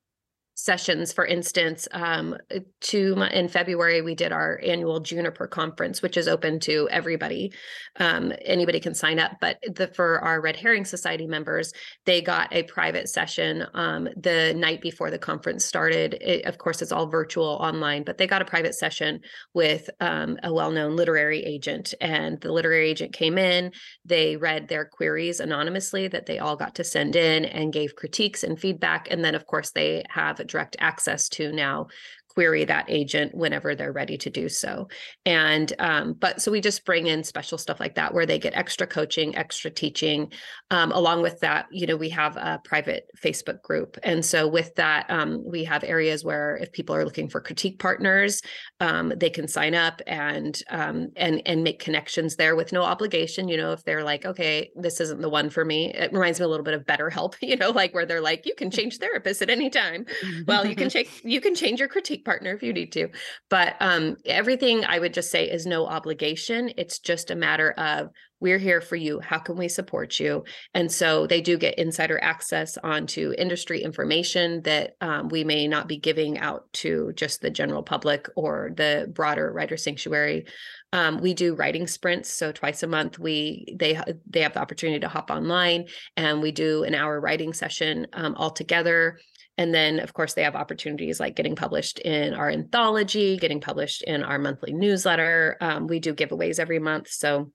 sessions 0.57 1.13
for 1.13 1.25
instance 1.25 1.87
um, 1.93 2.37
to 2.81 3.13
in 3.33 3.47
february 3.47 4.01
we 4.01 4.15
did 4.15 4.33
our 4.33 4.59
annual 4.65 5.01
juniper 5.01 5.47
conference 5.47 6.03
which 6.03 6.17
is 6.17 6.29
open 6.29 6.59
to 6.61 6.89
everybody. 6.91 7.53
Um, 7.99 8.33
anybody 8.45 8.81
can 8.81 8.95
sign 8.95 9.19
up 9.19 9.33
but 9.41 9.59
the 9.75 9.89
for 9.89 10.19
our 10.21 10.41
red 10.41 10.57
herring 10.57 10.85
society 10.85 11.27
members 11.27 11.73
they 12.05 12.23
got 12.23 12.53
a 12.53 12.63
private 12.65 13.09
session 13.09 13.67
um, 13.75 14.09
the 14.17 14.55
night 14.57 14.81
before 14.81 15.11
the 15.11 15.19
conference 15.19 15.65
started. 15.65 16.15
It, 16.15 16.45
of 16.47 16.59
course 16.59 16.81
it's 16.83 16.93
all 16.93 17.07
virtual 17.07 17.59
online 17.61 18.05
but 18.05 18.19
they 18.19 18.27
got 18.27 18.43
a 18.43 18.47
private 18.47 18.75
session 18.75 19.21
with 19.55 19.91
um, 20.01 20.39
a 20.43 20.53
well-known 20.53 20.97
literary 20.97 21.43
agent 21.45 21.95
and 22.01 22.41
the 22.41 22.53
literary 22.53 22.91
agent 22.91 23.13
came 23.13 23.39
in. 23.39 23.73
They 24.05 24.37
read 24.37 24.69
their 24.69 24.85
queries 24.85 25.41
anonymously 25.41 26.09
that 26.09 26.27
they 26.27 26.39
all 26.39 26.57
got 26.57 26.75
to 26.77 26.85
send 26.85 27.17
in 27.17 27.45
and 27.45 27.73
gave 27.73 27.95
critiques 27.95 28.43
and 28.43 28.59
feedback 28.59 29.09
and 29.11 29.25
then 29.25 29.35
of 29.35 29.47
course 29.47 29.71
they 29.73 30.03
have 30.09 30.46
direct 30.47 30.77
access 30.79 31.29
to 31.29 31.53
now 31.53 31.89
query 32.37 32.67
that 32.67 32.85
agent 32.89 33.35
whenever 33.35 33.75
they're 33.75 33.93
ready 33.93 34.19
to 34.19 34.29
do 34.29 34.47
so. 34.47 34.87
And 35.25 35.73
um, 35.79 36.13
but 36.13 36.43
so 36.43 36.53
we 36.53 36.61
just 36.61 36.85
bring 36.85 37.07
in 37.07 37.25
special 37.25 37.57
stuff 37.57 37.81
like 37.81 37.95
that 37.95 38.13
where 38.13 38.27
they 38.27 38.39
get 38.39 38.55
extra 38.55 38.87
coaching, 38.87 39.35
extra 39.35 39.71
teaching. 39.71 40.31
Um, 40.71 40.93
along 40.93 41.23
with 41.23 41.41
that, 41.41 41.65
you 41.71 41.87
know, 41.87 41.97
we 41.97 42.11
have 42.11 42.37
a 42.37 42.61
private 42.63 43.05
Facebook 43.25 43.63
group, 43.63 43.97
and 44.03 44.23
so 44.23 44.47
with 44.47 44.75
that, 44.75 45.11
um, 45.11 45.43
we 45.47 45.65
have 45.65 45.83
areas 45.83 46.25
where 46.25 46.59
if 46.59 46.73
people 46.73 46.95
are 46.95 47.07
looking 47.07 47.31
for 47.31 47.41
critique 47.41 47.79
partners, 47.79 48.43
um, 48.81 49.15
they 49.17 49.31
can 49.31 49.49
sign 49.49 49.75
up 49.75 50.03
and 50.07 50.61
um, 50.69 51.09
and 51.17 51.41
and 51.47 51.65
make 51.65 51.79
connections 51.79 52.37
there 52.37 52.55
with 52.55 52.71
no 52.71 52.83
obligation. 52.83 53.49
You 53.49 53.57
know, 53.57 53.73
if 53.73 53.83
they're 53.85 54.05
like, 54.05 54.27
okay, 54.27 54.71
this 54.77 55.01
isn't 55.01 55.23
the 55.23 55.31
one 55.31 55.49
for 55.49 55.65
me, 55.65 55.95
it 55.95 56.13
reminds 56.13 56.39
me 56.39 56.45
a 56.45 56.49
little 56.49 56.65
bit 56.65 56.75
of 56.75 56.85
BetterHelp. 56.85 57.35
You 57.47 57.55
know, 57.55 57.71
like 57.71 57.95
where 57.95 58.05
they're 58.05 58.21
like, 58.21 58.45
you 58.45 58.57
can 58.57 58.71
change 58.77 58.99
therapists 58.99 59.41
at 59.41 59.49
any 59.49 59.71
time. 59.71 60.05
Well, 60.49 60.67
you 60.67 60.75
can 60.75 60.91
change 60.95 61.09
you 61.23 61.41
can 61.41 61.55
change 61.55 61.79
your 61.79 61.89
critique 61.89 62.26
partner 62.27 62.53
if 62.53 62.63
you 62.63 62.75
need 62.75 62.93
to. 62.93 63.09
But 63.49 63.77
um, 63.81 64.17
everything 64.27 64.85
I 64.85 64.99
would 64.99 65.15
just 65.15 65.31
say 65.31 65.49
is 65.49 65.65
no 65.65 65.87
obligation. 65.87 66.71
It's 66.77 66.99
just 66.99 67.31
a 67.31 67.37
matter 67.37 67.71
of 67.71 68.11
we're 68.39 68.59
here 68.59 68.83
for 68.83 68.97
you. 68.97 69.19
How 69.21 69.39
can 69.39 69.57
we 69.57 69.69
support 69.69 70.21
you? 70.21 70.45
And 70.75 70.93
so 70.93 71.27
they 71.27 71.41
do 71.41 71.57
get 71.57 71.79
insider 71.79 72.23
access 72.23 72.77
onto 72.77 73.33
industry 73.39 73.83
information 73.83 74.61
that 74.63 74.93
um, 75.01 75.29
we 75.29 75.43
may 75.43 75.67
not 75.67 75.89
be 75.89 75.97
giving 75.97 76.39
out 76.39 76.71
to 76.75 77.13
just 77.17 77.41
the 77.41 77.51
general 77.51 77.83
public 77.83 78.29
or 78.37 78.73
the 78.77 79.11
broader 79.15 79.51
writer 79.53 79.79
sanctuary. 79.79 80.45
Um, 80.93 81.19
we 81.19 81.33
do 81.33 81.55
writing 81.55 81.87
sprints, 81.87 82.33
so 82.33 82.53
twice 82.53 82.83
a 82.83 82.87
month 82.87 83.19
we 83.19 83.75
they 83.79 83.99
they 84.29 84.43
have 84.43 84.53
the 84.53 84.61
opportunity 84.61 85.01
to 85.01 85.09
hop 85.09 85.31
online 85.31 85.87
and 86.17 86.43
we 86.43 86.53
do 86.53 86.85
an 86.85 86.95
hour 86.95 87.19
writing 87.19 87.55
session 87.55 88.07
um, 88.13 88.35
all 88.35 88.51
together. 88.51 89.19
And 89.59 89.75
then, 89.75 90.01
of 90.01 90.13
course, 90.13 90.35
they 90.35 90.43
have 90.43 90.55
opportunities 90.55 91.19
like 91.19 91.35
getting 91.35 91.57
published 91.57 91.99
in 91.99 92.35
our 92.35 92.51
anthology, 92.51 93.39
getting 93.39 93.61
published 93.61 94.03
in 94.03 94.23
our 94.23 94.39
monthly 94.39 94.73
newsletter. 94.73 95.57
Um, 95.61 95.87
we 95.87 95.99
do 95.99 96.15
giveaways 96.15 96.59
every 96.59 96.79
month. 96.79 97.09
So 97.09 97.53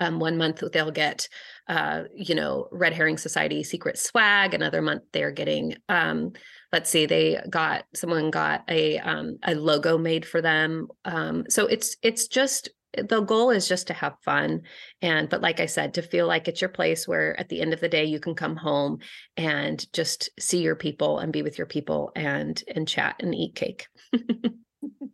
um, 0.00 0.18
one 0.18 0.36
month 0.36 0.62
they'll 0.72 0.90
get, 0.90 1.28
uh, 1.68 2.04
you 2.14 2.34
know, 2.34 2.68
Red 2.70 2.92
Herring 2.92 3.18
Society 3.18 3.64
secret 3.64 3.98
swag. 3.98 4.54
Another 4.54 4.82
month 4.82 5.02
they're 5.12 5.30
getting, 5.30 5.76
um, 5.88 6.32
let's 6.72 6.90
see, 6.90 7.06
they 7.06 7.40
got 7.48 7.84
someone 7.94 8.30
got 8.30 8.64
a 8.68 8.98
um, 8.98 9.38
a 9.42 9.54
logo 9.54 9.96
made 9.98 10.26
for 10.26 10.42
them. 10.42 10.88
Um, 11.04 11.44
so 11.48 11.66
it's 11.66 11.96
it's 12.02 12.28
just 12.28 12.70
the 12.96 13.20
goal 13.20 13.50
is 13.50 13.68
just 13.68 13.86
to 13.86 13.92
have 13.94 14.14
fun 14.24 14.62
and 15.02 15.28
but 15.28 15.40
like 15.40 15.60
i 15.60 15.66
said 15.66 15.94
to 15.94 16.02
feel 16.02 16.26
like 16.26 16.48
it's 16.48 16.60
your 16.60 16.70
place 16.70 17.06
where 17.06 17.38
at 17.38 17.48
the 17.48 17.60
end 17.60 17.72
of 17.72 17.80
the 17.80 17.88
day 17.88 18.04
you 18.04 18.20
can 18.20 18.34
come 18.34 18.56
home 18.56 18.98
and 19.36 19.90
just 19.92 20.30
see 20.38 20.62
your 20.62 20.76
people 20.76 21.18
and 21.18 21.32
be 21.32 21.42
with 21.42 21.58
your 21.58 21.66
people 21.66 22.12
and 22.16 22.62
and 22.74 22.88
chat 22.88 23.16
and 23.20 23.34
eat 23.34 23.54
cake. 23.54 23.88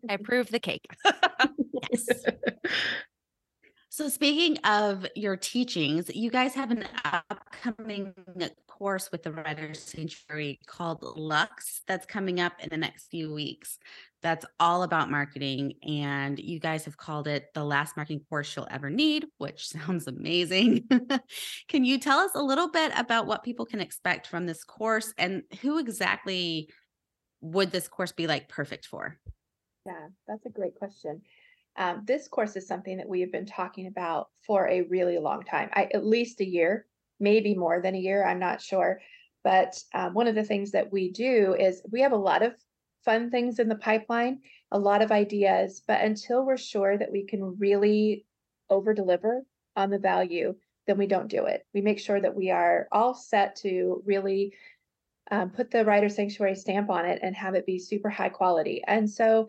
I 0.09 0.15
approve 0.15 0.49
the 0.49 0.61
cake. 0.61 0.87
Yes 1.91 2.25
so 3.93 4.09
speaking 4.09 4.57
of 4.65 5.07
your 5.15 5.37
teachings 5.37 6.11
you 6.15 6.31
guys 6.31 6.55
have 6.55 6.71
an 6.71 6.87
upcoming 7.05 8.15
course 8.67 9.13
with 9.13 9.23
the 9.23 9.31
writers 9.31 9.83
sanctuary 9.83 10.59
called 10.67 11.03
lux 11.17 11.83
that's 11.87 12.07
coming 12.07 12.41
up 12.41 12.55
in 12.61 12.71
the 12.71 12.77
next 12.77 13.11
few 13.11 13.33
weeks 13.35 13.79
that's 14.23 14.47
all 14.61 14.85
about 14.85 15.11
marketing. 15.11 15.75
And 15.87 16.39
you 16.39 16.61
guys 16.61 16.85
have 16.85 16.97
called 16.97 17.27
it 17.27 17.53
the 17.55 17.65
last 17.65 17.97
marketing 17.97 18.23
course 18.29 18.55
you'll 18.55 18.69
ever 18.71 18.89
need, 18.89 19.27
which 19.39 19.69
sounds 19.69 20.07
amazing. 20.07 20.89
can 21.69 21.85
you 21.85 21.99
tell 21.99 22.21
us 22.21 22.31
a 22.35 22.43
little 22.43 22.71
bit 22.71 22.93
about 22.97 23.27
what 23.27 23.43
people 23.43 23.67
can 23.67 23.81
expect 23.81 24.29
from 24.29 24.47
this 24.47 24.65
course 24.65 25.13
and 25.19 25.43
who 25.61 25.79
exactly 25.79 26.69
would 27.41 27.73
this 27.73 27.89
course 27.89 28.13
be 28.13 28.29
like 28.29 28.49
perfect 28.49 28.87
for? 28.87 29.19
Yeah, 29.85 30.09
that's 30.29 30.47
a 30.47 30.51
great 30.51 30.77
question. 30.77 31.23
Um, 31.77 32.03
this 32.07 32.29
course 32.29 32.57
is 32.57 32.67
something 32.67 32.99
that 32.99 33.09
we 33.09 33.21
have 33.21 33.33
been 33.33 33.47
talking 33.47 33.87
about 33.87 34.29
for 34.47 34.69
a 34.69 34.83
really 34.83 35.19
long 35.19 35.43
time, 35.43 35.71
I, 35.73 35.89
at 35.95 36.05
least 36.05 36.41
a 36.41 36.49
year, 36.49 36.87
maybe 37.19 37.55
more 37.55 37.81
than 37.81 37.95
a 37.95 37.99
year. 37.99 38.25
I'm 38.25 38.39
not 38.39 38.61
sure. 38.61 39.01
But 39.45 39.83
um, 39.95 40.15
one 40.15 40.29
of 40.29 40.35
the 40.35 40.45
things 40.45 40.73
that 40.73 40.93
we 40.93 41.11
do 41.11 41.55
is 41.59 41.83
we 41.91 42.03
have 42.03 42.13
a 42.13 42.17
lot 42.17 42.43
of 42.43 42.55
fun 43.05 43.31
things 43.31 43.59
in 43.59 43.69
the 43.69 43.75
pipeline, 43.75 44.41
a 44.71 44.79
lot 44.79 45.03
of 45.03 45.11
ideas, 45.11 45.83
but 45.87 46.03
until 46.03 46.47
we're 46.47 46.57
sure 46.57 46.97
that 46.97 47.11
we 47.11 47.25
can 47.25 47.57
really 47.59 48.25
over 48.71 48.95
deliver 48.95 49.43
on 49.75 49.91
the 49.91 49.99
value, 49.99 50.55
then 50.87 50.99
we 50.99 51.07
don't 51.07 51.29
do 51.29 51.47
it. 51.47 51.67
We 51.75 51.81
make 51.81 51.99
sure 51.99 52.21
that 52.21 52.35
we 52.35 52.51
are 52.51 52.89
all 52.93 53.15
set 53.15 53.57
to 53.57 54.03
really 54.07 54.55
um, 55.31 55.51
put 55.51 55.71
the 55.71 55.85
writer 55.85 56.09
sanctuary 56.09 56.55
stamp 56.55 56.91
on 56.91 57.07
it 57.07 57.21
and 57.23 57.35
have 57.35 57.55
it 57.55 57.67
be 57.67 57.79
super 57.79 58.11
high 58.11 58.29
quality. 58.29 58.83
And 58.87 59.09
so 59.09 59.49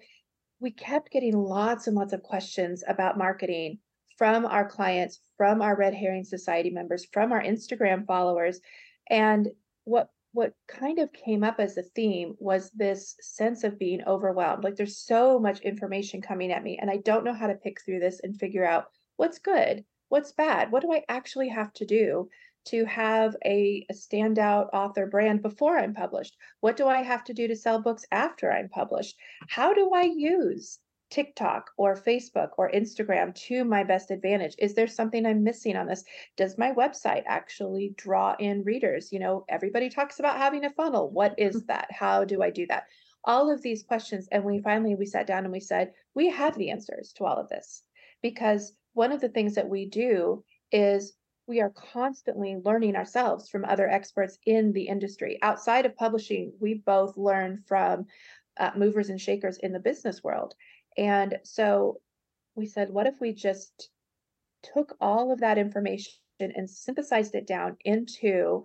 we 0.63 0.71
kept 0.71 1.11
getting 1.11 1.37
lots 1.37 1.87
and 1.87 1.95
lots 1.95 2.13
of 2.13 2.23
questions 2.23 2.85
about 2.87 3.17
marketing 3.17 3.77
from 4.17 4.45
our 4.45 4.67
clients, 4.67 5.19
from 5.35 5.61
our 5.61 5.75
Red 5.75 5.93
Herring 5.93 6.23
Society 6.23 6.69
members, 6.69 7.05
from 7.11 7.33
our 7.33 7.43
Instagram 7.43 8.07
followers. 8.07 8.61
And 9.09 9.49
what 9.83 10.09
what 10.31 10.53
kind 10.67 10.97
of 10.97 11.13
came 11.13 11.43
up 11.43 11.59
as 11.59 11.77
a 11.77 11.83
theme 11.83 12.33
was 12.39 12.71
this 12.71 13.15
sense 13.21 13.63
of 13.63 13.77
being 13.77 14.01
overwhelmed. 14.07 14.63
Like 14.63 14.75
there's 14.75 14.97
so 14.97 15.37
much 15.37 15.59
information 15.59 16.23
coming 16.23 16.51
at 16.51 16.63
me, 16.63 16.79
and 16.81 16.89
I 16.89 16.97
don't 16.97 17.25
know 17.25 17.33
how 17.33 17.47
to 17.47 17.53
pick 17.53 17.81
through 17.81 17.99
this 17.99 18.21
and 18.23 18.39
figure 18.39 18.65
out 18.65 18.85
what's 19.17 19.37
good, 19.37 19.83
what's 20.09 20.31
bad, 20.31 20.71
what 20.71 20.81
do 20.81 20.91
I 20.91 21.03
actually 21.09 21.49
have 21.49 21.71
to 21.73 21.85
do 21.85 22.29
to 22.65 22.85
have 22.85 23.35
a, 23.45 23.85
a 23.89 23.93
standout 23.93 24.69
author 24.73 25.05
brand 25.05 25.41
before 25.41 25.77
I'm 25.77 25.93
published? 25.93 26.35
What 26.61 26.77
do 26.77 26.87
I 26.87 27.01
have 27.01 27.23
to 27.25 27.33
do 27.33 27.47
to 27.47 27.55
sell 27.55 27.81
books 27.81 28.05
after 28.11 28.51
I'm 28.51 28.69
published? 28.69 29.15
How 29.49 29.73
do 29.73 29.91
I 29.93 30.03
use 30.03 30.79
TikTok 31.13 31.69
or 31.77 31.95
Facebook 31.95 32.49
or 32.57 32.71
Instagram 32.71 33.35
to 33.35 33.63
my 33.63 33.83
best 33.83 34.09
advantage? 34.09 34.55
Is 34.57 34.73
there 34.73 34.87
something 34.87 35.25
I'm 35.25 35.43
missing 35.43 35.75
on 35.75 35.85
this? 35.85 36.03
Does 36.37 36.57
my 36.57 36.73
website 36.73 37.21
actually 37.27 37.93
draw 37.97 38.35
in 38.39 38.63
readers? 38.63 39.11
You 39.11 39.19
know, 39.19 39.45
everybody 39.47 39.89
talks 39.89 40.19
about 40.19 40.37
having 40.37 40.65
a 40.65 40.71
funnel. 40.71 41.11
What 41.11 41.35
is 41.37 41.63
that? 41.67 41.87
How 41.91 42.25
do 42.25 42.41
I 42.41 42.49
do 42.49 42.65
that? 42.67 42.85
All 43.25 43.51
of 43.51 43.61
these 43.61 43.83
questions. 43.83 44.27
And 44.31 44.43
we 44.43 44.59
finally 44.61 44.95
we 44.95 45.05
sat 45.05 45.27
down 45.27 45.43
and 45.43 45.51
we 45.51 45.59
said, 45.59 45.93
we 46.15 46.29
have 46.29 46.57
the 46.57 46.71
answers 46.71 47.13
to 47.17 47.25
all 47.25 47.37
of 47.37 47.47
this. 47.47 47.83
Because 48.23 48.73
one 48.93 49.11
of 49.11 49.21
the 49.21 49.29
things 49.29 49.53
that 49.55 49.69
we 49.69 49.85
do 49.85 50.43
is 50.71 51.13
we 51.47 51.61
are 51.61 51.71
constantly 51.71 52.55
learning 52.63 52.95
ourselves 52.95 53.49
from 53.49 53.65
other 53.65 53.89
experts 53.89 54.37
in 54.45 54.71
the 54.71 54.87
industry. 54.87 55.37
Outside 55.41 55.85
of 55.85 55.95
publishing, 55.95 56.53
we 56.59 56.75
both 56.75 57.17
learn 57.17 57.63
from 57.67 58.05
uh, 58.57 58.71
movers 58.75 59.09
and 59.09 59.19
shakers 59.19 59.57
in 59.57 59.73
the 59.73 59.79
business 59.79 60.23
world. 60.23 60.53
And 60.97 61.39
so 61.43 61.99
we 62.55 62.65
said, 62.65 62.89
what 62.89 63.07
if 63.07 63.19
we 63.19 63.33
just 63.33 63.89
took 64.73 64.95
all 65.01 65.31
of 65.31 65.41
that 65.41 65.57
information 65.57 66.13
and 66.39 66.69
synthesized 66.69 67.35
it 67.35 67.47
down 67.47 67.77
into 67.83 68.63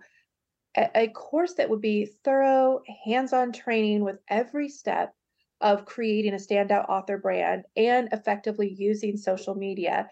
a, 0.77 0.89
a 0.95 1.07
course 1.09 1.55
that 1.55 1.69
would 1.69 1.81
be 1.81 2.05
thorough, 2.23 2.81
hands 3.05 3.33
on 3.33 3.51
training 3.51 4.03
with 4.03 4.19
every 4.29 4.69
step 4.69 5.13
of 5.61 5.85
creating 5.85 6.33
a 6.33 6.37
standout 6.37 6.87
author 6.87 7.17
brand 7.17 7.63
and 7.75 8.09
effectively 8.13 8.73
using 8.77 9.17
social 9.17 9.55
media. 9.55 10.07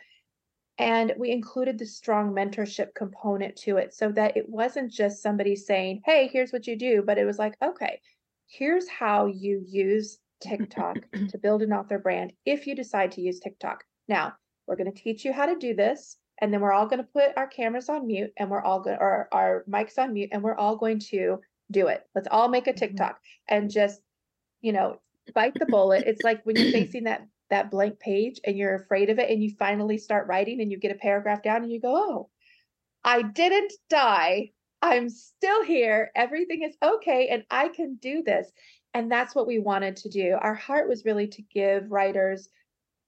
And 0.79 1.13
we 1.17 1.31
included 1.31 1.79
the 1.79 1.85
strong 1.85 2.33
mentorship 2.33 2.93
component 2.95 3.55
to 3.57 3.77
it 3.77 3.93
so 3.93 4.11
that 4.11 4.37
it 4.37 4.47
wasn't 4.47 4.91
just 4.91 5.23
somebody 5.23 5.55
saying, 5.55 6.01
hey, 6.05 6.29
here's 6.31 6.51
what 6.51 6.67
you 6.67 6.75
do, 6.77 7.01
but 7.05 7.17
it 7.17 7.25
was 7.25 7.39
like, 7.39 7.55
okay, 7.63 7.99
here's 8.47 8.87
how 8.87 9.25
you 9.25 9.63
use 9.67 10.19
TikTok 10.41 10.97
to 11.29 11.37
build 11.37 11.63
an 11.63 11.73
author 11.73 11.97
brand 11.97 12.33
if 12.45 12.67
you 12.67 12.75
decide 12.75 13.11
to 13.13 13.21
use 13.21 13.39
TikTok. 13.39 13.83
Now, 14.07 14.33
we're 14.67 14.75
going 14.75 14.91
to 14.91 15.01
teach 15.01 15.25
you 15.25 15.33
how 15.33 15.47
to 15.47 15.55
do 15.57 15.73
this. 15.73 16.17
and 16.39 16.53
then 16.53 16.61
we're 16.61 16.73
all 16.73 16.87
going 16.87 16.99
to 16.99 17.11
put 17.11 17.35
our 17.35 17.47
cameras 17.47 17.89
on 17.89 18.05
mute 18.05 18.31
and 18.37 18.49
we're 18.49 18.61
all 18.61 18.79
going 18.81 18.97
or 18.99 19.27
our 19.31 19.63
mics 19.69 19.97
on 19.97 20.13
mute 20.13 20.29
and 20.31 20.43
we're 20.43 20.55
all 20.55 20.75
going 20.77 20.99
to 20.99 21.39
do 21.71 21.87
it. 21.87 22.03
Let's 22.13 22.27
all 22.29 22.47
make 22.49 22.67
a 22.67 22.71
Mm-hmm. 22.71 22.79
TikTok 22.79 23.19
and 23.47 23.71
just, 23.71 23.99
you 24.61 24.71
know, 24.73 25.01
bite 25.33 25.57
the 25.59 25.65
bullet. 25.65 26.03
It's 26.05 26.23
like 26.23 26.45
when 26.45 26.55
you're 26.55 26.71
facing 26.71 27.05
that 27.05 27.25
that 27.49 27.71
blank 27.71 27.99
page 27.99 28.39
and 28.43 28.57
you're 28.57 28.75
afraid 28.75 29.09
of 29.09 29.19
it 29.19 29.29
and 29.29 29.41
you 29.41 29.53
finally 29.57 29.97
start 29.97 30.27
writing 30.27 30.61
and 30.61 30.71
you 30.71 30.77
get 30.77 30.91
a 30.91 30.99
paragraph 30.99 31.41
down 31.43 31.63
and 31.63 31.71
you 31.71 31.79
go, 31.79 31.95
"Oh, 31.95 32.29
I 33.03 33.21
didn't 33.21 33.73
die. 33.89 34.51
I'm 34.81 35.09
still 35.09 35.63
here. 35.63 36.11
Everything 36.15 36.63
is 36.63 36.77
okay 36.83 37.29
and 37.29 37.43
I 37.49 37.69
can 37.69 37.95
do 37.95 38.23
this." 38.23 38.51
And 38.93 39.11
that's 39.11 39.35
what 39.35 39.47
we 39.47 39.59
wanted 39.59 39.97
to 39.97 40.09
do. 40.09 40.37
Our 40.39 40.55
heart 40.55 40.89
was 40.89 41.05
really 41.05 41.27
to 41.27 41.41
give 41.41 41.91
writers 41.91 42.49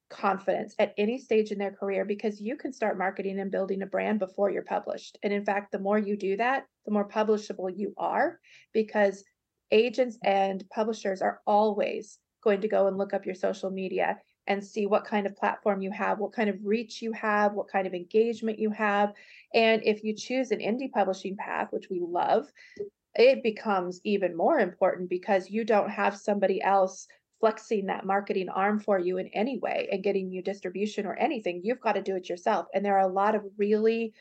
confidence 0.09 0.75
at 0.79 0.93
any 0.97 1.17
stage 1.17 1.51
in 1.51 1.59
their 1.59 1.71
career 1.71 2.03
because 2.03 2.41
you 2.41 2.55
can 2.55 2.73
start 2.73 2.97
marketing 2.97 3.39
and 3.39 3.51
building 3.51 3.81
a 3.81 3.87
brand 3.87 4.19
before 4.19 4.49
you're 4.49 4.63
published. 4.63 5.17
And 5.23 5.31
in 5.31 5.45
fact, 5.45 5.71
the 5.71 5.79
more 5.79 5.97
you 5.97 6.17
do 6.17 6.37
that, 6.37 6.65
the 6.85 6.91
more 6.91 7.07
publishable 7.07 7.71
you 7.75 7.93
are 7.97 8.39
because 8.73 9.23
agents 9.71 10.17
and 10.23 10.63
publishers 10.73 11.21
are 11.21 11.41
always 11.45 12.17
going 12.43 12.61
to 12.61 12.67
go 12.67 12.87
and 12.87 12.97
look 12.97 13.13
up 13.13 13.25
your 13.25 13.35
social 13.35 13.69
media 13.69 14.17
and 14.49 14.63
see 14.63 14.87
what 14.87 15.05
kind 15.05 15.27
of 15.27 15.37
platform 15.37 15.81
you 15.81 15.91
have, 15.91 16.19
what 16.19 16.33
kind 16.33 16.49
of 16.49 16.57
reach 16.63 17.01
you 17.01 17.13
have, 17.13 17.53
what 17.53 17.69
kind 17.69 17.85
of 17.85 17.93
engagement 17.93 18.59
you 18.59 18.71
have. 18.71 19.13
And 19.53 19.81
if 19.85 20.03
you 20.03 20.13
choose 20.15 20.51
an 20.51 20.59
indie 20.59 20.91
publishing 20.91 21.37
path, 21.37 21.67
which 21.71 21.89
we 21.89 22.01
love, 22.01 22.51
it 23.15 23.43
becomes 23.43 24.01
even 24.03 24.35
more 24.35 24.59
important 24.59 25.09
because 25.09 25.49
you 25.49 25.63
don't 25.63 25.89
have 25.89 26.17
somebody 26.17 26.61
else 26.61 27.07
flexing 27.39 27.85
that 27.85 28.05
marketing 28.05 28.49
arm 28.49 28.79
for 28.79 28.99
you 28.99 29.17
in 29.17 29.27
any 29.27 29.59
way 29.59 29.87
and 29.91 30.03
getting 30.03 30.31
you 30.31 30.41
distribution 30.41 31.05
or 31.05 31.15
anything. 31.15 31.61
You've 31.63 31.79
got 31.79 31.93
to 31.93 32.01
do 32.01 32.15
it 32.15 32.27
yourself. 32.27 32.65
And 32.73 32.83
there 32.83 32.97
are 32.97 33.07
a 33.07 33.13
lot 33.13 33.35
of 33.35 33.43
really 33.57 34.13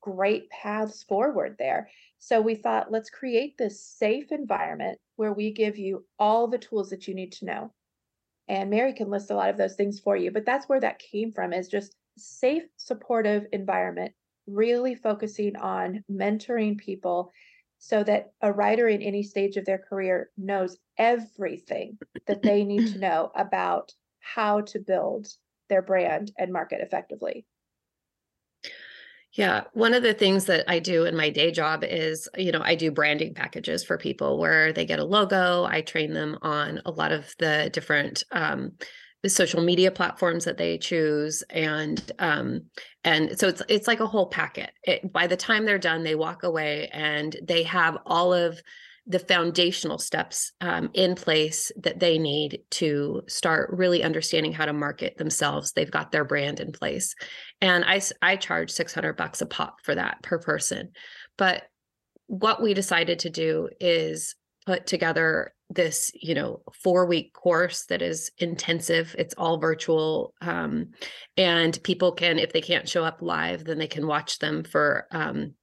great 0.00 0.48
paths 0.50 1.02
forward 1.02 1.56
there. 1.58 1.88
So 2.18 2.40
we 2.40 2.54
thought, 2.54 2.92
let's 2.92 3.10
create 3.10 3.58
this 3.58 3.84
safe 3.84 4.30
environment 4.30 4.98
where 5.16 5.32
we 5.32 5.52
give 5.52 5.76
you 5.76 6.04
all 6.18 6.46
the 6.46 6.58
tools 6.58 6.90
that 6.90 7.08
you 7.08 7.14
need 7.14 7.32
to 7.32 7.44
know. 7.44 7.72
And 8.48 8.70
Mary 8.70 8.92
can 8.92 9.10
list 9.10 9.30
a 9.30 9.34
lot 9.34 9.50
of 9.50 9.56
those 9.56 9.76
things 9.76 10.00
for 10.00 10.16
you, 10.16 10.30
but 10.30 10.44
that's 10.44 10.68
where 10.68 10.80
that 10.80 10.98
came 10.98 11.32
from 11.32 11.52
is 11.52 11.68
just 11.68 11.96
safe, 12.16 12.64
supportive 12.76 13.46
environment, 13.52 14.12
really 14.46 14.94
focusing 14.94 15.56
on 15.56 16.04
mentoring 16.10 16.76
people 16.76 17.32
so 17.78 18.04
that 18.04 18.32
a 18.42 18.52
writer 18.52 18.88
in 18.88 19.02
any 19.02 19.22
stage 19.22 19.56
of 19.56 19.64
their 19.64 19.78
career 19.78 20.30
knows 20.36 20.76
everything 20.98 21.98
that 22.26 22.42
they 22.42 22.64
need 22.64 22.92
to 22.92 22.98
know 23.00 23.30
about 23.34 23.92
how 24.20 24.60
to 24.60 24.78
build 24.78 25.26
their 25.68 25.82
brand 25.82 26.32
and 26.38 26.52
market 26.52 26.80
effectively. 26.80 27.44
Yeah, 29.34 29.64
one 29.72 29.94
of 29.94 30.02
the 30.02 30.12
things 30.12 30.44
that 30.46 30.70
I 30.70 30.78
do 30.78 31.06
in 31.06 31.16
my 31.16 31.30
day 31.30 31.50
job 31.50 31.84
is, 31.84 32.28
you 32.36 32.52
know, 32.52 32.60
I 32.62 32.74
do 32.74 32.90
branding 32.90 33.32
packages 33.32 33.82
for 33.82 33.96
people 33.96 34.38
where 34.38 34.74
they 34.74 34.84
get 34.84 34.98
a 34.98 35.04
logo. 35.04 35.64
I 35.64 35.80
train 35.80 36.12
them 36.12 36.38
on 36.42 36.82
a 36.84 36.90
lot 36.90 37.12
of 37.12 37.34
the 37.38 37.70
different 37.72 38.24
um, 38.32 38.72
social 39.26 39.62
media 39.62 39.90
platforms 39.90 40.44
that 40.44 40.58
they 40.58 40.76
choose, 40.76 41.42
and 41.48 42.12
um, 42.18 42.64
and 43.04 43.38
so 43.38 43.48
it's 43.48 43.62
it's 43.70 43.86
like 43.88 44.00
a 44.00 44.06
whole 44.06 44.26
packet. 44.26 44.70
It, 44.82 45.10
by 45.10 45.26
the 45.26 45.36
time 45.36 45.64
they're 45.64 45.78
done, 45.78 46.02
they 46.02 46.14
walk 46.14 46.42
away 46.42 46.88
and 46.92 47.34
they 47.42 47.62
have 47.62 47.96
all 48.04 48.34
of 48.34 48.60
the 49.06 49.18
foundational 49.18 49.98
steps 49.98 50.52
um, 50.60 50.90
in 50.94 51.14
place 51.14 51.72
that 51.76 51.98
they 51.98 52.18
need 52.18 52.60
to 52.70 53.22
start 53.26 53.70
really 53.72 54.02
understanding 54.02 54.52
how 54.52 54.64
to 54.64 54.72
market 54.72 55.16
themselves. 55.18 55.72
They've 55.72 55.90
got 55.90 56.12
their 56.12 56.24
brand 56.24 56.60
in 56.60 56.72
place, 56.72 57.14
and 57.60 57.84
I 57.84 58.00
I 58.20 58.36
charge 58.36 58.70
six 58.70 58.94
hundred 58.94 59.16
bucks 59.16 59.40
a 59.40 59.46
pop 59.46 59.76
for 59.82 59.94
that 59.94 60.22
per 60.22 60.38
person. 60.38 60.90
But 61.36 61.64
what 62.26 62.62
we 62.62 62.74
decided 62.74 63.20
to 63.20 63.30
do 63.30 63.68
is 63.80 64.36
put 64.66 64.86
together 64.86 65.52
this 65.74 66.12
you 66.14 66.34
know 66.34 66.60
four 66.82 67.06
week 67.06 67.32
course 67.32 67.86
that 67.86 68.02
is 68.02 68.30
intensive 68.38 69.14
it's 69.18 69.34
all 69.38 69.58
virtual 69.58 70.34
um, 70.40 70.90
and 71.36 71.82
people 71.82 72.12
can 72.12 72.38
if 72.38 72.52
they 72.52 72.60
can't 72.60 72.88
show 72.88 73.04
up 73.04 73.22
live 73.22 73.64
then 73.64 73.78
they 73.78 73.86
can 73.86 74.06
watch 74.06 74.38
them 74.38 74.64
for 74.64 75.06
um, 75.10 75.54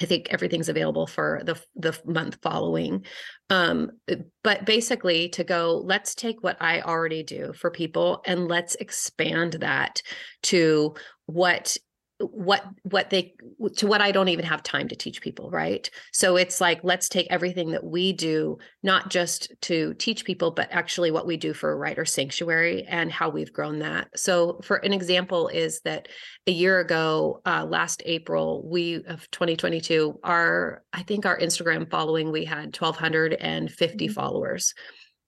I 0.00 0.04
think 0.04 0.28
everything's 0.30 0.68
available 0.68 1.06
for 1.06 1.40
the 1.44 1.60
the 1.74 1.98
month 2.04 2.38
following. 2.42 3.04
Um, 3.48 3.92
but 4.42 4.66
basically, 4.66 5.28
to 5.30 5.44
go, 5.44 5.82
let's 5.84 6.14
take 6.14 6.42
what 6.42 6.60
I 6.60 6.82
already 6.82 7.22
do 7.22 7.52
for 7.54 7.70
people 7.70 8.22
and 8.26 8.48
let's 8.48 8.74
expand 8.74 9.54
that 9.54 10.02
to 10.44 10.94
what 11.26 11.76
what 12.18 12.64
what 12.82 13.10
they 13.10 13.34
to 13.76 13.86
what 13.86 14.00
I 14.00 14.10
don't 14.10 14.28
even 14.28 14.44
have 14.44 14.62
time 14.62 14.88
to 14.88 14.96
teach 14.96 15.20
people, 15.20 15.50
right? 15.50 15.88
So 16.12 16.36
it's 16.36 16.60
like 16.60 16.80
let's 16.82 17.08
take 17.08 17.26
everything 17.30 17.72
that 17.72 17.84
we 17.84 18.12
do 18.12 18.58
not 18.82 19.10
just 19.10 19.52
to 19.62 19.94
teach 19.94 20.24
people 20.24 20.50
but 20.50 20.68
actually 20.70 21.10
what 21.10 21.26
we 21.26 21.36
do 21.36 21.52
for 21.52 21.70
a 21.72 21.76
writer 21.76 22.04
sanctuary 22.04 22.84
and 22.84 23.12
how 23.12 23.28
we've 23.28 23.52
grown 23.52 23.80
that. 23.80 24.08
So 24.18 24.60
for 24.62 24.76
an 24.76 24.92
example 24.92 25.48
is 25.48 25.80
that 25.84 26.08
a 26.46 26.52
year 26.52 26.80
ago 26.80 27.40
uh, 27.44 27.66
last 27.66 28.02
April 28.06 28.66
we 28.66 29.04
of 29.06 29.30
2022 29.30 30.18
our 30.24 30.82
I 30.92 31.02
think 31.02 31.26
our 31.26 31.38
Instagram 31.38 31.90
following 31.90 32.32
we 32.32 32.44
had 32.44 32.72
1250 32.72 34.08
Mhm. 34.08 34.12
followers. 34.12 34.72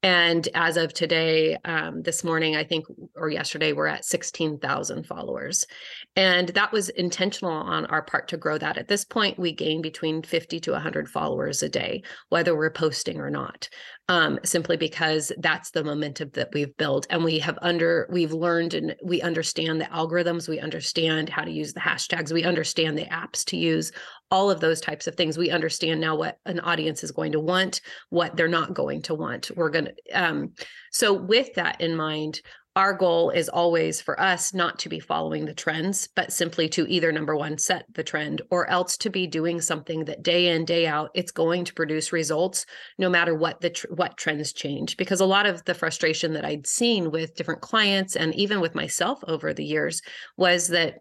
And 0.03 0.49
as 0.55 0.77
of 0.77 0.93
today, 0.93 1.57
um, 1.65 2.03
this 2.03 2.23
morning, 2.23 2.55
I 2.55 2.63
think, 2.63 2.87
or 3.17 3.31
yesterday, 3.31 3.73
we're 3.73 3.89
at 3.89 4.05
16,000 4.05 5.05
followers. 5.05 5.67
And 6.15 6.51
that 6.51 6.71
was 6.71 6.89
intentional 6.91 7.51
on 7.51 7.85
our 7.87 8.03
part 8.03 8.29
to 8.29 8.37
grow 8.37 8.59
that. 8.59 8.79
At 8.79 8.87
this 8.87 9.05
point, 9.05 9.41
we 9.41 9.53
gain 9.53 9.83
between 9.83 10.23
50 10.23 10.61
to 10.61 10.73
100 10.73 11.09
followers 11.09 11.65
a 11.65 11.69
day, 11.69 12.03
whether 12.29 12.57
we're 12.57 12.71
posting 12.71 13.19
or 13.19 13.29
not, 13.31 13.69
um, 14.09 14.39
simply 14.43 14.77
because 14.77 15.31
that's 15.39 15.71
the 15.71 15.85
momentum 15.85 16.31
that 16.33 16.49
we've 16.55 16.75
built. 16.79 17.07
And 17.11 17.23
we 17.23 17.39
have 17.41 17.59
under, 17.61 18.09
we've 18.11 18.33
learned 18.33 18.73
and 18.73 18.97
we 19.05 19.21
understand 19.21 19.81
the 19.81 19.87
algorithms, 19.87 20.49
we 20.49 20.59
understand 20.59 21.29
how 21.29 21.45
to 21.45 21.51
use 21.51 21.75
the 21.75 21.81
hashtags, 21.81 22.33
we 22.33 22.45
understand 22.45 22.97
the 22.97 23.05
apps 23.05 23.45
to 23.47 23.57
use, 23.57 23.93
all 24.31 24.51
of 24.51 24.61
those 24.61 24.81
types 24.81 25.07
of 25.07 25.15
things. 25.15 25.37
We 25.37 25.51
understand 25.51 26.01
now 26.01 26.17
what 26.17 26.39
an 26.47 26.61
audience 26.61 27.05
is 27.05 27.11
going 27.11 27.33
to 27.33 27.41
want, 27.41 27.83
what 28.09 28.37
they're 28.37 28.49
not 28.49 28.75
going 28.75 29.03
to 29.03 29.15
want. 29.15 29.51
We're 29.55 29.71
going 29.71 29.87
to, 29.87 29.95
um, 30.13 30.53
so 30.91 31.13
with 31.13 31.55
that 31.55 31.81
in 31.81 31.95
mind, 31.95 32.41
our 32.79 32.93
goal 32.93 33.31
is 33.31 33.49
always 33.49 34.01
for 34.01 34.19
us 34.21 34.55
not 34.55 34.79
to 34.79 34.89
be 34.89 35.01
following 35.01 35.45
the 35.45 35.53
trends, 35.53 36.09
but 36.15 36.33
simply 36.33 36.69
to 36.69 36.89
either 36.89 37.11
number 37.11 37.37
one, 37.37 37.59
set 37.59 37.85
the 37.93 38.05
trend, 38.05 38.41
or 38.53 38.71
else 38.71 38.97
to 38.97 39.11
be 39.11 39.27
doing 39.27 39.61
something 39.61 40.05
that 40.05 40.23
day 40.23 40.55
in, 40.55 40.65
day 40.65 40.87
out, 40.87 41.11
it's 41.13 41.33
going 41.33 41.65
to 41.65 41.75
produce 41.75 42.13
results 42.13 42.67
no 42.97 43.11
matter 43.11 43.35
what 43.35 43.61
the 43.61 43.71
tr- 43.71 43.93
what 43.93 44.17
trends 44.17 44.53
change. 44.53 44.97
Because 44.97 45.21
a 45.21 45.27
lot 45.27 45.45
of 45.45 45.65
the 45.65 45.75
frustration 45.75 46.33
that 46.35 46.45
I'd 46.45 46.69
seen 46.69 47.11
with 47.11 47.35
different 47.35 47.63
clients 47.63 48.15
and 48.15 48.33
even 48.37 48.61
with 48.61 48.77
myself 48.77 49.19
over 49.27 49.53
the 49.53 49.65
years 49.65 50.01
was 50.37 50.69
that 50.69 51.01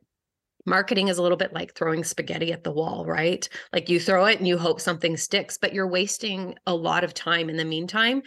marketing 0.65 1.09
is 1.09 1.19
a 1.19 1.21
little 1.21 1.37
bit 1.37 1.53
like 1.53 1.75
throwing 1.75 2.03
spaghetti 2.03 2.51
at 2.51 2.63
the 2.63 2.71
wall, 2.71 3.05
right? 3.05 3.47
Like 3.71 3.87
you 3.87 3.99
throw 3.99 4.25
it 4.25 4.39
and 4.39 4.47
you 4.47 4.57
hope 4.57 4.81
something 4.81 5.15
sticks, 5.15 5.59
but 5.59 5.73
you're 5.73 5.87
wasting 5.87 6.55
a 6.65 6.73
lot 6.73 7.03
of 7.03 7.13
time 7.13 7.51
in 7.51 7.55
the 7.55 7.63
meantime 7.63 8.23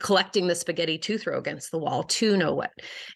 collecting 0.00 0.46
the 0.46 0.54
spaghetti 0.54 0.98
to 0.98 1.18
throw 1.18 1.38
against 1.38 1.70
the 1.70 1.78
wall 1.78 2.02
to 2.02 2.36
know 2.36 2.54
what. 2.54 2.72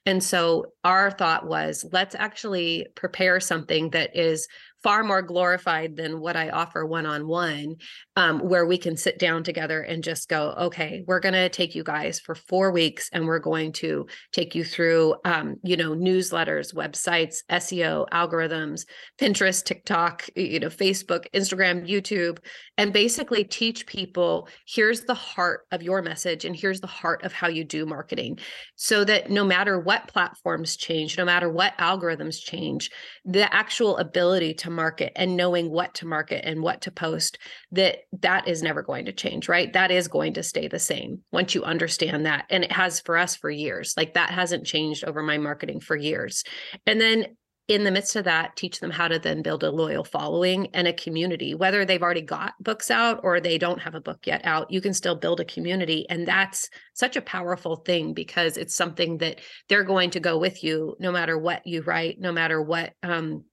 And 0.07 0.23
so 0.23 0.67
our 0.85 1.11
thought 1.11 1.47
was 1.47 1.85
let's 1.93 2.15
actually 2.15 2.87
prepare 2.95 3.41
something 3.41 3.91
that 3.91 4.17
is 4.17 4.47
far 4.83 5.03
more 5.03 5.23
glorified 5.23 5.97
than 5.97 6.21
what 6.21 6.37
I 6.37 6.51
offer 6.51 6.85
one 6.85 7.07
on 7.07 7.27
one, 7.27 7.77
where 8.17 8.67
we 8.67 8.79
can 8.79 8.97
sit 8.97 9.19
down 9.19 9.45
together 9.45 9.83
and 9.83 10.03
just 10.03 10.29
go, 10.29 10.55
okay, 10.59 11.05
we're 11.07 11.21
going 11.21 11.35
to 11.35 11.49
take 11.49 11.75
you 11.75 11.85
guys 11.85 12.21
for 12.21 12.35
four 12.35 12.73
weeks 12.73 13.09
and 13.13 13.27
we're 13.27 13.39
going 13.39 13.73
to 13.73 14.07
take 14.33 14.55
you 14.55 14.65
through, 14.65 15.15
um, 15.25 15.57
you 15.63 15.77
know, 15.77 15.93
newsletters, 15.93 16.75
websites, 16.75 17.39
SEO, 17.51 18.09
algorithms, 18.11 18.85
Pinterest, 19.19 19.65
TikTok, 19.65 20.29
you 20.37 20.61
know, 20.61 20.69
Facebook, 20.69 21.27
Instagram, 21.35 21.89
YouTube, 21.89 22.39
and 22.77 22.93
basically 22.93 23.45
teach 23.45 23.87
people 23.87 24.49
here's 24.67 25.03
the 25.03 25.15
heart 25.15 25.63
of 25.71 25.83
your 25.83 26.03
message 26.03 26.45
and 26.45 26.57
here's 26.57 26.81
the 26.81 26.87
heart 26.87 27.23
of 27.23 27.33
how 27.33 27.49
you 27.49 27.65
do 27.65 27.87
marketing 27.87 28.39
so 28.77 29.05
that 29.05 29.31
no 29.31 29.45
matter 29.45 29.79
what 29.79 30.09
platforms 30.09 30.77
change, 30.77 31.17
no 31.17 31.25
matter 31.25 31.51
what 31.51 31.77
algorithms 31.79 32.41
change, 32.41 32.91
the 33.25 33.53
actual 33.55 33.97
ability 33.99 34.55
to 34.55 34.71
market 34.73 35.13
and 35.17 35.37
knowing 35.37 35.71
what 35.71 35.95
to 35.95 36.07
market 36.07 36.45
and 36.45 36.63
what 36.63 36.83
to 36.83 36.91
post 36.91 37.39
that 37.71 37.99
that 38.21 38.49
is 38.49 38.63
never 38.63 38.83
going 38.83 39.05
to 39.05 39.13
change 39.13 39.49
right? 39.49 39.73
That 39.73 39.91
is 39.91 40.09
going 40.09 40.35
to 40.35 40.43
stay 40.43 40.69
the 40.69 40.79
same 40.79 41.21
once 41.31 41.55
you 41.55 41.63
understand 41.65 42.27
that 42.27 42.47
and 42.51 42.65
it 42.65 42.73
has 42.73 43.01
for 43.01 43.17
us 43.17 43.37
for 43.37 43.51
years. 43.51 43.95
Like 43.97 44.15
that 44.15 44.31
hasn't 44.31 44.67
changed 44.67 45.05
over 45.05 45.23
my 45.23 45.39
marketing 45.39 45.81
for 45.81 45.97
years. 45.97 46.45
And 46.87 47.01
then 47.01 47.27
in 47.69 47.85
the 47.85 47.91
midst 47.91 48.17
of 48.17 48.25
that 48.25 48.57
teach 48.57 48.81
them 48.81 48.91
how 48.91 49.09
to 49.09 49.19
then 49.19 49.41
build 49.41 49.63
a 49.63 49.71
loyal 49.71 50.05
following 50.05 50.69
and 50.75 50.89
a 50.89 50.93
community. 50.93 51.55
Whether 51.55 51.85
they've 51.85 52.03
already 52.03 52.23
got 52.23 52.55
books 52.61 52.91
out 52.91 53.21
or 53.23 53.41
they 53.41 53.57
don't 53.57 53.81
have 53.81 53.95
a 53.95 54.01
book 54.01 54.27
yet 54.27 54.41
out 54.45 54.71
you 54.71 54.81
can 54.81 54.95
still 54.95 55.15
build 55.15 55.41
a 55.41 55.45
community 55.45 56.07
and 56.09 56.27
that's 56.27 56.69
such 56.95 57.17
a 57.17 57.23
powerful 57.23 57.77
thing 57.77 58.15
because 58.15 58.57
it's 58.57 58.75
something 58.75 59.19
that 59.19 59.41
they're 59.69 59.85
going 59.85 60.11
to 60.11 60.21
go 60.21 60.39
with 60.39 60.65
you 60.65 60.97
no 60.99 61.13
matter 61.13 61.39
what 61.39 61.67
you 61.67 61.83
write 61.83 62.19
no 62.19 62.33
matter 62.33 62.61
what 62.61 62.95
um, 63.03 63.45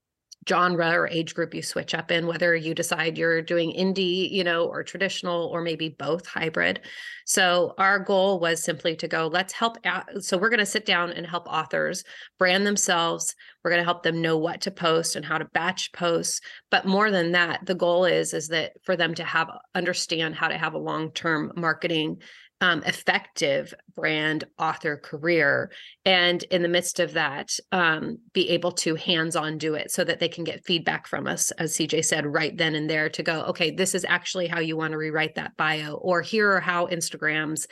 genre 0.48 0.92
or 0.92 1.08
age 1.08 1.36
group 1.36 1.54
you 1.54 1.62
switch 1.62 1.94
up 1.94 2.12
in, 2.12 2.26
whether 2.26 2.56
you 2.56 2.74
decide 2.74 3.18
you're 3.18 3.42
doing 3.42 3.74
indie, 3.74 4.32
you 4.32 4.44
know, 4.44 4.66
or 4.66 4.84
traditional, 4.84 5.48
or 5.48 5.62
maybe 5.62 5.90
both 5.90 6.26
hybrid. 6.26 6.80
So 7.26 7.74
our 7.78 8.00
goal 8.00 8.40
was 8.40 8.64
simply 8.64 8.96
to 8.98 9.08
go, 9.08 9.28
let's 9.28 9.54
help. 9.54 9.78
So 10.22 10.38
we're 10.38 10.50
going 10.50 10.60
to 10.60 10.66
sit 10.66 10.86
down 10.86 11.12
and 11.12 11.28
help 11.28 11.48
authors 11.48 12.04
brand 12.38 12.66
themselves. 12.66 13.36
We're 13.64 13.72
going 13.72 13.82
to 13.82 13.86
help 13.86 14.04
them 14.04 14.22
know 14.22 14.38
what 14.38 14.62
to 14.62 14.72
post 14.72 15.16
and 15.16 15.26
how 15.26 15.38
to 15.38 15.46
batch 15.46 15.92
posts. 15.92 16.42
But 16.72 16.86
more 16.86 17.12
than 17.12 17.34
that, 17.34 17.66
the 17.66 17.76
goal 17.76 18.06
is, 18.06 18.34
is 18.34 18.48
that 18.48 18.72
for 18.84 18.96
them 18.96 19.14
to 19.16 19.24
have 19.24 19.50
understand 19.76 20.36
how 20.36 20.48
to 20.48 20.58
have 20.58 20.74
a 20.74 20.80
long-term 20.80 21.52
marketing 21.56 22.22
um, 22.62 22.84
effective 22.84 23.74
brand 23.95 24.43
author 24.57 24.97
career 24.97 25.72
and 26.05 26.43
in 26.43 26.62
the 26.62 26.68
midst 26.68 26.99
of 26.99 27.14
that 27.14 27.57
um, 27.72 28.18
be 28.34 28.49
able 28.49 28.72
to 28.72 28.95
hands-on 28.95 29.57
do 29.57 29.76
it 29.76 29.91
so 29.91 30.03
that 30.03 30.20
they 30.20 30.28
can 30.28 30.43
get 30.43 30.66
feedback 30.66 31.07
from 31.07 31.28
us 31.28 31.51
as 31.51 31.76
cj 31.76 32.03
said 32.03 32.26
right 32.26 32.57
then 32.57 32.76
and 32.76 32.89
there 32.89 33.10
to 33.10 33.24
go 33.24 33.41
okay 33.43 33.72
this 33.72 33.95
is 33.95 34.05
actually 34.07 34.47
how 34.47 34.60
you 34.60 34.76
want 34.76 34.91
to 34.91 34.97
rewrite 34.97 35.36
that 35.36 35.55
bio 35.57 35.93
or 35.95 36.22
here 36.22 36.51
are 36.51 36.62
how 36.62 36.88
instagrams 36.88 37.66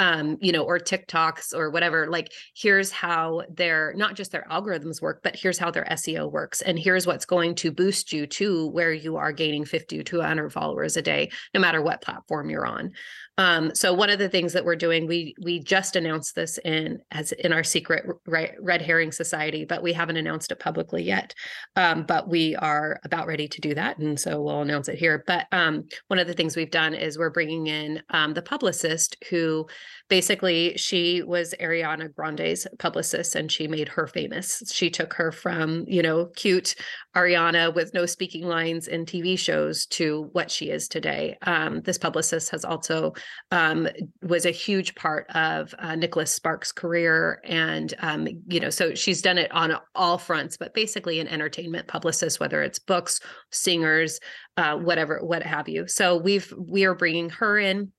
um, 0.00 0.38
you 0.40 0.50
know, 0.50 0.62
or 0.62 0.78
TikToks 0.78 1.54
or 1.54 1.68
whatever. 1.68 2.08
Like, 2.08 2.32
here's 2.54 2.90
how 2.90 3.42
their 3.50 3.92
not 3.94 4.16
just 4.16 4.32
their 4.32 4.46
algorithms 4.50 5.02
work, 5.02 5.20
but 5.22 5.36
here's 5.36 5.58
how 5.58 5.70
their 5.70 5.84
SEO 5.84 6.32
works. 6.32 6.62
And 6.62 6.78
here's 6.78 7.06
what's 7.06 7.26
going 7.26 7.54
to 7.56 7.70
boost 7.70 8.10
you 8.10 8.26
to 8.28 8.68
where 8.68 8.94
you 8.94 9.16
are 9.16 9.30
gaining 9.30 9.66
50 9.66 10.02
to 10.02 10.18
100 10.18 10.54
followers 10.54 10.96
a 10.96 11.02
day, 11.02 11.30
no 11.52 11.60
matter 11.60 11.82
what 11.82 12.00
platform 12.00 12.48
you're 12.48 12.64
on. 12.64 12.92
Um, 13.40 13.74
so 13.74 13.94
one 13.94 14.10
of 14.10 14.18
the 14.18 14.28
things 14.28 14.52
that 14.52 14.66
we're 14.66 14.76
doing, 14.76 15.06
we 15.06 15.34
we 15.42 15.60
just 15.60 15.96
announced 15.96 16.34
this 16.34 16.58
in 16.58 16.98
as 17.10 17.32
in 17.32 17.54
our 17.54 17.64
secret 17.64 18.04
red, 18.26 18.82
herring 18.82 19.12
society, 19.12 19.64
but 19.64 19.82
we 19.82 19.94
haven't 19.94 20.18
announced 20.18 20.52
it 20.52 20.60
publicly 20.60 21.02
yet. 21.02 21.32
Um, 21.74 22.04
but 22.04 22.28
we 22.28 22.54
are 22.56 23.00
about 23.02 23.26
ready 23.26 23.48
to 23.48 23.60
do 23.62 23.74
that, 23.74 23.96
and 23.96 24.20
so 24.20 24.42
we'll 24.42 24.60
announce 24.60 24.88
it 24.88 24.98
here. 24.98 25.24
But 25.26 25.46
um, 25.52 25.84
one 26.08 26.18
of 26.18 26.26
the 26.26 26.34
things 26.34 26.54
we've 26.54 26.70
done 26.70 26.92
is 26.92 27.16
we're 27.16 27.30
bringing 27.30 27.66
in 27.68 28.02
um, 28.10 28.34
the 28.34 28.42
publicist 28.42 29.16
who 29.30 29.66
basically 30.10 30.76
she 30.76 31.22
was 31.22 31.54
Ariana 31.60 32.14
Grande's 32.14 32.66
publicist, 32.78 33.36
and 33.36 33.50
she 33.50 33.66
made 33.66 33.88
her 33.88 34.06
famous. 34.06 34.62
She 34.70 34.90
took 34.90 35.14
her 35.14 35.32
from 35.32 35.86
you 35.88 36.02
know 36.02 36.26
cute 36.36 36.74
Ariana 37.16 37.74
with 37.74 37.94
no 37.94 38.04
speaking 38.04 38.44
lines 38.44 38.86
in 38.86 39.06
TV 39.06 39.38
shows 39.38 39.86
to 39.86 40.28
what 40.32 40.50
she 40.50 40.68
is 40.70 40.88
today. 40.88 41.38
Um, 41.40 41.80
this 41.80 41.96
publicist 41.96 42.50
has 42.50 42.66
also 42.66 43.14
um, 43.50 43.88
was 44.22 44.46
a 44.46 44.50
huge 44.50 44.94
part 44.94 45.28
of 45.34 45.74
uh, 45.78 45.96
Nicholas 45.96 46.32
Sparks' 46.32 46.72
career, 46.72 47.40
and 47.44 47.94
um, 48.00 48.28
you 48.48 48.60
know, 48.60 48.70
so 48.70 48.94
she's 48.94 49.22
done 49.22 49.38
it 49.38 49.50
on 49.52 49.72
all 49.94 50.18
fronts, 50.18 50.56
but 50.56 50.74
basically 50.74 51.20
an 51.20 51.28
entertainment 51.28 51.88
publicist, 51.88 52.40
whether 52.40 52.62
it's 52.62 52.78
books, 52.78 53.20
singers, 53.50 54.20
uh, 54.56 54.76
whatever, 54.76 55.18
what 55.22 55.42
have 55.42 55.68
you. 55.68 55.86
So 55.88 56.16
we've 56.16 56.52
we 56.56 56.84
are 56.84 56.94
bringing 56.94 57.30
her 57.30 57.58
in. 57.58 57.92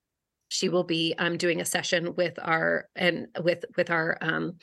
She 0.49 0.69
will 0.69 0.83
be 0.83 1.15
um, 1.17 1.37
doing 1.37 1.61
a 1.61 1.65
session 1.65 2.15
with 2.15 2.37
our 2.41 2.87
and 2.95 3.27
with 3.41 3.65
with 3.77 3.89
our 3.89 4.17
um, 4.21 4.57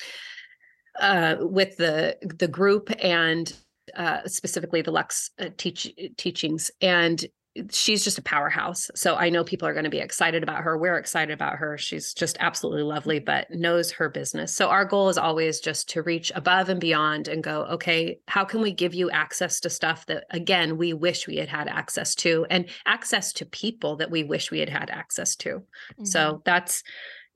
uh, 1.00 1.36
with 1.40 1.76
the 1.76 2.16
the 2.20 2.48
group 2.48 2.90
and 3.02 3.52
uh, 3.96 4.20
specifically 4.26 4.82
the 4.82 4.90
Lux 4.90 5.30
uh, 5.38 5.48
teach 5.56 5.92
teachings, 6.16 6.70
and 6.80 7.24
she's 7.70 8.04
just 8.04 8.18
a 8.18 8.22
powerhouse. 8.22 8.90
So 8.94 9.16
I 9.16 9.28
know 9.28 9.44
people 9.44 9.68
are 9.68 9.72
going 9.72 9.84
to 9.84 9.90
be 9.90 9.98
excited 9.98 10.42
about 10.42 10.62
her. 10.62 10.76
We're 10.76 10.98
excited 10.98 11.32
about 11.32 11.56
her. 11.56 11.78
She's 11.78 12.14
just 12.14 12.36
absolutely 12.40 12.82
lovely, 12.82 13.18
but 13.18 13.50
knows 13.50 13.90
her 13.92 14.09
business. 14.09 14.54
So 14.54 14.68
our 14.68 14.84
goal 14.84 15.09
is 15.09 15.18
always 15.18 15.61
just 15.61 15.88
to 15.90 16.02
reach 16.02 16.32
above 16.34 16.68
and 16.68 16.80
beyond 16.80 17.28
and 17.28 17.42
go, 17.42 17.62
okay, 17.64 18.18
how 18.28 18.44
can 18.44 18.61
we 18.61 18.72
give 18.72 18.94
you 18.94 19.11
access 19.11 19.61
to 19.61 19.70
stuff 19.70 20.06
that, 20.06 20.24
again, 20.30 20.76
we 20.76 20.92
wish 20.92 21.26
we 21.26 21.36
had 21.36 21.48
had 21.48 21.68
access 21.68 22.14
to 22.16 22.46
and 22.50 22.68
access 22.86 23.32
to 23.34 23.46
people 23.46 23.96
that 23.96 24.11
we 24.11 24.24
wish 24.24 24.50
we 24.50 24.59
had 24.61 24.68
had 24.68 24.90
access 24.90 25.36
to? 25.36 25.50
Mm-hmm. 25.50 26.04
So 26.04 26.42
that's 26.44 26.82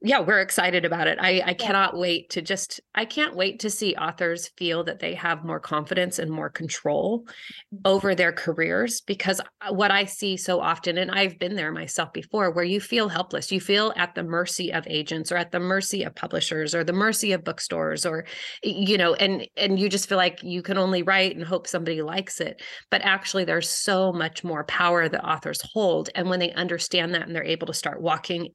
yeah, 0.04 0.20
we're 0.20 0.40
excited 0.40 0.84
about 0.84 1.06
it. 1.06 1.18
I, 1.20 1.28
I 1.28 1.30
yeah. 1.30 1.52
cannot 1.54 1.96
wait 1.96 2.30
to 2.30 2.42
just, 2.42 2.80
I 2.94 3.04
can't 3.04 3.36
wait 3.36 3.60
to 3.60 3.70
see 3.70 3.94
authors 3.94 4.48
feel 4.56 4.82
that 4.84 4.98
they 4.98 5.14
have 5.14 5.44
more 5.44 5.60
confidence 5.60 6.18
and 6.18 6.30
more 6.30 6.50
control 6.50 7.20
mm-hmm. 7.20 7.76
over 7.84 8.14
their 8.14 8.32
careers 8.32 9.00
because 9.00 9.40
uh, 9.40 9.72
what 9.72 9.90
I 9.90 10.04
see 10.04 10.36
so 10.36 10.60
often, 10.60 10.98
and 10.98 11.10
I've 11.10 11.38
been 11.38 11.54
there 11.54 11.70
myself 11.70 12.12
before, 12.12 12.50
where 12.50 12.64
you 12.64 12.80
feel 12.80 13.08
helpless, 13.08 13.52
you 13.52 13.60
feel 13.60 13.92
at 13.96 14.14
the 14.14 14.24
mercy 14.24 14.72
of 14.72 14.86
agents 14.88 15.30
or 15.30 15.36
at 15.36 15.52
the 15.52 15.60
mercy 15.60 16.02
of 16.02 16.14
publishers 16.14 16.74
or 16.74 16.82
the 16.82 16.92
mercy 16.92 17.32
of 17.32 17.44
bookstores 17.44 18.04
or, 18.04 18.24
you 18.64 18.98
know, 18.98 19.14
and, 19.14 19.46
and 19.56 19.78
you 19.78 19.88
just 19.88 20.08
feel 20.08 20.18
like 20.18 20.42
you 20.42 20.62
can 20.62 20.78
only 20.78 21.02
write 21.02 21.36
and 21.36 21.44
hope 21.44 21.66
somebody 21.66 22.02
likes 22.02 22.40
it. 22.40 22.60
But 22.90 23.02
actually, 23.02 23.44
there's 23.44 23.68
so 23.68 24.12
much 24.12 24.42
more 24.42 24.64
power 24.64 25.08
that 25.08 25.24
authors 25.24 25.62
hold. 25.72 26.10
And 26.14 26.28
when 26.28 26.40
they 26.40 26.52
understand 26.52 27.14
that 27.14 27.26
and 27.26 27.36
they're 27.36 27.44
able 27.44 27.68
to 27.68 27.74
start 27.74 28.02
walking 28.02 28.48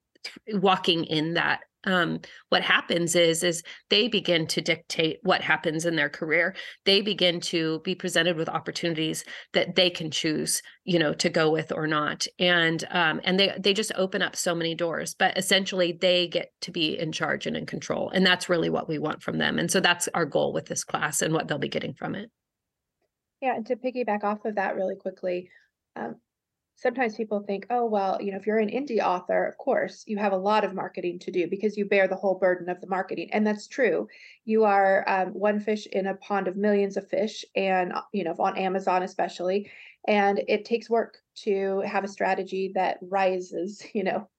walking 0.54 1.06
in 1.06 1.34
that 1.36 1.62
um, 1.88 2.20
what 2.50 2.64
happens 2.64 3.16
is 3.16 3.44
is 3.44 3.64
they 3.90 4.08
begin 4.10 4.46
to 4.48 4.62
dictate 4.62 5.20
what 5.24 5.42
happens 5.42 5.86
in 5.86 5.96
their 5.96 6.10
career. 6.10 6.56
They 6.86 7.02
begin 7.02 7.40
to 7.42 7.80
be 7.80 7.96
presented 7.96 8.36
with 8.36 8.50
opportunities 8.50 9.24
that 9.54 9.76
they 9.76 9.90
can 9.90 10.12
choose 10.12 10.62
you 10.84 11.00
know 11.00 11.14
to 11.14 11.30
go 11.30 11.50
with 11.50 11.72
or 11.72 11.88
not. 11.88 12.28
And 12.40 12.84
um, 12.92 13.22
and 13.24 13.40
they 13.40 13.54
they 13.58 13.74
just 13.74 13.94
open 13.96 14.22
up 14.22 14.36
so 14.36 14.54
many 14.54 14.76
doors 14.76 15.16
but 15.18 15.38
essentially 15.38 15.94
they 15.94 16.28
get 16.28 16.52
to 16.62 16.72
be 16.72 17.00
in 17.00 17.12
charge 17.12 17.48
and 17.48 17.56
in 17.56 17.66
control 17.66 18.10
and 18.10 18.26
that's 18.26 18.50
really 18.50 18.70
what 18.70 18.90
we 18.90 19.00
want 19.00 19.24
from 19.24 19.38
them. 19.38 19.58
And 19.58 19.72
so 19.72 19.80
that's 19.80 20.10
our 20.14 20.26
goal 20.26 20.52
with 20.52 20.66
this 20.66 20.84
class 20.84 21.22
and 21.22 21.34
what 21.34 21.48
they'll 21.48 21.58
be 21.58 21.70
getting 21.70 21.94
from 21.94 22.16
it. 22.16 22.30
Yeah 23.42 23.56
and 23.56 23.66
to 23.68 23.76
piggyback 23.76 24.24
off 24.24 24.44
of 24.46 24.56
that 24.56 24.76
really 24.76 24.96
quickly 24.96 25.50
um, 25.96 26.16
sometimes 26.78 27.16
people 27.16 27.42
think, 27.42 27.66
oh, 27.72 27.86
well, 27.86 28.22
you 28.22 28.32
know, 28.32 28.38
if 28.38 28.46
you're 28.46 28.60
an 28.60 28.70
indie 28.70 29.00
author, 29.00 29.46
of 29.46 29.58
course, 29.58 30.04
you 30.06 30.18
have 30.18 30.32
a 30.32 30.38
lot 30.38 30.64
of 30.64 30.76
marketing 30.76 31.18
to 31.20 31.32
do 31.32 31.48
because 31.48 31.76
you 31.76 31.86
bear 31.86 32.08
the 32.08 32.16
whole 32.16 32.36
burden 32.36 32.70
of 32.70 32.80
the 32.80 32.88
marketing. 32.88 33.30
And 33.34 33.46
that's 33.46 33.68
true. 33.68 34.08
You 34.46 34.64
are 34.64 35.04
um, 35.08 35.30
one 35.30 35.60
fish 35.60 35.88
in 35.88 36.06
a 36.06 36.14
pond 36.16 36.48
of 36.48 36.56
millions 36.56 36.96
of 36.96 37.10
fish, 37.10 37.44
and, 37.56 37.94
uh, 37.94 38.04
you 38.14 38.24
know, 38.24 38.36
on 38.38 38.58
Amazon 38.58 39.02
especially. 39.02 39.72
And 40.08 40.42
it 40.48 40.66
takes 40.66 40.90
work 40.90 41.18
to 41.44 41.82
have 41.82 42.04
a 42.04 42.08
strategy 42.08 42.72
that 42.76 43.00
rises, 43.02 43.84
you 43.94 44.04
know, 44.04 44.30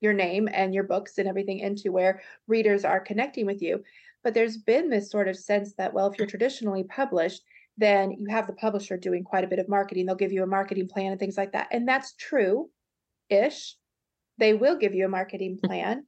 your 0.00 0.12
name 0.12 0.48
and 0.52 0.74
your 0.74 0.84
books 0.84 1.16
and 1.16 1.26
everything 1.26 1.60
into 1.60 1.90
where 1.90 2.20
readers 2.46 2.84
are 2.84 3.00
connecting 3.00 3.46
with 3.46 3.62
you. 3.62 3.82
But 4.22 4.34
there's 4.34 4.58
been 4.58 4.90
this 4.90 5.10
sort 5.10 5.28
of 5.28 5.36
sense 5.36 5.72
that, 5.74 5.94
well, 5.94 6.08
if 6.08 6.18
you're 6.18 6.26
traditionally 6.26 6.84
published, 6.84 7.42
then 7.76 8.12
you 8.12 8.26
have 8.30 8.46
the 8.46 8.52
publisher 8.54 8.96
doing 8.96 9.24
quite 9.24 9.44
a 9.44 9.48
bit 9.48 9.58
of 9.58 9.68
marketing. 9.68 10.06
They'll 10.06 10.14
give 10.14 10.32
you 10.32 10.42
a 10.42 10.46
marketing 10.46 10.88
plan 10.88 11.12
and 11.12 11.20
things 11.20 11.36
like 11.36 11.52
that. 11.52 11.68
And 11.70 11.86
that's 11.86 12.14
true 12.14 12.70
ish. 13.28 13.76
They 14.38 14.54
will 14.54 14.76
give 14.76 14.94
you 14.94 15.06
a 15.06 15.10
marketing 15.10 15.58
mm. 15.62 15.66
plan. 15.66 16.06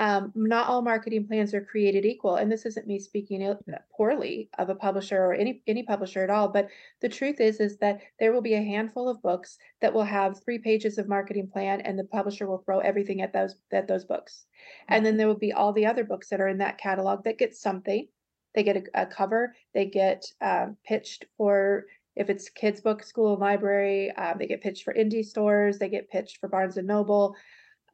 Um, 0.00 0.32
not 0.34 0.66
all 0.66 0.82
marketing 0.82 1.28
plans 1.28 1.54
are 1.54 1.64
created 1.64 2.04
equal. 2.04 2.34
And 2.34 2.50
this 2.50 2.66
isn't 2.66 2.88
me 2.88 2.98
speaking 2.98 3.54
poorly 3.96 4.50
of 4.58 4.68
a 4.68 4.74
publisher 4.74 5.16
or 5.16 5.34
any 5.34 5.62
any 5.68 5.84
publisher 5.84 6.24
at 6.24 6.30
all. 6.30 6.48
But 6.48 6.66
the 7.00 7.08
truth 7.08 7.40
is, 7.40 7.60
is 7.60 7.78
that 7.78 8.00
there 8.18 8.32
will 8.32 8.42
be 8.42 8.54
a 8.54 8.62
handful 8.62 9.08
of 9.08 9.22
books 9.22 9.56
that 9.80 9.94
will 9.94 10.02
have 10.02 10.42
three 10.42 10.58
pages 10.58 10.98
of 10.98 11.08
marketing 11.08 11.48
plan, 11.48 11.80
and 11.82 11.96
the 11.96 12.04
publisher 12.04 12.48
will 12.48 12.58
throw 12.58 12.80
everything 12.80 13.22
at 13.22 13.32
those 13.32 13.54
at 13.72 13.86
those 13.86 14.04
books. 14.04 14.46
And 14.88 15.06
then 15.06 15.12
mm-hmm. 15.12 15.18
there 15.18 15.28
will 15.28 15.38
be 15.38 15.52
all 15.52 15.72
the 15.72 15.86
other 15.86 16.02
books 16.02 16.28
that 16.30 16.40
are 16.40 16.48
in 16.48 16.58
that 16.58 16.78
catalog 16.78 17.22
that 17.22 17.38
get 17.38 17.54
something 17.54 18.08
they 18.54 18.62
get 18.62 18.76
a, 18.76 19.02
a 19.02 19.06
cover. 19.06 19.54
They 19.72 19.86
get 19.86 20.24
um, 20.40 20.76
pitched 20.86 21.24
for 21.36 21.86
if 22.16 22.30
it's 22.30 22.48
kids 22.48 22.80
book, 22.80 23.02
school 23.02 23.32
and 23.32 23.40
library. 23.40 24.12
Um, 24.12 24.38
they 24.38 24.46
get 24.46 24.62
pitched 24.62 24.84
for 24.84 24.94
indie 24.94 25.24
stores. 25.24 25.78
They 25.78 25.88
get 25.88 26.10
pitched 26.10 26.38
for 26.38 26.48
Barnes 26.48 26.76
and 26.76 26.86
Noble. 26.86 27.34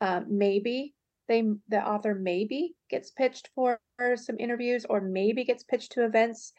Um, 0.01 0.27
maybe 0.29 0.95
they 1.29 1.45
the 1.69 1.87
author 1.87 2.15
maybe 2.15 2.75
gets 2.91 3.13
pitched 3.13 3.51
for 3.55 3.79
some 4.17 4.37
interviews 4.39 4.85
or 4.91 5.01
maybe 5.01 5.45
gets 5.45 5.63
pitched 5.63 5.93
to 5.93 6.05
events 6.05 6.53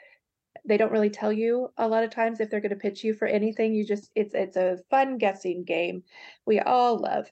they 0.65 0.77
don't 0.77 0.91
really 0.91 1.09
tell 1.09 1.31
you 1.31 1.69
a 1.77 1.87
lot 1.87 2.03
of 2.03 2.09
times 2.09 2.39
if 2.39 2.49
they're 2.49 2.61
going 2.61 2.69
to 2.69 2.75
pitch 2.75 3.03
you 3.03 3.13
for 3.13 3.27
anything 3.27 3.73
you 3.73 3.85
just 3.85 4.09
it's 4.15 4.33
it's 4.33 4.55
a 4.55 4.77
fun 4.89 5.17
guessing 5.17 5.63
game 5.63 6.03
we 6.45 6.59
all 6.59 6.97
love 6.97 7.29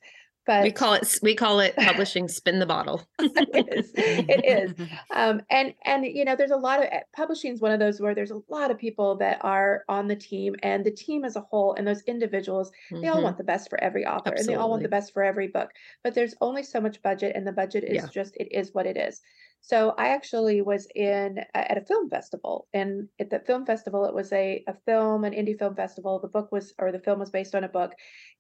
but 0.50 0.64
we 0.64 0.72
call 0.72 0.94
it 0.94 1.20
we 1.22 1.36
call 1.36 1.60
it 1.60 1.76
publishing 1.76 2.28
spin 2.28 2.58
the 2.58 2.66
bottle 2.66 3.08
it 3.20 3.68
is 3.72 3.92
it 3.96 4.44
is 4.44 4.88
um, 5.16 5.42
and 5.52 5.76
and 5.86 6.04
you 6.04 6.26
know 6.26 6.36
there's 6.36 6.50
a 6.50 6.58
lot 6.58 6.80
of 6.80 6.86
eh, 6.92 7.02
publishing 7.16 7.54
is 7.54 7.62
one 7.62 7.72
of 7.72 7.80
those 7.80 8.02
where 8.02 8.16
there's 8.16 8.32
a 8.32 8.42
lot 8.50 8.72
of 8.72 8.78
people 8.80 9.16
that 9.16 9.38
are 9.42 9.84
on 9.88 10.08
the 10.08 10.16
team 10.16 10.56
and 10.64 10.84
the 10.84 10.90
team 10.90 11.24
as 11.24 11.36
a 11.36 11.42
whole 11.42 11.76
and 11.76 11.88
those 11.88 12.02
individuals 12.08 12.72
mm-hmm. 12.92 13.02
they 13.02 13.08
all 13.08 13.18
mm-hmm. 13.18 13.26
want 13.26 13.38
the 13.38 13.44
best 13.44 13.70
for 13.70 13.80
every 13.84 14.08
author 14.08 14.32
Absolutely. 14.32 14.40
and 14.40 14.50
they 14.50 14.56
all 14.56 14.72
want 14.72 14.82
the 14.82 14.90
best 14.90 15.14
for 15.14 15.24
every 15.24 15.48
book 15.48 15.70
but 16.04 16.16
there's 16.16 16.34
only 16.42 16.64
so 16.64 16.82
much 16.82 17.00
budget 17.04 17.34
and 17.36 17.46
the 17.46 17.52
budget 17.52 17.84
is 17.84 17.98
yeah. 18.04 18.08
just 18.12 18.36
it 18.38 18.48
is 18.52 18.74
what 18.74 18.88
it 18.88 18.98
is 18.98 19.22
so 19.62 19.94
I 19.98 20.10
actually 20.10 20.62
was 20.62 20.88
in 20.96 21.40
at 21.54 21.78
a 21.78 21.86
film 21.86 22.10
festival, 22.10 22.68
and 22.74 23.08
at 23.20 23.30
the 23.30 23.40
film 23.40 23.66
festival, 23.66 24.06
it 24.06 24.14
was 24.14 24.32
a 24.32 24.64
a 24.68 24.74
film, 24.86 25.26
an 25.26 25.34
indie 25.34 25.58
film 25.58 25.76
festival. 25.76 26.20
The 26.20 26.28
book 26.28 26.52
was, 26.52 26.74
or 26.80 26.92
the 26.92 27.00
film 27.00 27.20
was 27.20 27.30
based 27.30 27.56
on 27.56 27.64
a 27.64 27.70
book, 27.70 27.94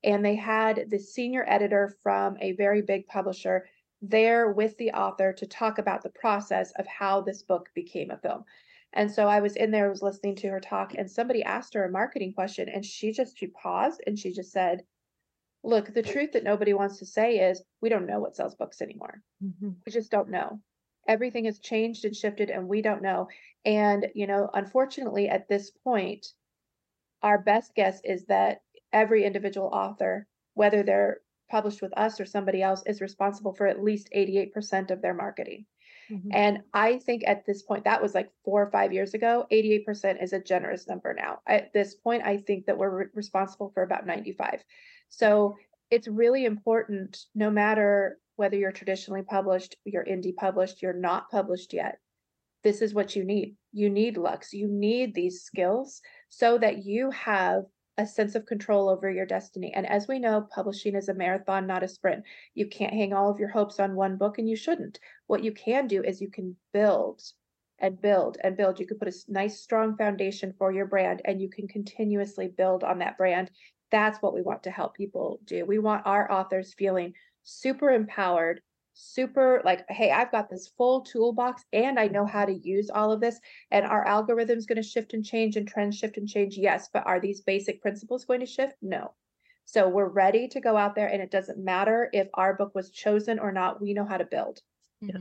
and 0.03 0.23
they 0.23 0.35
had 0.35 0.85
the 0.89 0.97
senior 0.97 1.45
editor 1.47 1.97
from 2.01 2.37
a 2.41 2.53
very 2.53 2.81
big 2.81 3.07
publisher 3.07 3.67
there 4.01 4.51
with 4.51 4.77
the 4.77 4.91
author 4.91 5.33
to 5.33 5.45
talk 5.45 5.77
about 5.77 6.03
the 6.03 6.09
process 6.09 6.71
of 6.79 6.87
how 6.87 7.21
this 7.21 7.43
book 7.43 7.69
became 7.75 8.11
a 8.11 8.17
film. 8.17 8.45
And 8.93 9.11
so 9.11 9.27
I 9.27 9.41
was 9.41 9.55
in 9.55 9.71
there, 9.71 9.89
was 9.89 10.01
listening 10.01 10.35
to 10.37 10.49
her 10.49 10.59
talk, 10.59 10.93
and 10.95 11.11
somebody 11.11 11.43
asked 11.43 11.73
her 11.73 11.85
a 11.85 11.91
marketing 11.91 12.33
question, 12.33 12.69
and 12.69 12.83
she 12.83 13.11
just 13.11 13.37
she 13.37 13.47
paused 13.47 14.01
and 14.07 14.17
she 14.17 14.31
just 14.31 14.51
said, 14.51 14.83
Look, 15.63 15.93
the 15.93 16.01
truth 16.01 16.31
that 16.31 16.45
nobody 16.45 16.73
wants 16.73 16.99
to 16.99 17.05
say 17.05 17.39
is 17.39 17.61
we 17.81 17.89
don't 17.89 18.07
know 18.07 18.21
what 18.21 18.37
sells 18.37 18.55
books 18.55 18.81
anymore. 18.81 19.21
Mm-hmm. 19.43 19.71
We 19.85 19.91
just 19.91 20.09
don't 20.09 20.29
know. 20.29 20.61
Everything 21.09 21.45
has 21.45 21.59
changed 21.59 22.05
and 22.05 22.15
shifted, 22.15 22.49
and 22.49 22.69
we 22.69 22.81
don't 22.81 23.01
know. 23.01 23.27
And, 23.65 24.07
you 24.13 24.27
know, 24.27 24.49
unfortunately, 24.53 25.27
at 25.27 25.49
this 25.49 25.71
point, 25.71 26.27
our 27.21 27.39
best 27.39 27.75
guess 27.75 27.99
is 28.03 28.25
that 28.27 28.61
every 28.93 29.25
individual 29.25 29.67
author, 29.67 30.27
whether 30.53 30.83
they're 30.83 31.17
published 31.49 31.81
with 31.81 31.91
us 31.97 32.19
or 32.19 32.25
somebody 32.25 32.61
else, 32.61 32.83
is 32.85 33.01
responsible 33.01 33.53
for 33.53 33.65
at 33.67 33.83
least 33.83 34.09
88% 34.15 34.91
of 34.91 35.01
their 35.01 35.15
marketing. 35.15 35.65
Mhm. 36.09 36.29
And 36.31 36.63
I 36.73 36.99
think 36.99 37.23
at 37.25 37.45
this 37.45 37.63
point, 37.63 37.83
that 37.85 38.01
was 38.01 38.15
like 38.15 38.29
four 38.45 38.61
or 38.61 38.71
five 38.71 38.93
years 38.93 39.13
ago, 39.13 39.45
88% 39.51 40.21
is 40.21 40.33
a 40.33 40.39
generous 40.39 40.87
number 40.87 41.13
now. 41.13 41.41
At 41.47 41.73
this 41.73 41.95
point, 41.95 42.23
I 42.23 42.37
think 42.37 42.65
that 42.65 42.77
we're 42.77 42.97
re- 42.97 43.05
responsible 43.13 43.69
for 43.71 43.83
about 43.83 44.05
95. 44.05 44.63
So 45.09 45.57
it's 45.89 46.07
really 46.07 46.45
important, 46.45 47.25
no 47.35 47.49
matter 47.49 48.19
whether 48.39 48.55
you're 48.55 48.71
traditionally 48.71 49.21
published, 49.21 49.75
you're 49.83 50.05
indie 50.05 50.33
published, 50.33 50.81
you're 50.81 50.93
not 50.93 51.29
published 51.29 51.73
yet. 51.73 51.99
This 52.63 52.81
is 52.81 52.93
what 52.93 53.13
you 53.13 53.25
need. 53.25 53.57
You 53.73 53.89
need 53.89 54.15
Lux. 54.15 54.53
You 54.53 54.69
need 54.69 55.13
these 55.13 55.41
skills 55.41 56.01
so 56.29 56.57
that 56.57 56.85
you 56.85 57.11
have 57.11 57.63
a 57.97 58.05
sense 58.05 58.35
of 58.35 58.45
control 58.45 58.87
over 58.87 59.11
your 59.11 59.25
destiny. 59.25 59.73
And 59.75 59.85
as 59.85 60.07
we 60.07 60.19
know, 60.19 60.47
publishing 60.55 60.95
is 60.95 61.09
a 61.09 61.13
marathon, 61.13 61.67
not 61.67 61.83
a 61.83 61.87
sprint. 61.89 62.23
You 62.53 62.67
can't 62.67 62.93
hang 62.93 63.11
all 63.11 63.29
of 63.29 63.39
your 63.39 63.49
hopes 63.49 63.77
on 63.77 63.93
one 63.93 64.15
book, 64.15 64.37
and 64.37 64.47
you 64.47 64.55
shouldn't. 64.55 64.99
What 65.27 65.43
you 65.43 65.51
can 65.51 65.87
do 65.87 66.01
is 66.01 66.21
you 66.21 66.31
can 66.31 66.55
build 66.71 67.21
and 67.77 68.01
build 68.01 68.37
and 68.41 68.55
build. 68.55 68.79
You 68.79 68.87
can 68.87 68.99
put 68.99 69.09
a 69.09 69.17
nice, 69.27 69.59
strong 69.59 69.97
foundation 69.97 70.53
for 70.57 70.71
your 70.71 70.85
brand, 70.85 71.21
and 71.25 71.41
you 71.41 71.49
can 71.49 71.67
continuously 71.67 72.47
build 72.47 72.85
on 72.85 72.99
that 72.99 73.17
brand. 73.17 73.51
That's 73.91 74.21
what 74.21 74.33
we 74.33 74.41
want 74.41 74.63
to 74.63 74.71
help 74.71 74.95
people 74.95 75.41
do. 75.43 75.65
We 75.65 75.79
want 75.79 76.05
our 76.05 76.31
authors 76.31 76.73
feeling 76.73 77.13
super 77.43 77.91
empowered, 77.91 78.61
super 78.93 79.61
like, 79.63 79.85
hey, 79.89 80.11
I've 80.11 80.31
got 80.31 80.49
this 80.49 80.67
full 80.77 81.01
toolbox 81.01 81.63
and 81.71 81.99
I 81.99 82.07
know 82.07 82.25
how 82.25 82.45
to 82.45 82.53
use 82.53 82.89
all 82.89 83.11
of 83.11 83.21
this. 83.21 83.39
And 83.71 83.85
our 83.85 84.05
algorithm's 84.05 84.65
going 84.65 84.75
to 84.75 84.83
shift 84.83 85.13
and 85.13 85.25
change 85.25 85.55
and 85.55 85.67
trends 85.67 85.97
shift 85.97 86.17
and 86.17 86.27
change. 86.27 86.57
Yes, 86.57 86.89
but 86.91 87.05
are 87.05 87.19
these 87.19 87.41
basic 87.41 87.81
principles 87.81 88.25
going 88.25 88.41
to 88.41 88.45
shift? 88.45 88.75
No. 88.81 89.13
So 89.65 89.87
we're 89.87 90.09
ready 90.09 90.47
to 90.47 90.59
go 90.59 90.75
out 90.75 90.95
there, 90.95 91.09
and 91.09 91.21
it 91.21 91.29
doesn't 91.29 91.63
matter 91.63 92.09
if 92.11 92.27
our 92.33 92.55
book 92.55 92.73
was 92.73 92.89
chosen 92.89 93.37
or 93.37 93.51
not. 93.51 93.79
We 93.79 93.93
know 93.93 94.03
how 94.03 94.17
to 94.17 94.25
build. 94.25 94.61
Yeah. 94.99 95.17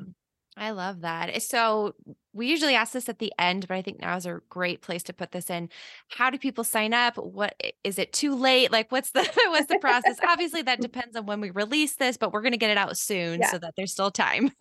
I 0.59 0.71
love 0.71 1.01
that. 1.03 1.31
Eh, 1.31 1.39
So 1.39 1.95
we 2.33 2.47
usually 2.49 2.75
ask 2.75 2.93
this 2.93 3.09
at 3.09 3.19
the 3.19 3.33
end, 3.39 3.67
but 3.69 3.75
I 3.77 3.83
think 3.83 4.01
now 4.01 4.17
is 4.17 4.27
a 4.27 4.41
great 4.49 4.81
place 4.83 5.03
to 5.05 5.13
put 5.13 5.33
this 5.33 5.51
in. 5.51 5.69
How 6.09 6.31
do 6.31 6.39
people 6.39 6.65
sign 6.65 6.93
up? 6.93 7.17
What 7.17 7.55
is 7.85 7.99
it 7.99 8.13
too 8.13 8.35
late? 8.35 8.71
Like 8.71 8.93
what's 8.93 9.11
the 9.13 9.21
what's 9.49 9.67
the 9.69 9.79
process? 9.79 10.19
Obviously 10.23 10.63
that 10.63 10.81
depends 10.89 11.17
on 11.17 11.27
when 11.27 11.41
we 11.41 11.51
release 11.51 11.97
this, 11.97 12.17
but 12.17 12.33
we're 12.33 12.43
going 12.43 12.53
to 12.53 12.59
get 12.59 12.71
it 12.71 12.79
out 12.79 12.97
soon 12.99 13.41
Yeah. 13.41 13.51
so 13.51 13.59
that 13.59 13.75
there's 13.77 13.93
still 13.93 14.11
time. 14.11 14.53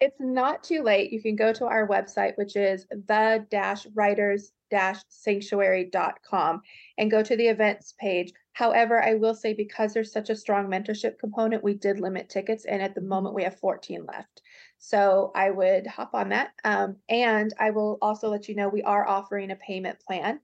It's 0.00 0.16
not 0.20 0.62
too 0.64 0.82
late. 0.82 1.12
You 1.12 1.22
can 1.22 1.36
go 1.36 1.52
to 1.52 1.64
our 1.66 1.86
website, 1.88 2.32
which 2.36 2.56
is 2.56 2.84
the 2.90 3.46
dash 3.50 3.86
writers 3.94 4.50
dash 4.68 5.00
sanctuary.com 5.08 6.60
and 6.98 7.10
go 7.10 7.22
to 7.22 7.36
the 7.36 7.46
events 7.46 7.94
page. 7.98 8.32
However, 8.52 9.02
I 9.02 9.14
will 9.14 9.34
say 9.34 9.54
because 9.54 9.94
there's 9.94 10.12
such 10.12 10.30
a 10.30 10.36
strong 10.36 10.66
mentorship 10.66 11.18
component, 11.18 11.62
we 11.64 11.74
did 11.74 12.00
limit 12.00 12.28
tickets, 12.28 12.64
and 12.64 12.82
at 12.82 12.94
the 12.94 13.00
moment 13.00 13.34
we 13.34 13.44
have 13.44 13.58
14 13.60 14.04
left. 14.06 14.42
So 14.86 15.32
I 15.34 15.50
would 15.50 15.86
hop 15.86 16.14
on 16.14 16.28
that. 16.28 16.52
Um, 16.62 16.96
and 17.08 17.54
I 17.58 17.70
will 17.70 17.96
also 18.02 18.28
let 18.28 18.48
you 18.48 18.54
know 18.54 18.68
we 18.68 18.82
are 18.82 19.08
offering 19.08 19.50
a 19.50 19.56
payment 19.56 19.98
plan. 20.00 20.40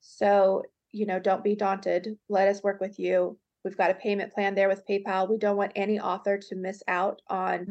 So, 0.00 0.64
you 0.90 1.06
know, 1.06 1.20
don't 1.20 1.44
be 1.44 1.54
daunted. 1.54 2.18
Let 2.28 2.48
us 2.48 2.64
work 2.64 2.80
with 2.80 2.98
you. 2.98 3.38
We've 3.64 3.76
got 3.76 3.92
a 3.92 3.94
payment 3.94 4.32
plan 4.34 4.56
there 4.56 4.68
with 4.68 4.86
PayPal. 4.88 5.30
We 5.30 5.38
don't 5.38 5.56
want 5.56 5.72
any 5.76 6.00
author 6.00 6.38
to 6.38 6.56
miss 6.56 6.82
out 6.88 7.22
on 7.28 7.68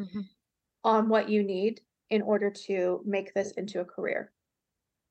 on 0.86 1.10
what 1.10 1.30
you 1.30 1.44
need 1.44 1.82
in 2.10 2.22
order 2.22 2.52
to 2.68 3.02
make 3.06 3.34
this 3.34 3.52
into 3.54 3.82
a 3.82 3.86
career. 3.86 4.33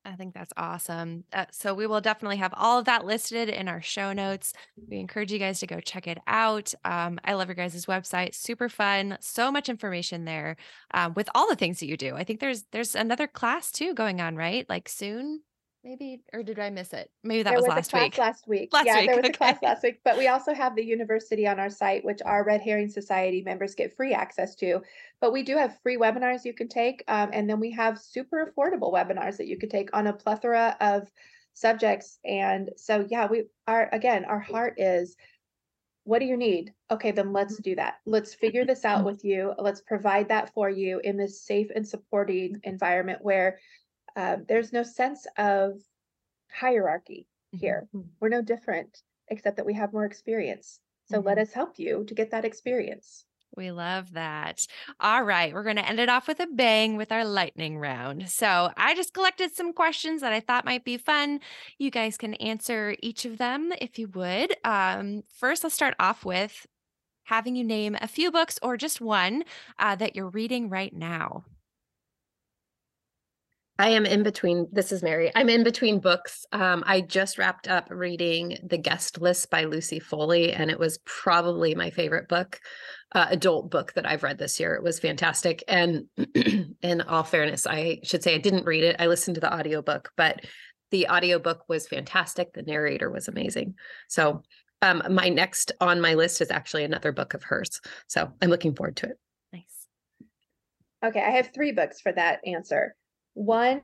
I 0.05 0.17
think 0.17 0.35
that's 0.35 0.53
awesome. 0.57 1.25
Uh, 1.33 1.47
so 1.53 1.75
we 1.75 1.87
will 1.87 2.01
definitely 2.01 2.39
have 2.39 2.53
all 2.57 2.79
of 2.79 2.87
that 2.87 3.05
listed 3.05 3.49
in 3.49 3.69
our 3.69 3.81
show 3.81 4.13
notes. 4.13 4.53
We 4.89 4.99
encourage 4.99 5.31
you 5.31 5.39
guys 5.39 5.61
to 5.61 5.67
go 5.67 5.79
check 5.79 6.09
it 6.09 6.19
out. 6.27 6.75
Um, 6.85 7.21
I 7.25 7.35
love 7.35 7.47
your 7.47 7.55
guys' 7.55 7.87
website; 7.87 8.35
super 8.35 8.69
fun. 8.69 9.17
So 9.21 9.53
much 9.53 9.69
information 9.69 10.25
there 10.25 10.57
um, 10.93 11.15
with 11.15 11.29
all 11.37 11.49
the 11.49 11.55
things 11.55 11.79
that 11.81 11.87
you 11.87 11.97
do. 11.97 12.17
I 12.17 12.25
think 12.25 12.41
there's 12.41 12.65
there's 12.73 12.97
another 12.97 13.29
class 13.29 13.71
too 13.71 13.95
going 13.95 14.21
on, 14.21 14.35
right? 14.35 14.69
Like 14.69 14.89
soon, 14.89 15.43
maybe, 15.85 16.23
or 16.33 16.43
did 16.43 16.59
I 16.59 16.71
miss 16.71 16.93
it? 16.93 17.11
Maybe 17.23 17.43
that 17.43 17.51
there 17.51 17.59
was, 17.59 17.67
was, 17.67 17.77
last 17.77 17.89
a 17.89 17.91
class 17.91 18.03
week. 18.05 18.19
last 18.19 18.49
week. 18.49 18.73
Last 18.73 18.87
yeah, 18.87 19.01
week, 19.01 19.07
there 19.07 19.17
was 19.17 19.29
a 19.29 19.33
class 19.33 19.63
last 19.63 19.83
week, 19.83 20.01
but 20.05 20.17
we 20.17 20.29
also 20.29 20.55
have 20.55 20.77
the 20.77 20.85
university 20.85 21.47
on 21.47 21.59
our 21.59 21.71
site, 21.71 22.05
which 22.05 22.21
our 22.25 22.45
Red 22.45 22.61
Herring 22.61 22.89
Society 22.89 23.43
members 23.43 23.75
get 23.75 23.97
free 23.97 24.15
access 24.15 24.55
to. 24.57 24.81
But 25.21 25.33
we 25.33 25.43
do 25.43 25.57
have 25.57 25.79
free 25.83 25.97
webinars 25.97 26.45
you 26.45 26.55
can 26.55 26.69
take, 26.69 27.03
um, 27.09 27.31
and 27.33 27.49
then 27.49 27.61
we 27.61 27.71
have 27.73 27.99
super 27.99 28.53
affordable 28.53 28.93
webinars 28.93 29.37
that 29.39 29.47
you 29.47 29.59
can 29.59 29.69
take 29.69 29.91
on 29.93 30.07
a 30.07 30.13
plethora 30.13 30.77
of 30.81 31.11
subjects. 31.55 32.19
And 32.25 32.71
so, 32.77 33.07
yeah, 33.11 33.27
we 33.27 33.45
are 33.67 33.89
again, 33.93 34.25
our 34.25 34.41
heart 34.41 34.75
is. 34.79 35.17
What 36.05 36.19
do 36.19 36.25
you 36.25 36.37
need? 36.37 36.75
Okay, 36.91 37.13
then 37.13 37.33
let's 37.33 37.59
do 37.59 37.77
that. 37.77 37.99
Let's 38.07 38.35
figure 38.35 38.65
this 38.65 38.85
out 38.85 39.05
with 39.05 39.25
you. 39.25 39.55
Let's 39.57 39.83
provide 39.83 40.31
that 40.31 40.53
for 40.53 40.69
you 40.69 41.01
in 41.05 41.17
this 41.17 41.45
safe 41.45 41.69
and 41.73 41.87
supporting 41.87 42.57
environment 42.65 43.21
where 43.23 43.61
um, 44.17 44.45
there's 44.49 44.73
no 44.73 44.83
sense 44.83 45.27
of 45.37 45.81
hierarchy 46.51 47.29
Mhm. 47.55 47.59
here. 47.61 47.89
We're 48.21 48.29
no 48.29 48.43
different, 48.43 49.03
except 49.29 49.57
that 49.57 49.67
we 49.67 49.75
have 49.75 49.93
more 49.93 50.05
experience. 50.05 50.81
So 51.07 51.21
let 51.21 51.39
Mhm. 51.39 51.43
us 51.43 51.53
help 51.53 51.79
you 51.79 52.05
to 52.05 52.15
get 52.15 52.31
that 52.31 52.45
experience. 52.45 53.25
We 53.55 53.71
love 53.71 54.13
that. 54.13 54.67
All 54.99 55.23
right, 55.25 55.53
we're 55.53 55.63
going 55.63 55.77
to 55.77 55.87
end 55.87 56.01
it 56.01 56.09
off 56.09 56.27
with 56.27 56.41
a 56.41 56.47
bang 56.47 56.97
with 56.97 57.13
our 57.13 57.25
lightning 57.25 57.79
round. 57.79 58.31
So, 58.31 58.73
I 58.79 58.95
just 58.95 59.13
collected 59.13 59.55
some 59.55 59.75
questions 59.75 60.23
that 60.23 60.33
I 60.33 60.41
thought 60.41 60.65
might 60.65 60.85
be 60.85 60.97
fun. 60.97 61.41
You 61.79 61.91
guys 61.91 62.17
can 62.17 62.33
answer 62.35 62.97
each 63.03 63.27
of 63.27 63.37
them 63.37 63.71
if 63.79 63.99
you 63.99 64.09
would. 64.09 64.57
Um, 64.65 65.25
first, 65.29 65.65
let's 65.65 65.75
start 65.75 65.95
off 65.99 66.25
with 66.25 66.67
having 67.25 67.57
you 67.57 67.65
name 67.65 67.97
a 68.01 68.09
few 68.09 68.31
books 68.33 68.59
or 68.63 68.77
just 68.77 69.01
one 69.01 69.45
uh, 69.79 69.97
that 69.97 70.17
you're 70.17 70.31
reading 70.31 70.69
right 70.71 70.95
now. 70.95 71.45
I 73.79 73.89
am 73.91 74.05
in 74.05 74.23
between. 74.23 74.69
This 74.71 74.93
is 74.93 75.03
Mary. 75.03 75.33
I'm 75.35 75.49
in 75.49 75.65
between 75.65 75.99
books. 75.99 76.45
Um, 76.53 76.85
I 76.87 77.01
just 77.01 77.39
wrapped 77.39 77.69
up 77.69 77.89
reading 77.91 78.59
The 78.63 78.77
Guest 78.79 79.21
List 79.21 79.51
by 79.51 79.65
Lucy 79.65 79.99
Foley, 79.99 80.53
and 80.53 80.71
it 80.71 80.79
was 80.79 80.99
probably 81.05 81.75
my 81.75 81.91
favorite 81.91 82.29
book, 82.29 82.61
uh, 83.13 83.27
adult 83.31 83.71
book 83.71 83.95
that 83.95 84.07
I've 84.07 84.23
read 84.23 84.39
this 84.39 84.61
year. 84.61 84.75
It 84.75 84.83
was 84.83 85.01
fantastic. 85.01 85.65
And 85.69 86.05
in 86.83 87.01
all 87.03 87.23
fairness, 87.23 87.67
I 87.67 88.01
should 88.05 88.23
say 88.23 88.35
I 88.35 88.39
didn't 88.39 88.67
read 88.67 88.85
it. 88.85 88.97
I 88.99 89.07
listened 89.07 89.37
to 89.37 89.41
the 89.41 89.53
audiobook, 89.53 90.13
but 90.17 90.41
the 90.91 91.09
audiobook 91.09 91.69
was 91.69 91.89
fantastic. 91.89 92.53
The 92.53 92.63
narrator 92.63 93.11
was 93.11 93.27
amazing. 93.27 93.75
So 94.09 94.43
um, 94.83 95.03
my 95.11 95.31
next 95.31 95.73
on 95.81 96.01
my 96.01 96.15
list 96.15 96.43
is 96.43 96.51
actually 96.51 96.85
another 96.85 97.13
book 97.13 97.33
of 97.33 97.43
hers. 97.45 97.81
So 98.07 98.31
I'm 98.43 98.51
looking 98.51 98.75
forward 98.75 98.97
to 98.97 99.07
it. 99.07 99.19
Nice. 99.53 99.89
Okay, 101.03 101.23
I 101.23 101.31
have 101.31 101.55
three 101.55 101.73
books 101.73 102.01
for 102.01 102.13
that 102.13 102.41
answer. 102.47 102.95
One 103.35 103.83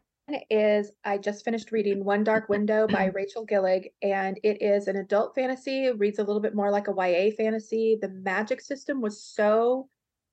is 0.51 0.93
I 1.05 1.19
just 1.19 1.45
finished 1.45 1.73
reading 1.73 2.05
One 2.05 2.23
Dark 2.23 2.49
Window 2.49 2.87
by 2.87 3.07
Rachel 3.15 3.47
Gillig, 3.47 3.87
and 4.03 4.39
it 4.43 4.61
is 4.61 4.89
an 4.89 4.97
adult 4.97 5.35
fantasy. 5.35 5.87
It 5.87 5.99
reads 5.99 6.19
a 6.19 6.25
little 6.25 6.43
bit 6.43 6.55
more 6.55 6.71
like 6.71 6.89
a 6.89 6.95
YA 6.95 7.31
fantasy. 7.37 7.99
The 8.01 8.11
magic 8.11 8.61
system 8.61 9.01
was 9.01 9.23
so 9.23 9.89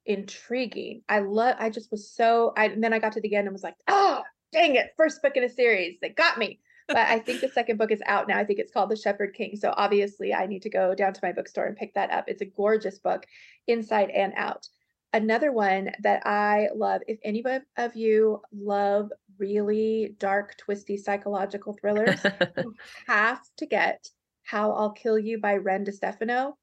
intriguing. 0.06 1.02
I 1.08 1.20
love, 1.20 1.56
I 1.60 1.70
just 1.70 1.92
was 1.92 2.12
so, 2.12 2.54
I, 2.58 2.66
and 2.66 2.84
then 2.84 2.94
I 2.94 3.00
got 3.00 3.14
to 3.14 3.22
the 3.22 3.36
end 3.36 3.48
and 3.48 3.54
was 3.54 3.64
like, 3.64 3.76
oh, 3.88 4.22
dang 4.52 4.76
it, 4.76 4.92
first 4.98 5.22
book 5.22 5.36
in 5.36 5.44
a 5.44 5.50
series. 5.50 5.98
They 6.02 6.10
got 6.10 6.38
me. 6.38 6.60
But 6.88 6.98
I 6.98 7.20
think 7.20 7.42
the 7.42 7.50
second 7.54 7.78
book 7.78 7.92
is 7.92 8.02
out 8.06 8.28
now. 8.28 8.38
I 8.38 8.44
think 8.44 8.60
it's 8.60 8.72
called 8.72 8.92
The 8.92 8.96
Shepherd 8.96 9.34
King. 9.34 9.56
So 9.56 9.74
obviously, 9.76 10.34
I 10.34 10.46
need 10.46 10.62
to 10.64 10.70
go 10.70 10.94
down 10.94 11.14
to 11.14 11.20
my 11.24 11.32
bookstore 11.32 11.66
and 11.66 11.76
pick 11.76 11.94
that 11.96 12.12
up. 12.12 12.26
It's 12.28 12.42
a 12.42 12.46
gorgeous 12.46 13.00
book, 13.00 13.26
inside 13.68 14.10
and 14.10 14.34
out. 14.36 14.68
Another 15.16 15.54
one 15.54 15.92
that 16.02 16.28
I 16.28 16.68
love, 16.76 17.00
if 17.08 17.20
any 17.24 17.42
of 17.78 17.96
you 17.96 18.42
love 18.52 19.14
really 19.38 20.14
dark, 20.20 20.58
twisty 20.58 20.98
psychological 20.98 21.72
thrillers, 21.72 22.22
you 22.58 22.76
have 23.08 23.40
to 23.56 23.66
get 23.66 24.10
How 24.44 24.74
I'll 24.74 24.92
Kill 24.92 25.18
You 25.18 25.40
by 25.40 25.56
Ren 25.56 25.86
DeStefano. 25.86 26.56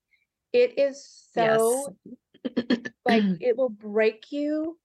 It 0.52 0.78
is 0.78 1.02
so 1.32 1.96
like 3.06 3.22
it 3.40 3.56
will 3.56 3.70
break 3.70 4.26
you 4.32 4.78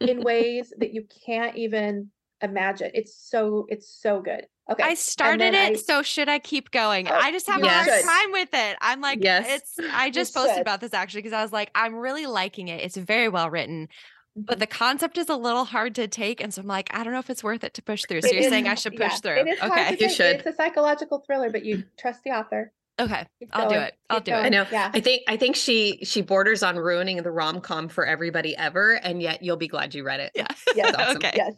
in 0.00 0.22
ways 0.22 0.72
that 0.78 0.94
you 0.94 1.06
can't 1.26 1.54
even 1.56 2.10
imagine. 2.42 2.90
It's 2.94 3.14
so 3.14 3.66
it's 3.68 3.88
so 3.88 4.20
good. 4.20 4.46
Okay. 4.70 4.82
I 4.82 4.94
started 4.94 5.54
it, 5.54 5.72
I- 5.72 5.74
so 5.74 6.02
should 6.02 6.28
I 6.28 6.38
keep 6.38 6.70
going? 6.70 7.08
Oh, 7.08 7.14
I 7.14 7.32
just 7.32 7.46
have 7.48 7.60
you 7.60 7.66
a 7.66 7.68
hard 7.68 7.88
time 7.88 8.32
with 8.32 8.48
it. 8.52 8.76
I'm 8.80 9.00
like, 9.00 9.18
Yes. 9.22 9.46
it's. 9.48 9.90
I 9.92 10.06
You 10.06 10.12
just 10.12 10.32
posted 10.34 10.54
should. 10.54 10.60
about 10.60 10.80
this 10.80 10.94
actually 10.94 11.22
because 11.22 11.32
I 11.32 11.42
was 11.42 11.52
like, 11.52 11.70
I'm 11.74 11.94
really 11.96 12.26
liking 12.26 12.68
it. 12.68 12.82
It's 12.82 12.96
very 12.96 13.28
well 13.28 13.50
written. 13.50 13.88
but 14.34 14.56
Mhm. 14.56 14.60
the 14.60 14.66
concept 14.66 15.18
is 15.18 15.28
a 15.28 15.36
little 15.36 15.66
hard 15.66 15.94
to 15.96 16.08
take. 16.08 16.40
And 16.40 16.54
so 16.54 16.62
I'm 16.62 16.66
like, 16.66 16.88
I 16.96 17.04
don't 17.04 17.12
know 17.12 17.18
if 17.18 17.28
it's 17.28 17.44
worth 17.44 17.64
it 17.64 17.74
to 17.74 17.82
push 17.82 18.04
through. 18.08 18.22
So 18.22 18.28
It 18.28 18.34
you're 18.34 18.44
is- 18.44 18.48
saying 18.48 18.66
I 18.66 18.76
should 18.76 18.94
push 18.96 19.12
yeah, 19.12 19.16
through. 19.18 19.40
It 19.40 19.48
is 19.48 19.58
hard 19.58 19.72
okay. 19.72 19.90
You 19.90 19.96
take. 19.98 20.10
should. 20.16 20.36
It's 20.36 20.46
a 20.46 20.54
psychological 20.54 21.18
thriller, 21.18 21.50
but 21.50 21.66
you 21.66 21.84
trust 21.98 22.22
the 22.24 22.30
author. 22.30 22.72
Okay. 22.98 23.26
I'll 23.52 23.68
do 23.68 23.74
it. 23.76 23.94
I'll 24.08 24.20
do 24.20 24.32
it. 24.32 24.36
I 24.36 24.48
know. 24.48 24.64
Yeah. 24.72 24.90
I 24.94 25.00
think 25.00 25.22
I 25.28 25.36
think 25.36 25.56
she 25.56 25.98
she 26.04 26.22
borders 26.22 26.62
on 26.62 26.76
ruining 26.76 27.22
the 27.22 27.30
rom 27.30 27.60
com 27.60 27.88
for 27.88 28.06
everybody 28.06 28.56
ever, 28.56 28.94
and 28.94 29.20
yet 29.20 29.42
you'll 29.42 29.56
be 29.58 29.68
glad 29.68 29.94
you 29.94 30.02
read 30.04 30.20
it. 30.20 30.30
Yeah. 30.34 30.46
Yes. 30.76 30.94
awesome. 30.98 31.16
okay. 31.18 31.32
Yes. 31.36 31.54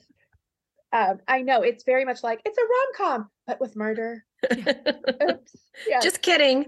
Um, 0.95 1.19
I 1.29 1.43
know 1.43 1.63
it's 1.63 1.83
very 1.85 2.05
much 2.05 2.23
like 2.23 2.41
it's 2.45 2.57
a 2.57 2.63
rom 2.63 2.89
com, 2.97 3.31
but 3.49 3.61
with 3.61 3.75
murder. 3.77 4.25
Oops. 4.53 5.57
Yeah. 5.89 5.99
Just 6.01 6.23
kidding. 6.23 6.67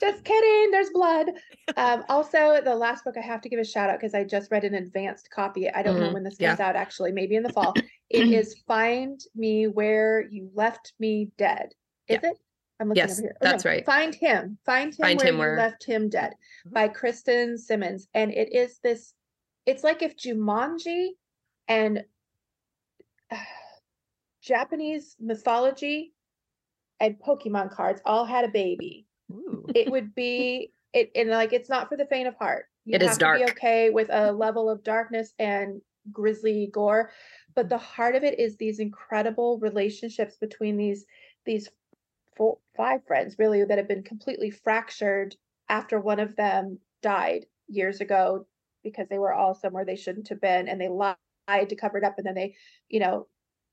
just 0.00 0.24
kidding. 0.24 0.70
There's 0.72 0.90
blood. 0.90 1.26
Um, 1.76 2.02
also, 2.08 2.60
the 2.64 2.74
last 2.74 3.04
book 3.04 3.14
I 3.16 3.20
have 3.20 3.42
to 3.42 3.48
give 3.50 3.60
a 3.60 3.64
shout 3.64 3.90
out 3.90 4.00
because 4.00 4.14
I 4.14 4.24
just 4.24 4.50
read 4.50 4.64
an 4.64 4.74
advanced 4.74 5.28
copy. 5.30 5.68
I 5.70 5.82
don't 5.82 6.00
know 6.00 6.08
Mhm. 6.08 6.14
when 6.14 6.24
this 6.24 6.36
Yeah. 6.40 6.48
comes 6.48 6.60
out. 6.60 6.76
Actually, 6.76 7.12
maybe 7.12 7.36
in 7.36 7.42
the 7.42 7.52
fall. 7.52 7.74
It 8.10 8.26
is 8.32 8.56
"Find 8.66 9.20
Me 9.36 9.66
Where 9.66 10.22
You 10.30 10.50
Left 10.54 10.94
Me 10.98 11.30
Dead." 11.36 11.74
Is 12.08 12.20
it? 12.24 12.38
I'm 12.80 12.88
looking 12.88 13.02
Yes, 13.02 13.18
over 13.18 13.28
here. 13.28 13.36
Oh, 13.42 13.44
no, 13.44 13.50
that's 13.50 13.64
right. 13.66 13.84
Find 13.84 14.14
him. 14.14 14.56
Find 14.64 14.94
him 14.94 14.98
Find 14.98 15.18
where 15.20 15.28
him 15.28 15.34
you 15.34 15.38
where- 15.40 15.56
left 15.58 15.84
him 15.84 16.08
dead 16.08 16.32
Mhm. 16.66 16.72
by 16.72 16.88
Kristen 16.88 17.58
Simmons, 17.58 18.08
and 18.14 18.32
it 18.32 18.50
is 18.52 18.78
this. 18.78 19.12
It's 19.66 19.84
like 19.84 20.00
if 20.02 20.16
Jumanji 20.16 21.10
and 21.68 22.02
Japanese 24.48 25.14
mythology 25.20 26.14
and 27.00 27.20
Pokemon 27.20 27.70
cards 27.70 28.00
all 28.04 28.24
had 28.24 28.44
a 28.46 28.48
baby 28.48 29.06
Ooh. 29.30 29.66
it 29.74 29.90
would 29.90 30.14
be 30.14 30.72
it 30.94 31.10
and 31.14 31.28
like 31.28 31.52
it's 31.52 31.68
not 31.68 31.88
for 31.88 31.96
the 31.96 32.06
faint 32.06 32.28
of 32.28 32.34
heart. 32.36 32.64
You 32.86 32.94
It 32.94 33.02
is 33.02 33.10
have 33.10 33.18
to 33.18 33.32
be 33.34 33.44
dark. 33.44 33.50
okay 33.50 33.90
with 33.90 34.08
a 34.10 34.32
level 34.32 34.70
of 34.70 34.82
darkness 34.82 35.34
and 35.38 35.82
grisly 36.10 36.70
gore, 36.72 37.10
but 37.54 37.68
the 37.68 37.76
heart 37.76 38.14
of 38.14 38.24
it 38.24 38.38
is 38.38 38.56
these 38.56 38.78
incredible 38.78 39.58
relationships 39.58 40.36
between 40.38 40.78
these 40.78 41.04
these 41.44 41.68
four, 42.36 42.58
five 42.74 43.04
friends 43.06 43.36
really 43.38 43.64
that 43.64 43.76
have 43.76 43.88
been 43.88 44.02
completely 44.02 44.50
fractured 44.50 45.36
after 45.68 46.00
one 46.00 46.20
of 46.20 46.34
them 46.36 46.78
died 47.02 47.44
years 47.68 48.00
ago 48.00 48.46
because 48.82 49.06
they 49.08 49.18
were 49.18 49.34
all 49.34 49.54
somewhere 49.54 49.84
they 49.84 49.96
shouldn't 49.96 50.28
have 50.28 50.40
been 50.40 50.68
and 50.68 50.80
they 50.80 50.88
lied 50.88 51.16
to 51.68 51.76
cover 51.76 51.98
it 51.98 52.04
up 52.04 52.14
and 52.16 52.26
then 52.26 52.34
they, 52.34 52.54
you 52.88 53.00
know, 53.00 53.26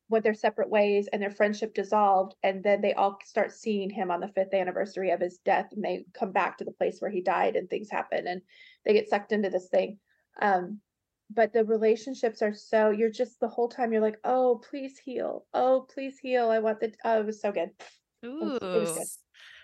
went 0.09 0.23
their 0.23 0.33
separate 0.33 0.69
ways 0.69 1.07
and 1.11 1.21
their 1.21 1.31
friendship 1.31 1.73
dissolved 1.73 2.35
and 2.43 2.63
then 2.63 2.81
they 2.81 2.93
all 2.93 3.17
start 3.25 3.51
seeing 3.51 3.89
him 3.89 4.11
on 4.11 4.19
the 4.19 4.27
fifth 4.27 4.53
anniversary 4.53 5.09
of 5.11 5.19
his 5.19 5.39
death 5.39 5.67
and 5.71 5.83
they 5.83 6.05
come 6.13 6.31
back 6.31 6.57
to 6.57 6.63
the 6.63 6.71
place 6.71 6.99
where 6.99 7.09
he 7.11 7.21
died 7.21 7.55
and 7.55 7.69
things 7.69 7.89
happen 7.89 8.27
and 8.27 8.41
they 8.85 8.93
get 8.93 9.09
sucked 9.09 9.31
into 9.31 9.49
this 9.49 9.67
thing 9.69 9.97
um 10.41 10.79
but 11.33 11.51
the 11.53 11.65
relationships 11.65 12.43
are 12.43 12.53
so 12.53 12.91
you're 12.91 13.09
just 13.09 13.39
the 13.39 13.47
whole 13.47 13.67
time 13.67 13.91
you're 13.91 14.01
like 14.01 14.19
oh 14.25 14.61
please 14.69 14.97
heal 14.99 15.45
oh 15.55 15.87
please 15.91 16.19
heal 16.19 16.49
i 16.51 16.59
want 16.59 16.79
the 16.79 16.93
oh 17.03 17.21
it 17.21 17.25
was 17.25 17.41
so 17.41 17.51
good 17.51 17.71
was- 18.21 18.59
it 18.61 18.63
was 18.63 18.89
Ooh. 18.91 18.93
good. 18.93 19.07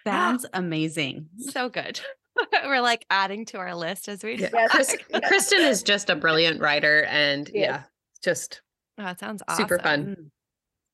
Sounds 0.06 0.46
amazing. 0.54 1.28
So 1.38 1.70
good. 1.70 2.00
We're 2.66 2.82
like 2.82 3.06
adding 3.12 3.46
to 3.46 3.58
our 3.60 3.76
list 3.76 4.10
as 4.10 4.24
we 4.24 4.38
Yeah. 4.38 4.50
Yes, 4.74 4.96
Kristen 5.28 5.62
is 5.62 5.84
just 5.84 6.10
a 6.10 6.16
brilliant 6.16 6.60
writer, 6.60 7.04
and 7.04 7.48
She 7.48 7.54
is. 7.54 7.62
yeah, 7.62 7.84
just 8.24 8.62
Oh, 9.02 9.10
it 9.10 9.20
sounds 9.20 9.42
awesome. 9.48 9.68
super 9.68 9.80
fun. 9.80 10.16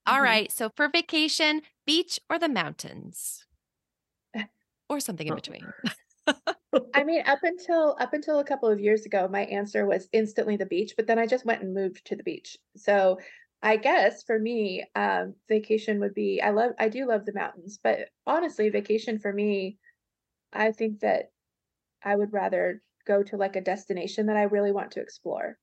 mm-hmm. 0.08 0.24
right. 0.24 0.52
So 0.52 0.72
for 0.76 0.88
vacation, 0.88 1.62
beach 1.86 2.20
or 2.30 2.40
the 2.40 2.50
mountains? 2.50 3.46
Or 4.90 5.02
something 5.02 5.28
in 5.28 5.34
Oh. 5.34 5.36
between. 5.36 5.74
i 6.94 7.04
mean 7.04 7.22
up 7.26 7.40
until 7.44 7.96
up 8.00 8.14
until 8.14 8.40
a 8.40 8.44
couple 8.44 8.70
of 8.70 8.80
years 8.80 9.06
ago 9.06 9.28
my 9.32 9.42
answer 9.46 9.86
was 9.86 10.10
instantly 10.12 10.58
the 10.58 10.66
beach 10.66 10.94
but 10.98 11.08
then 11.08 11.18
i 11.18 11.26
just 11.26 11.46
went 11.46 11.62
and 11.62 11.74
moved 11.74 12.06
to 12.06 12.16
the 12.16 12.24
beach 12.24 12.58
so 12.76 13.18
i 13.62 13.78
guess 13.78 14.24
for 14.24 14.38
me 14.38 14.84
um 14.96 15.34
vacation 15.48 16.00
would 16.00 16.14
be 16.14 16.42
i 16.42 16.50
love 16.50 16.72
i 16.80 16.90
do 16.90 17.06
love 17.08 17.26
the 17.26 17.34
mountains 17.34 17.80
but 17.82 18.10
honestly 18.26 18.70
vacation 18.70 19.18
for 19.18 19.32
me 19.32 19.78
i 20.52 20.72
think 20.72 21.00
that 21.00 21.32
i 22.04 22.16
would 22.16 22.34
rather 22.34 22.82
go 23.06 23.24
to 23.24 23.38
like 23.38 23.56
a 23.56 23.62
destination 23.62 24.26
that 24.26 24.38
i 24.38 24.44
really 24.44 24.72
want 24.74 24.92
to 24.92 25.00
explore 25.00 25.58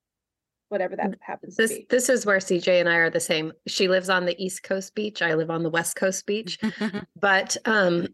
whatever 0.69 0.97
that 0.97 1.15
happens 1.21 1.57
to 1.57 1.63
This 1.63 1.73
be 1.79 1.87
this 1.91 2.09
is 2.09 2.27
where 2.27 2.39
CJ 2.39 2.81
and 2.81 2.89
I 2.89 2.97
are 2.97 3.11
the 3.11 3.21
same. 3.21 3.53
She 3.67 3.89
lives 3.89 4.09
on 4.11 4.25
the 4.27 4.43
East 4.43 4.63
Coast 4.63 4.95
beach. 4.95 5.23
I 5.23 5.35
live 5.35 5.51
on 5.51 5.63
the 5.63 5.71
West 5.71 5.97
Coast 5.97 6.27
beach. 6.27 6.59
but 7.21 7.57
um 7.67 8.07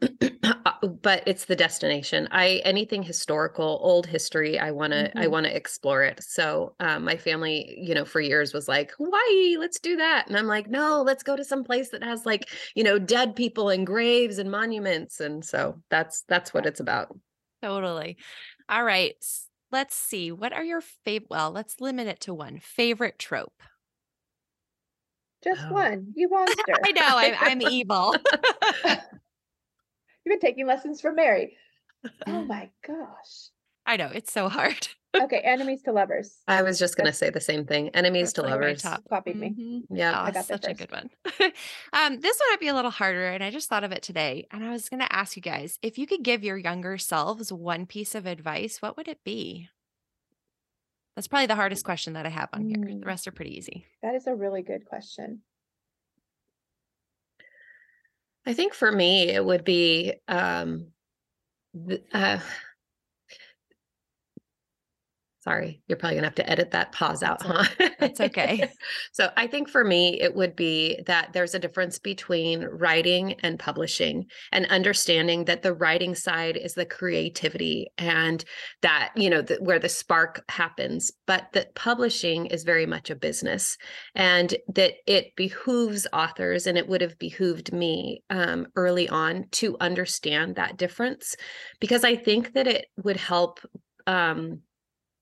but 1.02 1.22
it's 1.26 1.46
the 1.46 1.56
destination 1.56 2.28
i 2.32 2.60
anything 2.64 3.02
historical 3.02 3.78
old 3.82 4.06
history 4.06 4.58
i 4.58 4.70
want 4.70 4.92
to 4.92 5.10
i 5.18 5.26
Mhm. 5.26 5.30
want 5.30 5.46
to 5.46 5.54
explore 5.56 6.02
it 6.02 6.22
so 6.22 6.74
um 6.80 7.04
my 7.04 7.16
family 7.16 7.76
you 7.78 7.94
know 7.94 8.04
for 8.04 8.20
years 8.20 8.52
was 8.52 8.68
like 8.68 8.92
hawaii 8.98 9.56
let's 9.58 9.78
do 9.80 9.96
that 9.96 10.26
and 10.26 10.36
i'm 10.36 10.46
like 10.46 10.68
no 10.68 11.02
let's 11.02 11.22
go 11.22 11.36
to 11.36 11.44
some 11.44 11.64
place 11.64 11.90
that 11.90 12.02
has 12.02 12.26
like 12.26 12.48
you 12.74 12.84
know 12.84 12.98
dead 12.98 13.34
people 13.36 13.68
and 13.70 13.86
graves 13.86 14.38
and 14.38 14.50
monuments 14.50 15.20
and 15.20 15.44
so 15.44 15.80
that's 15.90 16.22
that's 16.28 16.52
what 16.52 16.66
it's 16.66 16.80
about 16.80 17.14
Totally. 17.62 18.16
All 18.70 18.82
right. 18.82 19.22
S- 19.70 19.72
Let's 19.72 19.94
see. 19.94 20.32
What 20.32 20.52
are 20.52 20.64
your 20.64 20.80
favorite? 20.80 21.30
Well, 21.30 21.50
let's 21.50 21.80
limit 21.80 22.08
it 22.08 22.20
to 22.20 22.34
one 22.34 22.58
favorite 22.60 23.18
trope. 23.18 23.62
just 25.44 25.62
Oh. 25.66 25.72
one 25.72 26.12
you 26.14 26.28
monster 26.30 26.74
I 26.84 26.92
know 26.92 27.02
I'm, 27.04 27.34
I'm 27.38 27.62
evil. 27.72 28.14
you've 28.84 29.00
been 30.26 30.40
taking 30.40 30.66
lessons 30.66 31.00
from 31.00 31.14
mary 31.16 31.56
oh 32.26 32.42
my 32.44 32.70
gosh 32.86 33.48
I 33.86 33.96
know 33.96 34.10
it's 34.12 34.32
so 34.32 34.48
hard. 34.48 34.88
Okay 35.18 35.38
enemies 35.38 35.82
to 35.82 35.92
lovers 35.92 36.38
i 36.46 36.62
was 36.62 36.78
just 36.78 36.96
going 36.96 37.06
to 37.06 37.12
say 37.12 37.30
the 37.30 37.40
same 37.40 37.64
thing 37.64 37.88
enemies 37.90 38.32
to 38.32 38.42
That's 38.42 38.50
like 38.52 38.60
my 38.60 38.66
lovers 38.66 38.82
top. 38.82 39.02
copied 39.08 39.36
me 39.36 39.48
Mhm. 39.58 39.96
yeah 39.96 40.12
Oh, 40.20 40.24
I 40.24 40.30
got 40.30 40.46
there 40.48 40.58
such 40.58 40.70
a 40.70 40.74
good 40.74 40.92
one. 40.92 41.10
um, 41.92 42.20
this 42.20 42.38
one 42.38 42.50
might 42.52 42.60
be 42.60 42.68
a 42.68 42.74
little 42.74 42.90
harder, 42.90 43.26
and 43.28 43.42
I 43.42 43.50
just 43.50 43.68
thought 43.68 43.84
of 43.84 43.92
it 43.92 44.02
today. 44.02 44.46
And 44.52 44.64
I 44.64 44.70
was 44.70 44.88
going 44.88 45.00
to 45.00 45.12
ask 45.14 45.36
you 45.36 45.42
guys 45.42 45.78
if 45.82 45.98
you 45.98 46.06
could 46.06 46.22
give 46.22 46.44
your 46.44 46.56
younger 46.56 46.98
selves 46.98 47.52
one 47.52 47.86
piece 47.86 48.14
of 48.14 48.26
advice, 48.26 48.80
what 48.82 48.96
would 48.96 49.08
it 49.08 49.18
be? 49.24 49.68
That's 51.16 51.28
probably 51.28 51.46
the 51.46 51.56
hardest 51.56 51.84
question 51.84 52.12
that 52.14 52.24
I 52.26 52.30
have 52.30 52.48
on 52.52 52.66
here. 52.66 52.76
Mm. 52.78 53.00
The 53.00 53.06
rest 53.06 53.26
are 53.26 53.32
pretty 53.32 53.56
easy. 53.56 53.84
that 54.02 54.14
is 54.14 54.26
a 54.26 54.34
really 54.34 54.62
good 54.62 54.84
question 54.86 55.42
i 58.46 58.52
think 58.54 58.72
for 58.74 58.90
me 58.90 59.28
it 59.28 59.44
would 59.44 59.64
be 59.64 60.14
um 60.28 60.86
th- 61.88 62.02
uh 62.12 62.38
Sorry, 65.42 65.80
you're 65.88 65.96
probably 65.96 66.16
gonna 66.16 66.26
have 66.26 66.34
to 66.34 66.50
edit 66.50 66.72
that 66.72 66.92
pause 66.92 67.22
out, 67.22 67.40
huh? 67.40 67.64
That's 67.98 68.20
okay. 68.20 68.70
so 69.12 69.30
I 69.38 69.46
think 69.46 69.70
for 69.70 69.82
me, 69.82 70.20
it 70.20 70.34
would 70.34 70.54
be 70.54 71.00
that 71.06 71.32
there's 71.32 71.54
a 71.54 71.58
difference 71.58 71.98
between 71.98 72.64
writing 72.64 73.32
and 73.42 73.58
publishing 73.58 74.26
and 74.52 74.66
understanding 74.66 75.46
that 75.46 75.62
the 75.62 75.72
writing 75.72 76.14
side 76.14 76.58
is 76.58 76.74
the 76.74 76.84
creativity 76.84 77.86
and 77.96 78.44
that, 78.82 79.12
you 79.16 79.30
know, 79.30 79.40
the, 79.40 79.56
where 79.62 79.78
the 79.78 79.88
spark 79.88 80.44
happens, 80.50 81.10
but 81.26 81.46
that 81.54 81.74
publishing 81.74 82.44
is 82.44 82.62
very 82.62 82.84
much 82.84 83.08
a 83.08 83.16
business 83.16 83.78
and 84.14 84.54
that 84.68 84.92
it 85.06 85.34
behooves 85.36 86.06
authors 86.12 86.66
and 86.66 86.76
it 86.76 86.86
would 86.86 87.00
have 87.00 87.18
behooved 87.18 87.72
me 87.72 88.22
um, 88.28 88.66
early 88.76 89.08
on 89.08 89.46
to 89.52 89.78
understand 89.80 90.56
that 90.56 90.76
difference 90.76 91.34
because 91.80 92.04
I 92.04 92.14
think 92.14 92.52
that 92.52 92.66
it 92.66 92.88
would 93.02 93.16
help. 93.16 93.60
Um, 94.06 94.60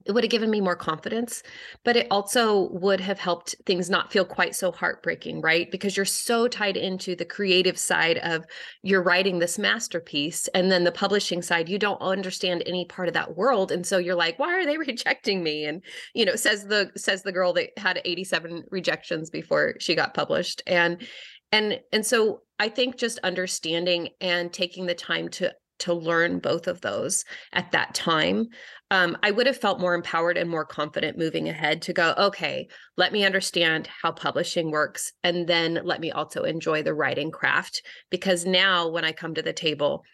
it 0.09 0.13
would 0.13 0.25
have 0.25 0.31
given 0.31 0.51
me 0.51 0.63
more 0.63 0.75
confidence, 0.75 1.43
but 1.85 1.95
it 1.95 2.07
also 2.11 2.71
would 2.71 2.99
have 3.01 3.19
helped 3.19 3.55
things 3.67 3.91
not 3.91 4.11
feel 4.11 4.25
quite 4.25 4.55
so 4.55 4.73
heartbreaking, 4.73 5.43
right? 5.43 5.71
Because 5.71 5.97
you're 5.97 6.07
so 6.07 6.49
tied 6.49 6.79
into 6.79 7.15
the 7.15 7.27
creative 7.27 7.79
side 7.79 8.17
of 8.19 8.47
you're 8.83 9.03
writing 9.03 9.39
this 9.39 9.59
masterpiece, 9.59 10.49
and 10.49 10.73
then 10.73 10.85
the 10.85 10.93
publishing 10.93 11.43
side, 11.43 11.69
you 11.69 11.79
don't 11.79 12.01
understand 12.01 12.63
any 12.65 12.87
part 12.87 13.09
of 13.09 13.15
that 13.15 13.37
world, 13.37 13.71
and 13.71 13.87
so 13.87 13.99
you're 13.99 14.15
like, 14.15 14.39
why 14.39 14.55
are 14.55 14.65
they 14.65 14.79
rejecting 14.89 15.43
me? 15.43 15.67
And 15.67 15.85
you 16.15 16.25
know, 16.25 16.37
says 16.37 16.65
the 16.65 16.91
says 16.97 17.23
the 17.23 17.33
girl 17.33 17.53
that 17.53 17.77
had 17.77 18.01
87 18.03 18.65
rejections 18.71 19.29
before 19.29 19.75
she 19.79 19.95
got 19.95 20.15
published, 20.15 20.63
and 20.67 21.07
and 21.53 21.81
and 21.93 22.05
so 22.05 22.43
I 22.59 22.71
think 22.71 22.97
just 22.97 23.19
understanding 23.19 24.09
and 24.23 24.51
taking 24.53 24.87
the 24.87 24.95
time 24.95 25.29
to 25.31 25.53
to 25.81 25.95
learn 25.95 26.39
both 26.41 26.67
of 26.67 26.81
those 26.81 27.25
at 27.53 27.71
that 27.73 27.95
time 27.95 28.49
um, 28.91 29.17
I 29.23 29.31
would 29.31 29.47
have 29.47 29.59
felt 29.59 29.81
more 29.81 29.95
empowered 29.95 30.39
and 30.39 30.49
more 30.49 30.65
confident 30.65 31.19
moving 31.19 31.49
ahead 31.49 31.83
to 31.83 31.93
go, 31.93 32.15
okay, 32.17 32.69
let 32.97 33.13
me 33.13 33.25
understand 33.25 33.87
how 33.87 34.13
publishing 34.13 34.71
works. 34.71 35.13
And 35.23 35.47
then 35.47 35.81
let 35.85 36.01
me 36.01 36.11
also 36.11 36.45
enjoy 36.45 36.83
the 36.83 36.95
writing 36.95 37.31
craft. 37.31 37.83
Because 38.11 38.47
now 38.47 38.89
when 38.89 39.05
I 39.05 39.13
come 39.13 39.35
to 39.35 39.43
the 39.43 39.53
table, 39.53 40.05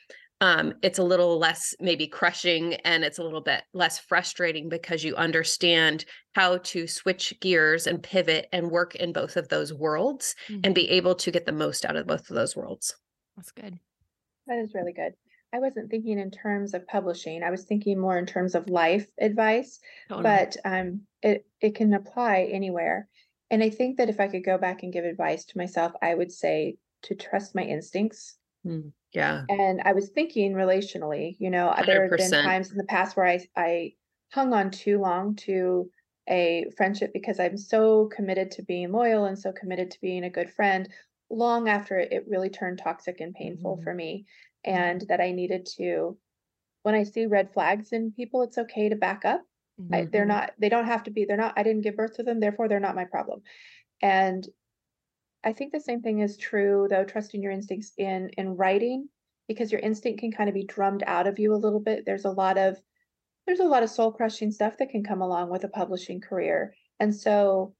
um, 0.40 0.74
it's 0.82 0.98
a 0.98 1.04
little 1.04 1.38
less 1.38 1.74
maybe 1.78 2.08
crushing 2.08 2.74
and 2.84 3.04
it's 3.04 3.18
a 3.18 3.22
little 3.22 3.40
bit 3.40 3.62
less 3.72 4.00
frustrating 4.00 4.68
because 4.68 5.04
you 5.04 5.14
understand 5.14 6.04
how 6.34 6.58
to 6.58 6.88
switch 6.88 7.32
gears 7.40 7.86
and 7.86 8.02
pivot 8.02 8.48
and 8.52 8.70
work 8.70 8.96
in 8.96 9.12
both 9.12 9.36
of 9.36 9.48
those 9.48 9.72
worlds 9.72 10.34
and 10.64 10.74
be 10.74 10.90
able 10.90 11.14
to 11.14 11.30
get 11.30 11.46
the 11.46 11.52
most 11.52 11.84
out 11.84 11.96
of 11.96 12.08
both 12.08 12.28
of 12.28 12.34
those 12.34 12.56
worlds. 12.56 12.94
That's 13.36 13.52
good. 13.52 13.78
That 14.48 14.58
is 14.58 14.74
really 14.74 14.92
good. 14.92 15.14
I 15.54 15.60
wasn't 15.60 15.88
thinking 15.88 16.18
in 16.18 16.32
terms 16.32 16.74
of 16.74 16.84
publishing. 16.88 17.44
I 17.44 17.50
was 17.52 17.62
thinking 17.64 17.96
more 17.96 18.18
in 18.18 18.26
terms 18.26 18.56
of 18.56 18.68
life 18.68 19.06
advice, 19.20 19.78
but 20.08 20.56
um, 20.64 21.02
it 21.22 21.46
it 21.60 21.76
can 21.76 21.94
apply 21.94 22.48
anywhere. 22.50 23.08
And 23.50 23.62
I 23.62 23.70
think 23.70 23.98
that 23.98 24.08
if 24.08 24.18
I 24.18 24.26
could 24.26 24.44
go 24.44 24.58
back 24.58 24.82
and 24.82 24.92
give 24.92 25.04
advice 25.04 25.44
to 25.44 25.58
myself, 25.58 25.92
I 26.02 26.12
would 26.14 26.32
say 26.32 26.76
to 27.02 27.14
trust 27.14 27.54
my 27.54 27.62
instincts. 27.62 28.36
Mm, 28.66 28.92
Yeah. 29.12 29.44
And 29.48 29.80
I 29.82 29.92
was 29.92 30.08
thinking 30.08 30.54
relationally, 30.54 31.36
you 31.38 31.50
know, 31.50 31.68
uh, 31.68 31.84
there 31.84 32.08
have 32.08 32.18
been 32.18 32.30
times 32.32 32.72
in 32.72 32.76
the 32.76 32.84
past 32.84 33.16
where 33.16 33.26
I 33.26 33.38
I 33.54 33.94
hung 34.32 34.52
on 34.52 34.72
too 34.72 34.98
long 34.98 35.36
to 35.36 35.88
a 36.28 36.66
friendship 36.76 37.12
because 37.12 37.38
I'm 37.38 37.56
so 37.56 38.06
committed 38.06 38.50
to 38.52 38.62
being 38.62 38.90
loyal 38.90 39.26
and 39.26 39.38
so 39.38 39.52
committed 39.52 39.92
to 39.92 40.00
being 40.00 40.24
a 40.24 40.30
good 40.30 40.50
friend 40.50 40.88
long 41.30 41.68
after 41.68 41.98
it 41.98 42.26
really 42.26 42.50
turned 42.50 42.78
toxic 42.78 43.20
and 43.20 43.34
painful 43.34 43.76
Mhm. 43.78 43.84
for 43.84 43.94
me 43.94 44.26
and 44.64 45.02
that 45.08 45.20
I 45.20 45.32
needed 45.32 45.66
to 45.76 46.16
when 46.82 46.94
I 46.94 47.04
see 47.04 47.26
red 47.26 47.52
flags 47.52 47.92
in 47.92 48.12
people 48.12 48.42
it's 48.42 48.58
okay 48.58 48.88
to 48.88 48.96
back 48.96 49.24
up. 49.24 49.42
I, 49.92 50.06
they're 50.10 50.24
Mhm. 50.24 50.28
not 50.28 50.52
they 50.58 50.68
don't 50.68 50.86
have 50.86 51.02
to 51.04 51.10
be 51.10 51.24
they're 51.24 51.36
not 51.36 51.54
i 51.58 51.62
didn't 51.62 51.82
give 51.82 51.96
birth 51.96 52.14
to 52.16 52.22
them 52.22 52.40
therefore 52.40 52.68
they're 52.68 52.80
not 52.80 52.94
my 52.94 53.04
problem. 53.04 53.42
And 54.02 54.46
i 55.44 55.52
think 55.52 55.72
the 55.72 55.80
same 55.80 56.00
thing 56.02 56.20
is 56.20 56.36
true 56.36 56.86
though 56.90 57.04
trusting 57.04 57.42
your 57.42 57.52
instincts 57.52 57.92
in 57.98 58.30
in 58.38 58.56
writing 58.56 59.08
because 59.48 59.70
your 59.72 59.80
instinct 59.82 60.20
can 60.20 60.32
kind 60.32 60.48
of 60.48 60.54
be 60.54 60.64
drummed 60.64 61.04
out 61.06 61.26
of 61.26 61.38
you 61.38 61.52
a 61.54 61.56
little 61.64 61.80
bit. 61.80 62.04
There's 62.06 62.24
a 62.24 62.30
lot 62.30 62.56
of 62.58 62.80
there's 63.46 63.60
a 63.60 63.64
lot 63.64 63.82
of 63.82 63.90
soul 63.90 64.12
crushing 64.12 64.50
stuff 64.50 64.78
that 64.78 64.90
can 64.90 65.04
come 65.04 65.20
along 65.22 65.50
with 65.50 65.64
a 65.64 65.68
publishing 65.68 66.20
career. 66.20 66.74
And 67.00 67.14
so 67.14 67.74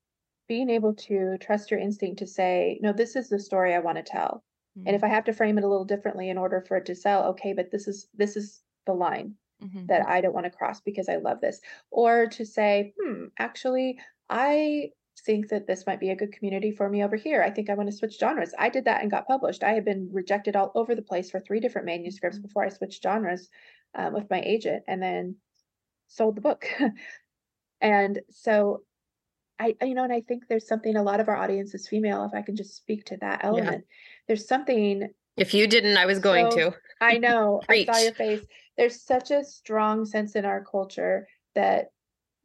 being 0.49 0.69
able 0.71 0.95
to 0.95 1.39
trust 1.39 1.71
your 1.71 1.81
instinct 1.81 2.19
to 2.19 2.27
say 2.27 2.79
no 2.83 2.93
this 2.93 3.17
is 3.17 3.29
the 3.29 3.39
story 3.39 3.75
i 3.75 3.79
want 3.79 3.97
to 3.97 4.03
tell 4.03 4.45
and 4.87 4.95
if 4.97 5.05
i 5.05 5.09
have 5.09 5.25
to 5.25 5.33
frame 5.33 5.59
it 5.59 5.65
a 5.65 5.69
little 5.69 5.85
differently 5.85 6.29
in 6.29 6.39
order 6.39 6.61
for 6.61 6.77
it 6.77 6.87
to 6.87 6.95
sell 6.95 7.25
okay 7.25 7.53
but 7.53 7.71
this 7.71 7.87
is 7.89 8.09
this 8.15 8.37
is 8.37 8.63
the 8.87 8.93
line 8.95 9.37
Mhm. 9.61 9.89
that 9.89 10.07
I 10.07 10.21
don't 10.23 10.33
want 10.33 10.45
to 10.45 10.51
cross 10.51 10.81
because 10.81 11.11
I 11.11 11.17
love 11.17 11.41
this. 11.43 11.61
Or 11.91 12.27
to 12.29 12.47
say, 12.47 12.95
hmm, 12.99 13.27
actually, 13.39 13.99
I 14.31 14.93
think 15.27 15.49
that 15.49 15.67
this 15.67 15.87
might 15.87 16.01
be 16.01 16.09
a 16.11 16.17
good 16.17 16.33
community 16.33 16.71
for 16.71 16.89
me 16.89 17.05
over 17.05 17.17
here. 17.17 17.43
I 17.43 17.51
think 17.51 17.69
I 17.69 17.75
want 17.75 17.91
to 17.91 17.97
switch 17.97 18.19
genres. 18.19 18.55
I 18.59 18.71
did 18.71 18.87
that 18.87 19.03
and 19.03 19.11
got 19.11 19.27
published. 19.27 19.63
I 19.63 19.73
had 19.75 19.85
been 19.85 20.09
rejected 20.11 20.57
all 20.57 20.73
over 20.75 20.95
the 20.95 21.03
place 21.03 21.31
for 21.31 21.39
three 21.41 21.61
different 21.61 21.87
manuscripts 21.87 22.39
Mhm. 22.39 22.41
before 22.41 22.65
I 22.65 22.71
switched 22.71 23.03
genres 23.03 23.51
um, 23.95 24.15
with 24.15 24.31
my 24.31 24.41
agent 24.41 24.85
and 24.89 25.03
then 25.03 25.37
sold 26.09 26.37
the 26.37 26.43
book. 26.43 26.67
and 27.81 28.21
so 28.31 28.85
I, 29.59 29.75
I- 29.81 29.85
you 29.87 29.95
know, 29.95 30.05
and 30.05 30.13
I 30.13 30.21
think 30.21 30.49
there's 30.49 30.67
something, 30.67 30.97
a 30.97 31.03
lot 31.03 31.21
of 31.21 31.29
our 31.29 31.37
audience 31.37 31.75
is 31.75 31.89
female, 31.89 32.25
if 32.25 32.35
I 32.35 32.43
can 32.43 32.57
just 32.57 32.77
speak 32.77 33.05
to 33.07 33.17
that 33.19 33.41
element. 33.45 33.85
There's 34.27 34.47
something 34.47 35.09
If 35.37 35.53
you 35.55 35.67
didn't, 35.67 35.97
I 35.97 36.07
was 36.07 36.19
going 36.19 36.51
So- 36.51 36.57
to. 36.71 36.77
I 37.01 37.19
know. 37.19 37.61
I 37.69 37.85
saw 37.85 37.99
your 37.99 38.15
face. 38.15 38.45
There's 38.77 39.01
such 39.01 39.31
a 39.31 39.45
strong 39.45 40.05
sense 40.07 40.37
in 40.37 40.45
our 40.45 40.65
culture 40.65 41.29
that 41.55 41.91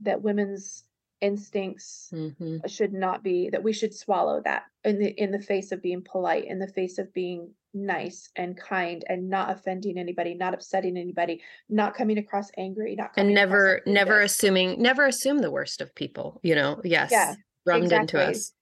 that 0.02 0.22
women's 0.22 0.86
instincts 1.22 2.10
Mhm. 2.14 2.70
should 2.70 2.94
not 2.94 3.22
be 3.24 3.50
that 3.50 3.62
we 3.64 3.74
should 3.74 3.94
swallow 3.94 4.42
that 4.42 4.64
in 4.86 4.98
the 5.00 5.10
in 5.10 5.32
the 5.32 5.42
face 5.42 5.72
of 5.74 5.82
being 5.82 6.02
polite, 6.02 6.46
in 6.46 6.58
the 6.60 6.68
face 6.68 6.98
of 6.98 7.12
being 7.14 7.54
nice 7.74 8.30
and 8.36 8.58
kind 8.58 9.04
and 9.08 9.30
not 9.30 9.52
offending 9.52 9.98
anybody, 9.98 10.34
not 10.34 10.54
upsetting 10.54 10.98
anybody, 10.98 11.42
not 11.70 11.94
coming 11.94 12.18
across 12.18 12.50
angry, 12.58 12.96
not 12.96 13.12
And 13.18 13.34
never, 13.34 13.82
never 13.86 14.22
assuming, 14.22 14.82
never 14.82 15.06
assume 15.06 15.40
the 15.40 15.52
worst 15.52 15.82
of 15.82 15.94
people, 15.96 16.40
you 16.44 16.56
know? 16.56 16.82
Yes. 16.84 17.12
Drummed 17.66 17.92
into 17.92 18.18
exactly. 18.18 18.22
us. 18.22 18.54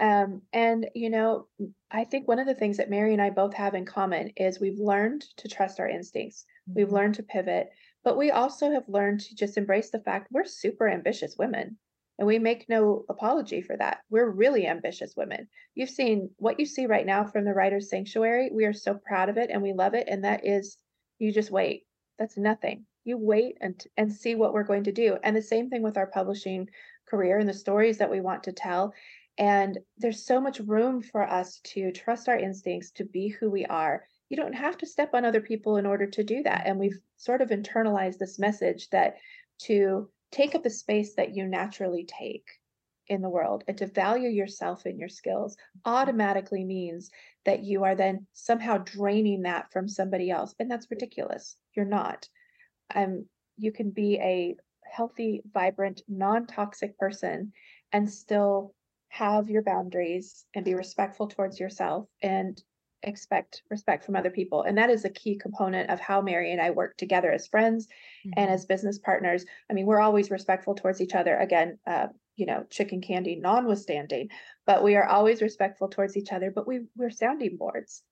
Um, 0.00 0.42
and 0.54 0.86
you 0.94 1.10
know, 1.10 1.46
i 1.90 2.04
think 2.04 2.26
one 2.26 2.38
of 2.38 2.46
the 2.46 2.54
things 2.54 2.78
that 2.78 2.88
Mary 2.88 3.12
and 3.12 3.20
I 3.20 3.28
both 3.30 3.52
have 3.54 3.74
in 3.74 3.84
common 3.84 4.30
is 4.36 4.58
we've 4.58 4.78
learned 4.78 5.22
to 5.36 5.48
trust 5.48 5.78
our 5.78 5.88
instincts. 5.88 6.46
We've 6.74 6.88
Mhm. 6.88 6.92
learned 6.92 7.14
to 7.16 7.22
pivot, 7.22 7.68
but 8.02 8.16
we 8.16 8.30
also 8.30 8.70
have 8.70 8.88
learned 8.88 9.20
to 9.20 9.34
just 9.34 9.58
embrace 9.58 9.90
the 9.90 10.00
fact 10.00 10.28
we're 10.30 10.44
super 10.44 10.88
ambitious 10.88 11.36
women. 11.38 11.76
And 12.20 12.26
we 12.26 12.38
make 12.38 12.68
no 12.68 13.06
apology 13.08 13.62
for 13.62 13.74
that. 13.78 14.00
We're 14.10 14.28
really 14.28 14.66
ambitious 14.66 15.16
women. 15.16 15.48
You've 15.74 15.88
seen 15.88 16.28
what 16.36 16.60
you 16.60 16.66
see 16.66 16.84
right 16.84 17.06
now 17.06 17.24
from 17.24 17.46
the 17.46 17.54
Writers 17.54 17.88
Sanctuary. 17.88 18.50
We 18.52 18.66
are 18.66 18.74
so 18.74 18.92
proud 18.92 19.30
of 19.30 19.38
it 19.38 19.48
and 19.50 19.62
we 19.62 19.72
love 19.72 19.94
it. 19.94 20.06
And 20.06 20.22
that 20.24 20.46
is, 20.46 20.76
you 21.18 21.32
just 21.32 21.50
wait. 21.50 21.86
That's 22.18 22.36
nothing. 22.36 22.84
You 23.04 23.16
wait 23.16 23.56
and 23.62 23.82
and 23.96 24.12
see 24.12 24.34
what 24.34 24.52
we're 24.52 24.64
going 24.64 24.84
to 24.84 24.92
do. 24.92 25.16
And 25.24 25.34
the 25.34 25.40
same 25.40 25.70
thing 25.70 25.82
with 25.82 25.96
our 25.96 26.08
publishing 26.08 26.68
career 27.08 27.38
and 27.38 27.48
the 27.48 27.54
stories 27.54 27.96
that 27.96 28.10
we 28.10 28.20
want 28.20 28.44
to 28.44 28.52
tell. 28.52 28.92
And 29.38 29.78
there's 29.96 30.26
so 30.26 30.42
much 30.42 30.60
room 30.60 31.00
for 31.00 31.22
us 31.22 31.60
to 31.72 31.90
trust 31.90 32.28
our 32.28 32.38
instincts, 32.38 32.90
to 32.92 33.04
be 33.06 33.28
who 33.28 33.50
we 33.50 33.64
are. 33.64 34.04
You 34.28 34.36
don't 34.36 34.52
have 34.52 34.76
to 34.78 34.86
step 34.86 35.14
on 35.14 35.24
other 35.24 35.40
people 35.40 35.78
in 35.78 35.86
order 35.86 36.06
to 36.06 36.22
do 36.22 36.42
that. 36.42 36.64
And 36.66 36.78
we've 36.78 37.00
sort 37.16 37.40
of 37.40 37.48
internalized 37.48 38.18
this 38.18 38.38
message 38.38 38.90
that 38.90 39.16
to 39.60 40.10
take 40.32 40.54
up 40.54 40.62
the 40.62 40.70
space 40.70 41.14
that 41.14 41.34
you 41.34 41.46
naturally 41.46 42.04
take 42.04 42.46
in 43.08 43.22
the 43.22 43.28
world 43.28 43.64
and 43.66 43.76
to 43.76 43.86
value 43.86 44.28
yourself 44.28 44.86
and 44.86 44.98
your 44.98 45.08
skills 45.08 45.56
automatically 45.84 46.64
means 46.64 47.10
that 47.44 47.64
you 47.64 47.82
are 47.82 47.96
then 47.96 48.26
somehow 48.32 48.78
draining 48.78 49.42
that 49.42 49.72
from 49.72 49.88
somebody 49.88 50.30
else. 50.30 50.54
And 50.58 50.70
that's 50.70 50.90
ridiculous. 50.90 51.56
You're 51.74 51.86
not. 51.86 52.28
Um, 52.94 53.26
you 53.56 53.72
can 53.72 53.90
be 53.90 54.16
a 54.18 54.54
healthy, 54.84 55.42
vibrant, 55.52 56.02
non-toxic 56.08 56.96
person 56.98 57.52
and 57.92 58.08
still 58.08 58.74
have 59.08 59.50
your 59.50 59.62
boundaries 59.62 60.44
and 60.54 60.64
be 60.64 60.74
respectful 60.74 61.26
towards 61.26 61.58
yourself 61.58 62.06
and 62.22 62.62
expect 63.02 63.62
respect 63.70 64.04
from 64.04 64.16
other 64.16 64.30
people. 64.30 64.62
And 64.62 64.76
that 64.78 64.90
is 64.90 65.04
a 65.04 65.10
key 65.10 65.36
component 65.36 65.90
of 65.90 66.00
how 66.00 66.20
Mary 66.20 66.52
and 66.52 66.60
I 66.60 66.70
work 66.70 66.96
together 66.96 67.30
as 67.32 67.46
friends 67.48 67.88
and 68.36 68.50
Mhm. 68.50 68.54
as 68.54 68.66
business 68.66 68.98
partners. 68.98 69.44
I 69.70 69.74
mean, 69.74 69.86
we're 69.86 70.00
always 70.00 70.30
respectful 70.30 70.74
towards 70.74 71.00
each 71.00 71.14
other. 71.14 71.36
Again, 71.36 71.78
uh, 71.86 72.08
you 72.36 72.46
know, 72.46 72.64
chicken 72.70 73.00
candy 73.00 73.36
notwithstanding, 73.36 74.30
but 74.66 74.82
we 74.82 74.96
are 74.96 75.06
always 75.06 75.42
respectful 75.42 75.88
towards 75.88 76.16
each 76.16 76.32
other. 76.32 76.50
But 76.50 76.66
we 76.66 76.86
we're 76.96 77.10
sounding 77.10 77.56
boards 77.56 78.02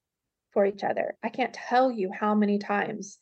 for 0.52 0.64
each 0.66 0.84
other. 0.84 1.16
I 1.22 1.28
can't 1.28 1.54
tell 1.54 1.90
you 1.90 2.10
how 2.12 2.34
many 2.34 2.58
times 2.58 3.18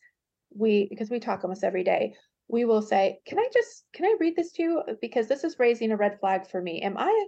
we 0.55 0.87
because 0.89 1.09
we 1.09 1.19
talk 1.19 1.43
almost 1.43 1.63
every 1.63 1.83
day. 1.83 2.15
We 2.47 2.65
will 2.65 2.81
say, 2.81 3.19
"Can 3.25 3.39
I 3.39 3.47
just 3.53 3.85
can 3.93 4.05
I 4.05 4.15
read 4.19 4.35
this 4.35 4.51
to 4.53 4.63
you 4.63 4.83
because 5.01 5.27
this 5.27 5.43
is 5.43 5.59
raising 5.59 5.91
a 5.91 5.97
red 5.97 6.19
flag 6.19 6.47
for 6.47 6.61
me. 6.61 6.81
Am 6.81 6.97
I 6.97 7.27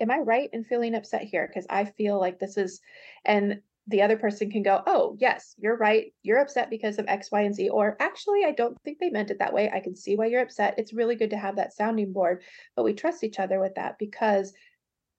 am 0.00 0.10
I 0.10 0.18
right 0.18 0.50
in 0.52 0.64
feeling 0.64 0.94
upset 0.94 1.22
here 1.22 1.46
because 1.46 1.66
I 1.70 1.84
feel 1.84 2.18
like 2.20 2.38
this 2.38 2.56
is 2.56 2.80
and 3.24 3.62
the 3.88 4.02
other 4.02 4.16
person 4.16 4.50
can 4.50 4.62
go, 4.62 4.82
"Oh, 4.86 5.16
yes, 5.18 5.54
you're 5.58 5.76
right. 5.76 6.12
You're 6.22 6.40
upset 6.40 6.70
because 6.70 6.98
of 6.98 7.06
X, 7.08 7.30
Y, 7.30 7.42
and 7.42 7.54
Z." 7.54 7.68
Or 7.68 7.96
actually, 8.00 8.44
I 8.44 8.52
don't 8.52 8.76
think 8.82 8.98
they 8.98 9.10
meant 9.10 9.30
it 9.30 9.38
that 9.38 9.52
way. 9.52 9.70
I 9.70 9.80
can 9.80 9.94
see 9.94 10.16
why 10.16 10.26
you're 10.26 10.42
upset. 10.42 10.74
It's 10.78 10.92
really 10.92 11.14
good 11.16 11.30
to 11.30 11.36
have 11.36 11.56
that 11.56 11.72
sounding 11.74 12.12
board, 12.12 12.42
but 12.74 12.84
we 12.84 12.94
trust 12.94 13.22
each 13.24 13.38
other 13.38 13.60
with 13.60 13.74
that 13.76 13.98
because 13.98 14.52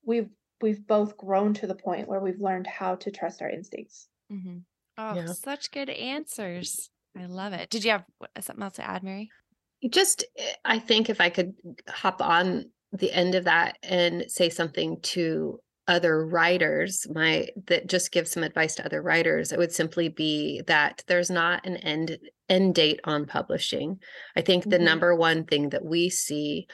we've 0.03 0.29
we've 0.61 0.85
both 0.87 1.15
grown 1.17 1.53
to 1.53 1.67
the 1.67 1.75
point 1.75 2.07
where 2.07 2.19
we've 2.19 2.41
learned 2.41 2.67
how 2.67 2.95
to 2.95 3.11
trust 3.11 3.41
our 3.41 3.49
instincts. 3.49 4.07
Mm-hmm. 4.31 4.57
Oh, 4.97 5.15
Yeah. 5.15 5.25
such 5.27 5.71
good 5.71 5.89
answers. 5.89 6.89
I 7.15 7.25
love 7.27 7.53
it. 7.53 7.69
Did 7.69 7.83
you 7.83 7.91
have 7.91 8.05
something 8.39 8.63
else 8.63 8.75
to 8.75 8.87
add, 8.89 9.03
Mary? 9.03 9.29
just 9.91 10.23
eh, 10.37 10.53
i 10.65 10.79
think 10.79 11.07
if 11.07 11.21
i 11.21 11.29
could 11.29 11.53
hop 11.87 12.19
on 12.19 12.65
the 12.93 13.11
end 13.11 13.35
of 13.35 13.43
that 13.43 13.77
and 13.83 14.25
say 14.27 14.49
something 14.49 14.99
to 15.01 15.59
other 15.87 16.25
writers 16.25 17.07
my 17.13 17.47
that 17.67 17.87
just 17.87 18.11
give 18.11 18.27
some 18.27 18.43
advice 18.43 18.75
to 18.75 18.85
other 18.85 19.01
writers 19.01 19.51
it 19.51 19.59
would 19.59 19.71
simply 19.71 20.09
be 20.09 20.61
that 20.67 21.03
there's 21.07 21.29
not 21.29 21.65
an 21.65 21.77
end 21.77 22.17
end 22.49 22.75
date 22.75 22.99
on 23.05 23.25
publishing 23.25 23.99
i 24.35 24.41
think 24.41 24.69
the 24.69 24.77
Mhm. 24.77 24.83
number 24.83 25.15
one 25.15 25.45
thing 25.45 25.69
that 25.69 25.85
we 25.85 26.09
see 26.09 26.67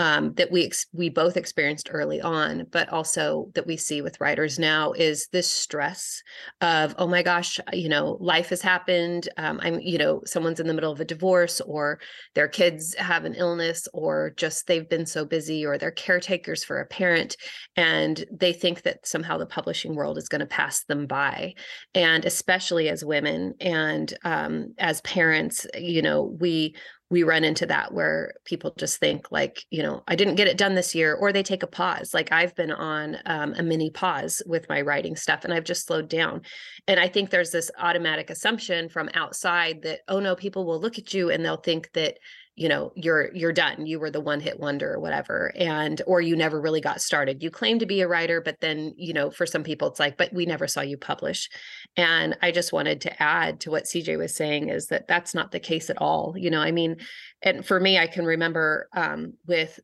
um, 0.00 0.32
that 0.32 0.50
we 0.50 0.64
ex- 0.64 0.86
we 0.94 1.10
both 1.10 1.36
experienced 1.36 1.90
early 1.92 2.22
on, 2.22 2.66
but 2.70 2.88
also 2.88 3.50
that 3.54 3.66
we 3.66 3.76
see 3.76 4.00
with 4.00 4.18
writers 4.18 4.58
now 4.58 4.92
is 4.92 5.28
this 5.30 5.48
stress 5.48 6.22
of 6.62 6.94
oh 6.96 7.06
my 7.06 7.22
gosh, 7.22 7.60
you 7.74 7.90
know, 7.90 8.16
life 8.18 8.48
has 8.48 8.62
happened. 8.62 9.28
Um, 9.36 9.60
I'm 9.62 9.78
you 9.78 9.98
know, 9.98 10.22
someone's 10.24 10.58
in 10.58 10.66
the 10.66 10.72
middle 10.72 10.90
of 10.90 11.00
a 11.00 11.04
divorce, 11.04 11.60
or 11.60 12.00
their 12.34 12.48
kids 12.48 12.94
have 12.94 13.26
an 13.26 13.34
illness, 13.34 13.86
or 13.92 14.32
just 14.38 14.66
they've 14.66 14.88
been 14.88 15.04
so 15.04 15.26
busy, 15.26 15.66
or 15.66 15.76
they're 15.76 15.90
caretakers 15.90 16.64
for 16.64 16.80
a 16.80 16.86
parent, 16.86 17.36
and 17.76 18.24
they 18.32 18.54
think 18.54 18.80
that 18.82 19.06
somehow 19.06 19.36
the 19.36 19.44
publishing 19.44 19.94
world 19.94 20.16
is 20.16 20.30
going 20.30 20.40
to 20.40 20.46
pass 20.46 20.82
them 20.84 21.06
by, 21.06 21.52
and 21.94 22.24
especially 22.24 22.88
as 22.88 23.04
women 23.04 23.52
and 23.60 24.14
um, 24.24 24.72
as 24.78 25.02
parents, 25.02 25.66
you 25.74 26.00
know, 26.00 26.34
we 26.40 26.74
we 27.10 27.24
run 27.24 27.42
into 27.42 27.66
that 27.66 27.92
where 27.92 28.34
people 28.44 28.72
just 28.78 28.98
think 28.98 29.32
like 29.32 29.64
you 29.70 29.82
know 29.82 30.02
i 30.06 30.14
didn't 30.14 30.36
get 30.36 30.46
it 30.46 30.56
done 30.56 30.74
this 30.74 30.94
year 30.94 31.14
or 31.14 31.32
they 31.32 31.42
take 31.42 31.62
a 31.62 31.66
pause. 31.66 32.14
Like 32.14 32.32
i've 32.32 32.54
been 32.54 32.70
on 32.70 33.16
um, 33.26 33.54
a 33.54 33.62
mini 33.62 33.90
pause 33.90 34.42
with 34.46 34.68
my 34.68 34.80
writing 34.80 35.16
stuff 35.16 35.44
and 35.44 35.52
i've 35.52 35.64
just 35.64 35.86
slowed 35.86 36.08
down. 36.08 36.42
And 36.86 36.98
i 36.98 37.08
think 37.08 37.30
there's 37.30 37.50
this 37.50 37.70
automatic 37.78 38.30
assumption 38.30 38.88
from 38.88 39.10
outside 39.14 39.82
that 39.82 40.00
oh 40.08 40.20
no 40.20 40.34
people 40.34 40.64
will 40.64 40.80
look 40.80 40.98
at 40.98 41.12
you 41.12 41.30
and 41.30 41.44
they'll 41.44 41.56
think 41.56 41.92
that 41.92 42.18
you 42.56 42.68
know 42.68 42.92
you're 42.94 43.34
you're 43.34 43.52
done 43.52 43.86
you 43.86 43.98
were 43.98 44.10
the 44.10 44.20
one 44.20 44.40
hit 44.40 44.58
wonder 44.58 44.94
or 44.94 45.00
whatever 45.00 45.52
and 45.56 46.02
or 46.06 46.20
you 46.20 46.36
never 46.36 46.60
really 46.60 46.80
got 46.80 47.00
started. 47.00 47.42
You 47.42 47.50
claim 47.50 47.78
to 47.78 47.86
be 47.86 48.00
a 48.00 48.08
writer 48.08 48.40
but 48.40 48.60
then 48.60 48.92
you 48.96 49.12
know 49.12 49.30
for 49.30 49.46
some 49.46 49.62
people 49.62 49.88
it's 49.88 50.00
like 50.00 50.16
but 50.16 50.32
we 50.32 50.46
never 50.46 50.66
saw 50.66 50.80
you 50.80 50.96
publish. 50.96 51.48
And 51.96 52.36
i 52.42 52.50
just 52.50 52.72
wanted 52.72 53.00
to 53.02 53.22
add 53.22 53.60
to 53.60 53.70
what 53.70 53.84
cj 53.84 54.16
was 54.18 54.34
saying 54.34 54.68
is 54.68 54.86
that 54.88 55.08
that's 55.08 55.34
not 55.34 55.50
the 55.50 55.60
case 55.60 55.90
at 55.90 55.98
all 55.98 56.34
you 56.36 56.50
know 56.50 56.60
i 56.60 56.70
mean 56.70 56.96
and 57.42 57.64
for 57.64 57.80
me 57.80 57.98
i 57.98 58.06
can 58.06 58.24
remember 58.24 58.88
um, 58.94 59.34
with 59.46 59.80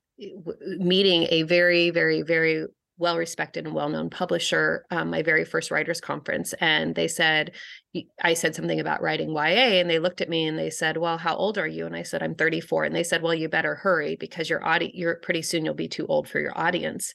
meeting 0.79 1.27
a 1.31 1.43
very 1.43 1.91
very 1.91 2.23
very 2.23 2.67
well 2.99 3.19
respected 3.19 3.67
and 3.67 3.75
well 3.75 3.89
known 3.89 4.11
publisher 4.11 4.87
um, 4.91 5.11
my 5.11 5.23
very 5.23 5.45
first 5.45 5.71
writers 5.71 6.01
conference 6.01 6.55
and 6.55 6.95
they 6.95 7.09
said 7.09 7.53
i 8.23 8.35
said 8.35 8.55
something 8.55 8.81
about 8.81 9.03
writing 9.03 9.31
ya 9.31 9.43
and 9.43 9.89
they 9.89 9.99
looked 9.99 10.21
at 10.21 10.29
me 10.29 10.47
and 10.47 10.59
they 10.59 10.71
said 10.71 10.97
well 10.97 11.19
how 11.19 11.37
old 11.37 11.59
are 11.59 11.67
you? 11.67 11.87
And 11.87 11.97
i 11.97 12.03
said 12.03 12.23
i'm 12.23 12.35
34 12.35 12.85
and 12.85 12.95
they 12.95 13.05
said 13.05 13.23
well 13.23 13.35
you 13.35 13.49
better 13.49 13.75
hurry 13.75 14.17
because 14.17 14.49
your 14.49 14.65
audience 14.67 14.95
you're 14.95 15.17
pretty 15.17 15.43
soon 15.43 15.65
you'll 15.65 15.75
be 15.75 15.89
too 15.89 16.07
old 16.07 16.29
for 16.29 16.41
your 16.41 16.57
audience. 16.59 17.15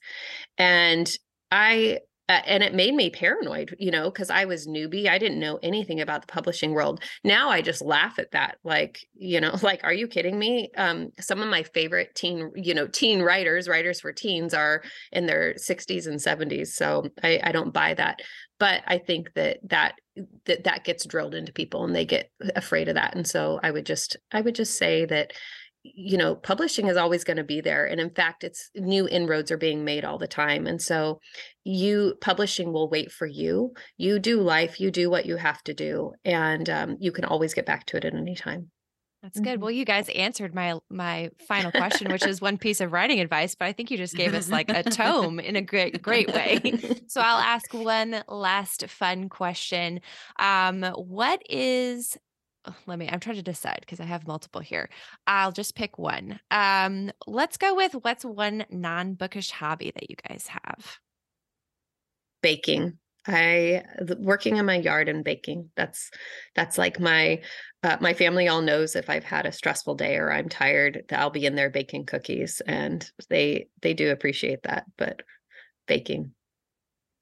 And 0.58 1.10
i 1.52 2.00
and 2.30 2.64
it 2.64 2.74
made 2.74 2.94
me 2.94 3.10
paranoid, 3.10 3.76
you 3.80 3.92
know, 3.92 4.10
because 4.10 4.30
I 4.30 4.46
was 4.46 4.68
newbie. 4.68 5.08
I 5.08 5.18
didn't 5.18 5.40
know 5.40 5.60
anything 5.62 6.00
about 6.00 6.22
the 6.22 6.32
publishing 6.32 6.72
world. 6.72 7.04
Now 7.24 7.50
I 7.50 7.62
just 7.62 7.82
laugh 7.82 8.20
at 8.20 8.32
that. 8.32 8.58
Like, 8.64 9.00
you 9.14 9.42
know, 9.42 9.56
like, 9.62 9.84
are 9.84 9.94
you 9.94 10.08
kidding 10.08 10.38
me? 10.40 10.70
Um, 10.78 11.10
some 11.20 11.42
of 11.42 11.50
my 11.50 11.64
favorite 11.64 12.16
teen, 12.16 12.52
you 12.56 12.74
know, 12.74 12.88
teen 12.88 13.22
writers, 13.22 13.68
writers 13.68 14.00
for 14.00 14.14
teens 14.14 14.54
are 14.54 14.84
in 15.12 15.26
their 15.26 15.56
60s 15.56 16.08
and 16.08 16.20
70s. 16.20 16.68
So 16.68 17.08
I, 17.24 17.40
I 17.44 17.52
don't 17.52 17.74
buy 17.74 17.94
that. 17.96 18.22
But 18.60 18.84
I 18.86 19.00
think 19.00 19.34
that 19.34 19.58
that 19.70 19.96
that 20.46 20.66
that 20.66 20.84
gets 20.84 21.06
drilled 21.06 21.34
into 21.34 21.52
people 21.52 21.84
and 21.84 21.96
they 21.96 22.06
get 22.06 22.30
afraid 22.56 22.90
of 22.90 22.96
that. 22.96 23.16
And 23.16 23.26
so 23.26 23.60
I 23.64 23.72
would 23.72 23.86
just 23.88 24.18
I 24.32 24.42
would 24.42 24.54
just 24.54 24.78
say 24.78 25.06
that 25.06 25.34
you 25.84 26.18
know 26.18 26.36
publishing 26.36 26.88
is 26.88 26.98
always 26.98 27.24
going 27.24 27.38
to 27.38 27.44
be 27.44 27.60
there 27.62 27.86
and 27.86 28.00
in 28.00 28.10
fact 28.10 28.44
it's 28.44 28.70
new 28.76 29.08
inroads 29.08 29.52
are 29.52 29.58
being 29.58 29.84
made 29.84 30.06
all 30.06 30.18
the 30.18 30.28
time 30.28 30.68
and 30.68 30.82
so 30.82 31.20
you 31.64 32.16
publishing 32.22 32.72
will 32.72 32.90
wait 32.90 33.12
for 33.12 33.26
you 33.26 33.74
you 33.98 34.20
do 34.20 34.42
life 34.42 34.80
you 34.80 34.92
do 34.92 35.10
what 35.10 35.26
you 35.26 35.38
have 35.38 35.64
to 35.64 35.74
do 35.74 36.12
and 36.24 36.70
um, 36.70 36.98
you 37.00 37.12
can 37.12 37.26
always 37.26 37.54
get 37.54 37.66
back 37.66 37.86
to 37.86 37.98
it 37.98 38.06
at 38.06 38.14
any 38.14 38.36
time 38.36 38.70
that's 39.22 39.40
good. 39.40 39.54
Mm-hmm. 39.54 39.62
Well, 39.62 39.72
you 39.72 39.86
guys 39.86 40.10
answered 40.10 40.56
my 40.56 40.80
my 40.90 41.30
final 41.48 41.72
question, 41.72 42.12
which 42.12 42.26
is 42.26 42.42
one 42.42 42.58
piece 42.58 42.82
of 42.82 42.92
writing 42.92 43.20
advice, 43.20 43.54
but 43.54 43.66
I 43.66 43.72
think 43.72 43.92
you 43.92 43.98
just 43.98 44.16
gave 44.16 44.34
us 44.34 44.50
like 44.50 44.70
a 44.70 44.82
tome 44.82 45.40
in 45.40 45.56
a 45.56 45.62
great 45.62 46.02
great 46.02 46.34
way. 46.34 46.60
So 47.08 47.20
I'll 47.20 47.40
ask 47.40 47.74
one 47.74 48.24
last 48.30 48.88
fun 48.88 49.28
question. 49.28 50.00
Um, 50.40 50.84
what 50.96 51.42
is 51.50 52.18
let 52.86 52.99
me 52.99 53.09
i'm 53.09 53.20
trying 53.20 53.36
to 53.36 53.41
decide 53.41 53.80
because 53.82 53.99
i 53.99 54.05
have 54.05 54.28
multiple 54.28 54.62
here. 54.62 54.89
I'll 55.28 55.51
just 55.51 55.76
pick 55.76 55.97
one. 55.97 56.39
Um 56.49 57.12
let's 57.28 57.57
go 57.57 57.76
with 57.76 57.93
what's 57.93 58.26
one 58.26 58.66
non-bookish 58.70 59.51
hobby 59.51 59.91
that 59.91 60.09
you 60.09 60.16
guys 60.28 60.47
have? 60.47 60.97
Baking. 62.41 62.97
I 63.28 63.84
working 64.18 64.57
in 64.57 64.66
my 64.66 64.78
yard 64.78 65.07
and 65.07 65.24
baking. 65.24 65.70
That's 65.76 66.09
that's 66.55 66.78
like 66.78 66.99
my 66.99 67.41
uh, 67.84 67.97
my 67.99 68.14
family 68.14 68.47
all 68.47 68.62
knows 68.62 68.95
if 68.95 69.09
i've 69.09 69.24
had 69.24 69.45
a 69.45 69.51
stressful 69.51 69.95
day 69.95 70.16
or 70.16 70.32
i'm 70.32 70.49
tired 70.49 71.03
that 71.09 71.20
i'll 71.20 71.30
be 71.30 71.45
in 71.45 71.55
there 71.55 71.70
baking 71.70 72.05
cookies 72.05 72.62
and 72.68 73.09
they 73.30 73.68
they 73.82 73.93
do 73.93 74.12
appreciate 74.12 74.64
that 74.64 74.86
but 74.97 75.22
baking 75.88 76.34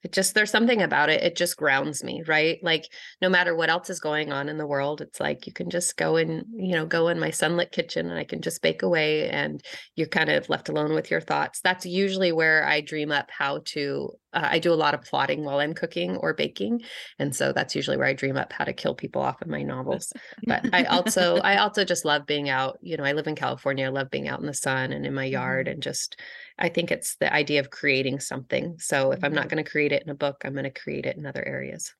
it 0.02 0.12
just 0.12 0.34
there's 0.34 0.50
something 0.50 0.82
about 0.82 1.10
it 1.10 1.22
it 1.22 1.36
just 1.36 1.56
grounds 1.56 2.02
me 2.02 2.22
right? 2.26 2.58
Like 2.62 2.86
no 3.20 3.28
matter 3.28 3.54
what 3.54 3.70
else 3.70 3.90
is 3.90 4.00
going 4.00 4.32
on 4.32 4.48
in 4.48 4.58
the 4.58 4.66
world 4.66 5.00
it's 5.00 5.20
like 5.20 5.46
you 5.46 5.52
can 5.52 5.70
just 5.70 5.96
go 5.96 6.16
in 6.16 6.44
you 6.56 6.74
know 6.74 6.86
go 6.86 7.08
in 7.08 7.18
my 7.18 7.30
sunlit 7.30 7.72
kitchen 7.72 8.10
and 8.10 8.18
i 8.18 8.24
can 8.24 8.40
just 8.40 8.62
bake 8.62 8.82
away 8.82 9.28
and 9.28 9.62
you're 9.96 10.08
kind 10.08 10.30
of 10.30 10.48
left 10.48 10.68
alone 10.68 10.94
with 10.94 11.10
your 11.10 11.20
thoughts. 11.20 11.60
That's 11.60 11.86
usually 11.86 12.32
where 12.32 12.66
i 12.66 12.80
dream 12.80 13.12
up 13.12 13.30
how 13.30 13.60
to 13.66 14.10
uh, 14.32 14.48
I 14.50 14.58
do 14.58 14.72
a 14.72 14.74
lot 14.74 14.94
of 14.94 15.02
plotting 15.02 15.44
while 15.44 15.58
I'm 15.58 15.74
cooking 15.74 16.16
or 16.16 16.34
baking, 16.34 16.82
and 17.18 17.34
so 17.34 17.52
that's 17.52 17.74
usually 17.74 17.96
where 17.96 18.06
I 18.06 18.12
dream 18.12 18.36
up 18.36 18.52
how 18.52 18.64
to 18.64 18.72
kill 18.72 18.94
people 18.94 19.22
off 19.22 19.42
in 19.42 19.50
my 19.50 19.62
novels. 19.62 20.12
But 20.46 20.72
I 20.72 20.84
also 20.84 21.36
I 21.36 21.58
also 21.58 21.84
just 21.84 22.04
love 22.04 22.26
being 22.26 22.48
out. 22.48 22.78
You 22.80 22.96
know, 22.96 23.04
I 23.04 23.12
live 23.12 23.26
in 23.26 23.36
California. 23.36 23.86
I 23.86 23.90
love 23.90 24.10
being 24.10 24.28
out 24.28 24.40
in 24.40 24.46
the 24.46 24.54
sun 24.54 24.92
and 24.92 25.04
in 25.04 25.14
my 25.14 25.24
yard, 25.24 25.66
mm-hmm. 25.66 25.74
and 25.74 25.82
just 25.82 26.20
I 26.58 26.68
think 26.68 26.90
it's 26.90 27.16
the 27.16 27.32
idea 27.32 27.60
of 27.60 27.70
creating 27.70 28.20
something. 28.20 28.76
So 28.78 29.12
if 29.12 29.22
I'm 29.24 29.32
not 29.32 29.42
mm-hmm. 29.42 29.54
going 29.54 29.64
to 29.64 29.70
create 29.70 29.92
it 29.92 30.02
in 30.02 30.10
a 30.10 30.14
book, 30.14 30.42
I'm 30.44 30.52
going 30.52 30.64
to 30.64 30.70
create 30.70 31.06
it 31.06 31.16
in 31.16 31.26
other 31.26 31.46
areas. 31.46 31.94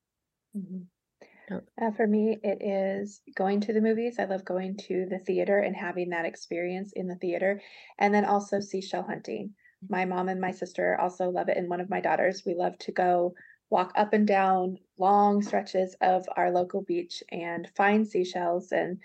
Mm-hmm. 0.55 0.83
Uh, 1.81 1.91
for 1.91 2.07
me, 2.07 2.39
it 2.43 2.61
is 2.61 3.21
going 3.35 3.59
to 3.61 3.73
the 3.73 3.81
movies. 3.81 4.17
I 4.19 4.25
love 4.25 4.45
going 4.45 4.77
to 4.87 5.05
the 5.09 5.19
theater 5.19 5.59
and 5.59 5.75
having 5.75 6.09
that 6.09 6.25
experience 6.25 6.93
in 6.93 7.07
the 7.07 7.15
theater, 7.15 7.61
and 7.99 8.13
then 8.13 8.25
also 8.25 8.59
seashell 8.59 9.03
hunting. 9.03 9.53
My 9.89 10.05
mom 10.05 10.29
and 10.29 10.39
my 10.39 10.51
sister 10.51 10.97
also 10.99 11.29
love 11.29 11.49
it. 11.49 11.57
And 11.57 11.69
one 11.69 11.81
of 11.81 11.89
my 11.89 12.01
daughters, 12.01 12.43
we 12.45 12.55
love 12.55 12.77
to 12.79 12.91
go 12.91 13.33
walk 13.69 13.93
up 13.95 14.13
and 14.13 14.27
down 14.27 14.77
long 14.99 15.41
stretches 15.41 15.95
of 16.01 16.25
our 16.35 16.51
local 16.51 16.81
beach 16.81 17.23
and 17.31 17.69
find 17.75 18.07
seashells. 18.07 18.71
And 18.71 18.99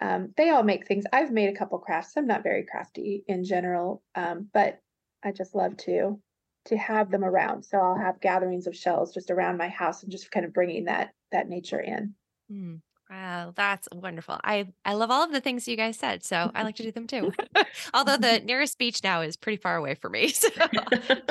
um, 0.00 0.32
they 0.36 0.50
all 0.50 0.62
make 0.62 0.86
things. 0.86 1.04
I've 1.12 1.30
made 1.30 1.50
a 1.54 1.56
couple 1.56 1.78
crafts. 1.78 2.16
I'm 2.16 2.26
not 2.26 2.42
very 2.42 2.64
crafty 2.64 3.24
in 3.28 3.44
general, 3.44 4.02
um, 4.14 4.48
but 4.52 4.80
I 5.22 5.32
just 5.32 5.54
love 5.54 5.76
to 5.78 6.20
to 6.66 6.76
have 6.78 7.10
them 7.10 7.24
around. 7.24 7.62
So 7.62 7.78
I'll 7.78 7.98
have 7.98 8.20
gatherings 8.22 8.66
of 8.66 8.74
shells 8.74 9.12
just 9.12 9.30
around 9.30 9.58
my 9.58 9.68
house 9.68 10.02
and 10.02 10.10
just 10.10 10.30
kind 10.30 10.46
of 10.46 10.54
bringing 10.54 10.86
that 10.86 11.10
that 11.30 11.48
nature 11.48 11.80
in. 11.80 12.14
Mm. 12.50 12.80
Wow, 13.14 13.52
that's 13.54 13.86
wonderful. 13.92 14.40
I 14.42 14.66
I 14.84 14.94
love 14.94 15.12
all 15.12 15.22
of 15.22 15.30
the 15.30 15.40
things 15.40 15.68
you 15.68 15.76
guys 15.76 15.96
said, 15.96 16.24
so 16.24 16.50
I 16.52 16.64
like 16.64 16.74
to 16.76 16.82
do 16.82 16.90
them 16.90 17.06
too. 17.06 17.32
Although 17.94 18.16
the 18.16 18.40
nearest 18.40 18.76
beach 18.76 19.04
now 19.04 19.20
is 19.20 19.36
pretty 19.36 19.56
far 19.56 19.76
away 19.76 19.94
for 19.94 20.10
me, 20.10 20.28
so 20.30 20.48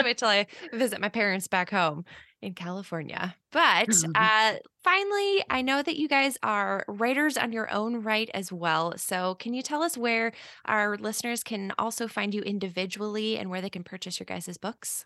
wait 0.01 0.17
till 0.17 0.29
I 0.29 0.47
visit 0.71 1.01
my 1.01 1.09
parents 1.09 1.47
back 1.49 1.71
home 1.71 2.05
in 2.41 2.53
California. 2.53 3.35
But 3.51 3.89
uh, 4.15 4.53
finally, 4.81 5.43
I 5.49 5.61
know 5.61 5.83
that 5.83 5.97
you 5.97 6.07
guys 6.07 6.37
are 6.41 6.85
writers 6.87 7.37
on 7.37 7.51
your 7.51 7.69
own 7.69 8.01
right 8.01 8.29
as 8.33 8.49
well. 8.49 8.97
So 8.97 9.35
can 9.35 9.53
you 9.53 9.61
tell 9.61 9.83
us 9.83 9.97
where 9.97 10.31
our 10.63 10.97
listeners 10.97 11.43
can 11.43 11.73
also 11.77 12.07
find 12.07 12.33
you 12.33 12.43
individually 12.43 13.37
and 13.37 13.49
where 13.49 13.61
they 13.61 13.69
can 13.69 13.83
purchase 13.83 14.21
your 14.21 14.25
guys' 14.25 14.57
books? 14.57 15.03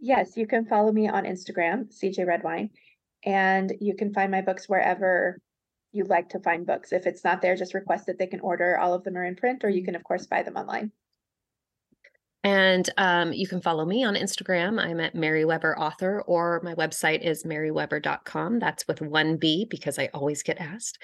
Yes, 0.00 0.36
you 0.36 0.48
can 0.48 0.66
follow 0.66 0.90
me 0.90 1.08
on 1.08 1.24
Instagram, 1.24 1.86
CJ 1.94 2.26
Redwine. 2.26 2.70
And 3.24 3.72
you 3.80 3.94
can 3.96 4.12
find 4.12 4.30
my 4.30 4.42
books 4.42 4.68
wherever 4.68 5.40
you 5.92 6.04
like 6.04 6.28
to 6.30 6.40
find 6.40 6.66
books. 6.66 6.92
If 6.92 7.06
it's 7.06 7.24
not 7.24 7.40
there, 7.40 7.56
just 7.56 7.74
request 7.74 8.06
that 8.06 8.18
they 8.18 8.26
can 8.26 8.40
order. 8.40 8.78
All 8.78 8.94
of 8.94 9.04
them 9.04 9.16
are 9.16 9.24
in 9.24 9.36
print, 9.36 9.64
or 9.64 9.70
you 9.70 9.84
can, 9.84 9.94
of 9.94 10.04
course, 10.04 10.26
buy 10.26 10.42
them 10.42 10.56
online. 10.56 10.92
And 12.42 12.90
um, 12.98 13.32
you 13.32 13.48
can 13.48 13.62
follow 13.62 13.86
me 13.86 14.04
on 14.04 14.16
Instagram. 14.16 14.78
I'm 14.78 15.00
at 15.00 15.14
Mary 15.14 15.46
Weber 15.46 15.78
Author, 15.78 16.22
or 16.26 16.60
my 16.62 16.74
website 16.74 17.22
is 17.22 17.44
maryweber.com. 17.44 18.58
That's 18.58 18.86
with 18.86 19.00
one 19.00 19.38
B 19.38 19.66
because 19.70 19.98
I 19.98 20.10
always 20.12 20.42
get 20.42 20.58
asked. 20.58 20.98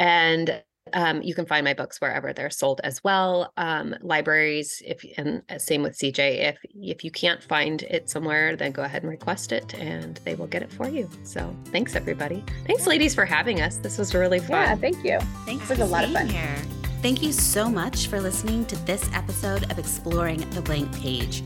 And 0.00 0.62
um, 0.92 1.22
you 1.22 1.34
can 1.34 1.46
find 1.46 1.64
my 1.64 1.74
books 1.74 2.00
wherever 2.00 2.32
they're 2.32 2.50
sold 2.50 2.80
as 2.84 3.02
well. 3.04 3.52
Um, 3.56 3.94
libraries, 4.00 4.82
if 4.84 5.04
and 5.16 5.42
uh, 5.48 5.58
same 5.58 5.82
with 5.82 5.96
CJ. 5.96 6.48
If 6.48 6.58
if 6.74 7.04
you 7.04 7.10
can't 7.10 7.42
find 7.42 7.82
it 7.82 8.08
somewhere, 8.08 8.56
then 8.56 8.72
go 8.72 8.82
ahead 8.82 9.02
and 9.02 9.10
request 9.10 9.52
it, 9.52 9.74
and 9.74 10.16
they 10.24 10.34
will 10.34 10.46
get 10.46 10.62
it 10.62 10.72
for 10.72 10.88
you. 10.88 11.08
So 11.24 11.54
thanks 11.66 11.94
everybody. 11.94 12.44
Thanks, 12.66 12.86
ladies, 12.86 13.14
for 13.14 13.24
having 13.24 13.60
us. 13.60 13.76
This 13.76 13.98
was 13.98 14.14
really 14.14 14.40
fun. 14.40 14.50
Yeah, 14.50 14.74
thank 14.76 15.04
you. 15.04 15.18
Thanks. 15.44 15.64
It 15.64 15.78
was 15.78 15.80
a 15.80 15.92
lot 15.92 16.04
of 16.04 16.12
fun. 16.12 16.28
Here. 16.28 16.56
Thank 17.02 17.22
you 17.22 17.32
so 17.32 17.70
much 17.70 18.08
for 18.08 18.20
listening 18.20 18.66
to 18.66 18.76
this 18.84 19.08
episode 19.14 19.70
of 19.70 19.78
Exploring 19.78 20.48
the 20.50 20.60
Blank 20.60 20.94
Page. 21.00 21.42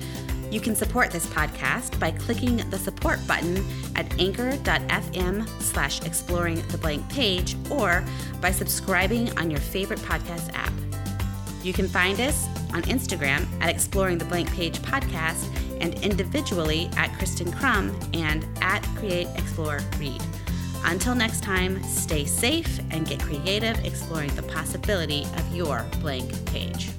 You 0.54 0.60
can 0.60 0.76
support 0.76 1.10
this 1.10 1.26
podcast 1.26 1.98
by 1.98 2.12
clicking 2.12 2.58
the 2.70 2.78
support 2.78 3.18
button 3.26 3.66
at 3.96 4.20
anchor.fm 4.20 5.48
slash 5.60 6.00
exploring 6.02 6.62
the 6.68 6.78
blank 6.78 7.08
page 7.08 7.56
or 7.72 8.04
by 8.40 8.52
subscribing 8.52 9.36
on 9.36 9.50
your 9.50 9.58
favorite 9.58 9.98
podcast 9.98 10.54
app. 10.54 10.72
You 11.64 11.72
can 11.72 11.88
find 11.88 12.20
us 12.20 12.46
on 12.72 12.82
Instagram 12.82 13.48
at 13.60 13.68
Exploring 13.68 14.18
the 14.18 14.26
Blank 14.26 14.48
Page 14.52 14.78
Podcast 14.78 15.52
and 15.80 15.94
individually 16.04 16.88
at 16.96 17.12
Kristen 17.18 17.50
Crum 17.50 17.92
and 18.12 18.46
at 18.60 18.84
Create 18.94 19.26
Explore 19.34 19.80
Read. 19.98 20.22
Until 20.84 21.16
next 21.16 21.42
time, 21.42 21.82
stay 21.82 22.24
safe 22.26 22.78
and 22.92 23.08
get 23.08 23.18
creative 23.18 23.84
exploring 23.84 24.32
the 24.36 24.44
possibility 24.44 25.24
of 25.36 25.52
your 25.52 25.84
blank 26.00 26.30
page. 26.46 26.90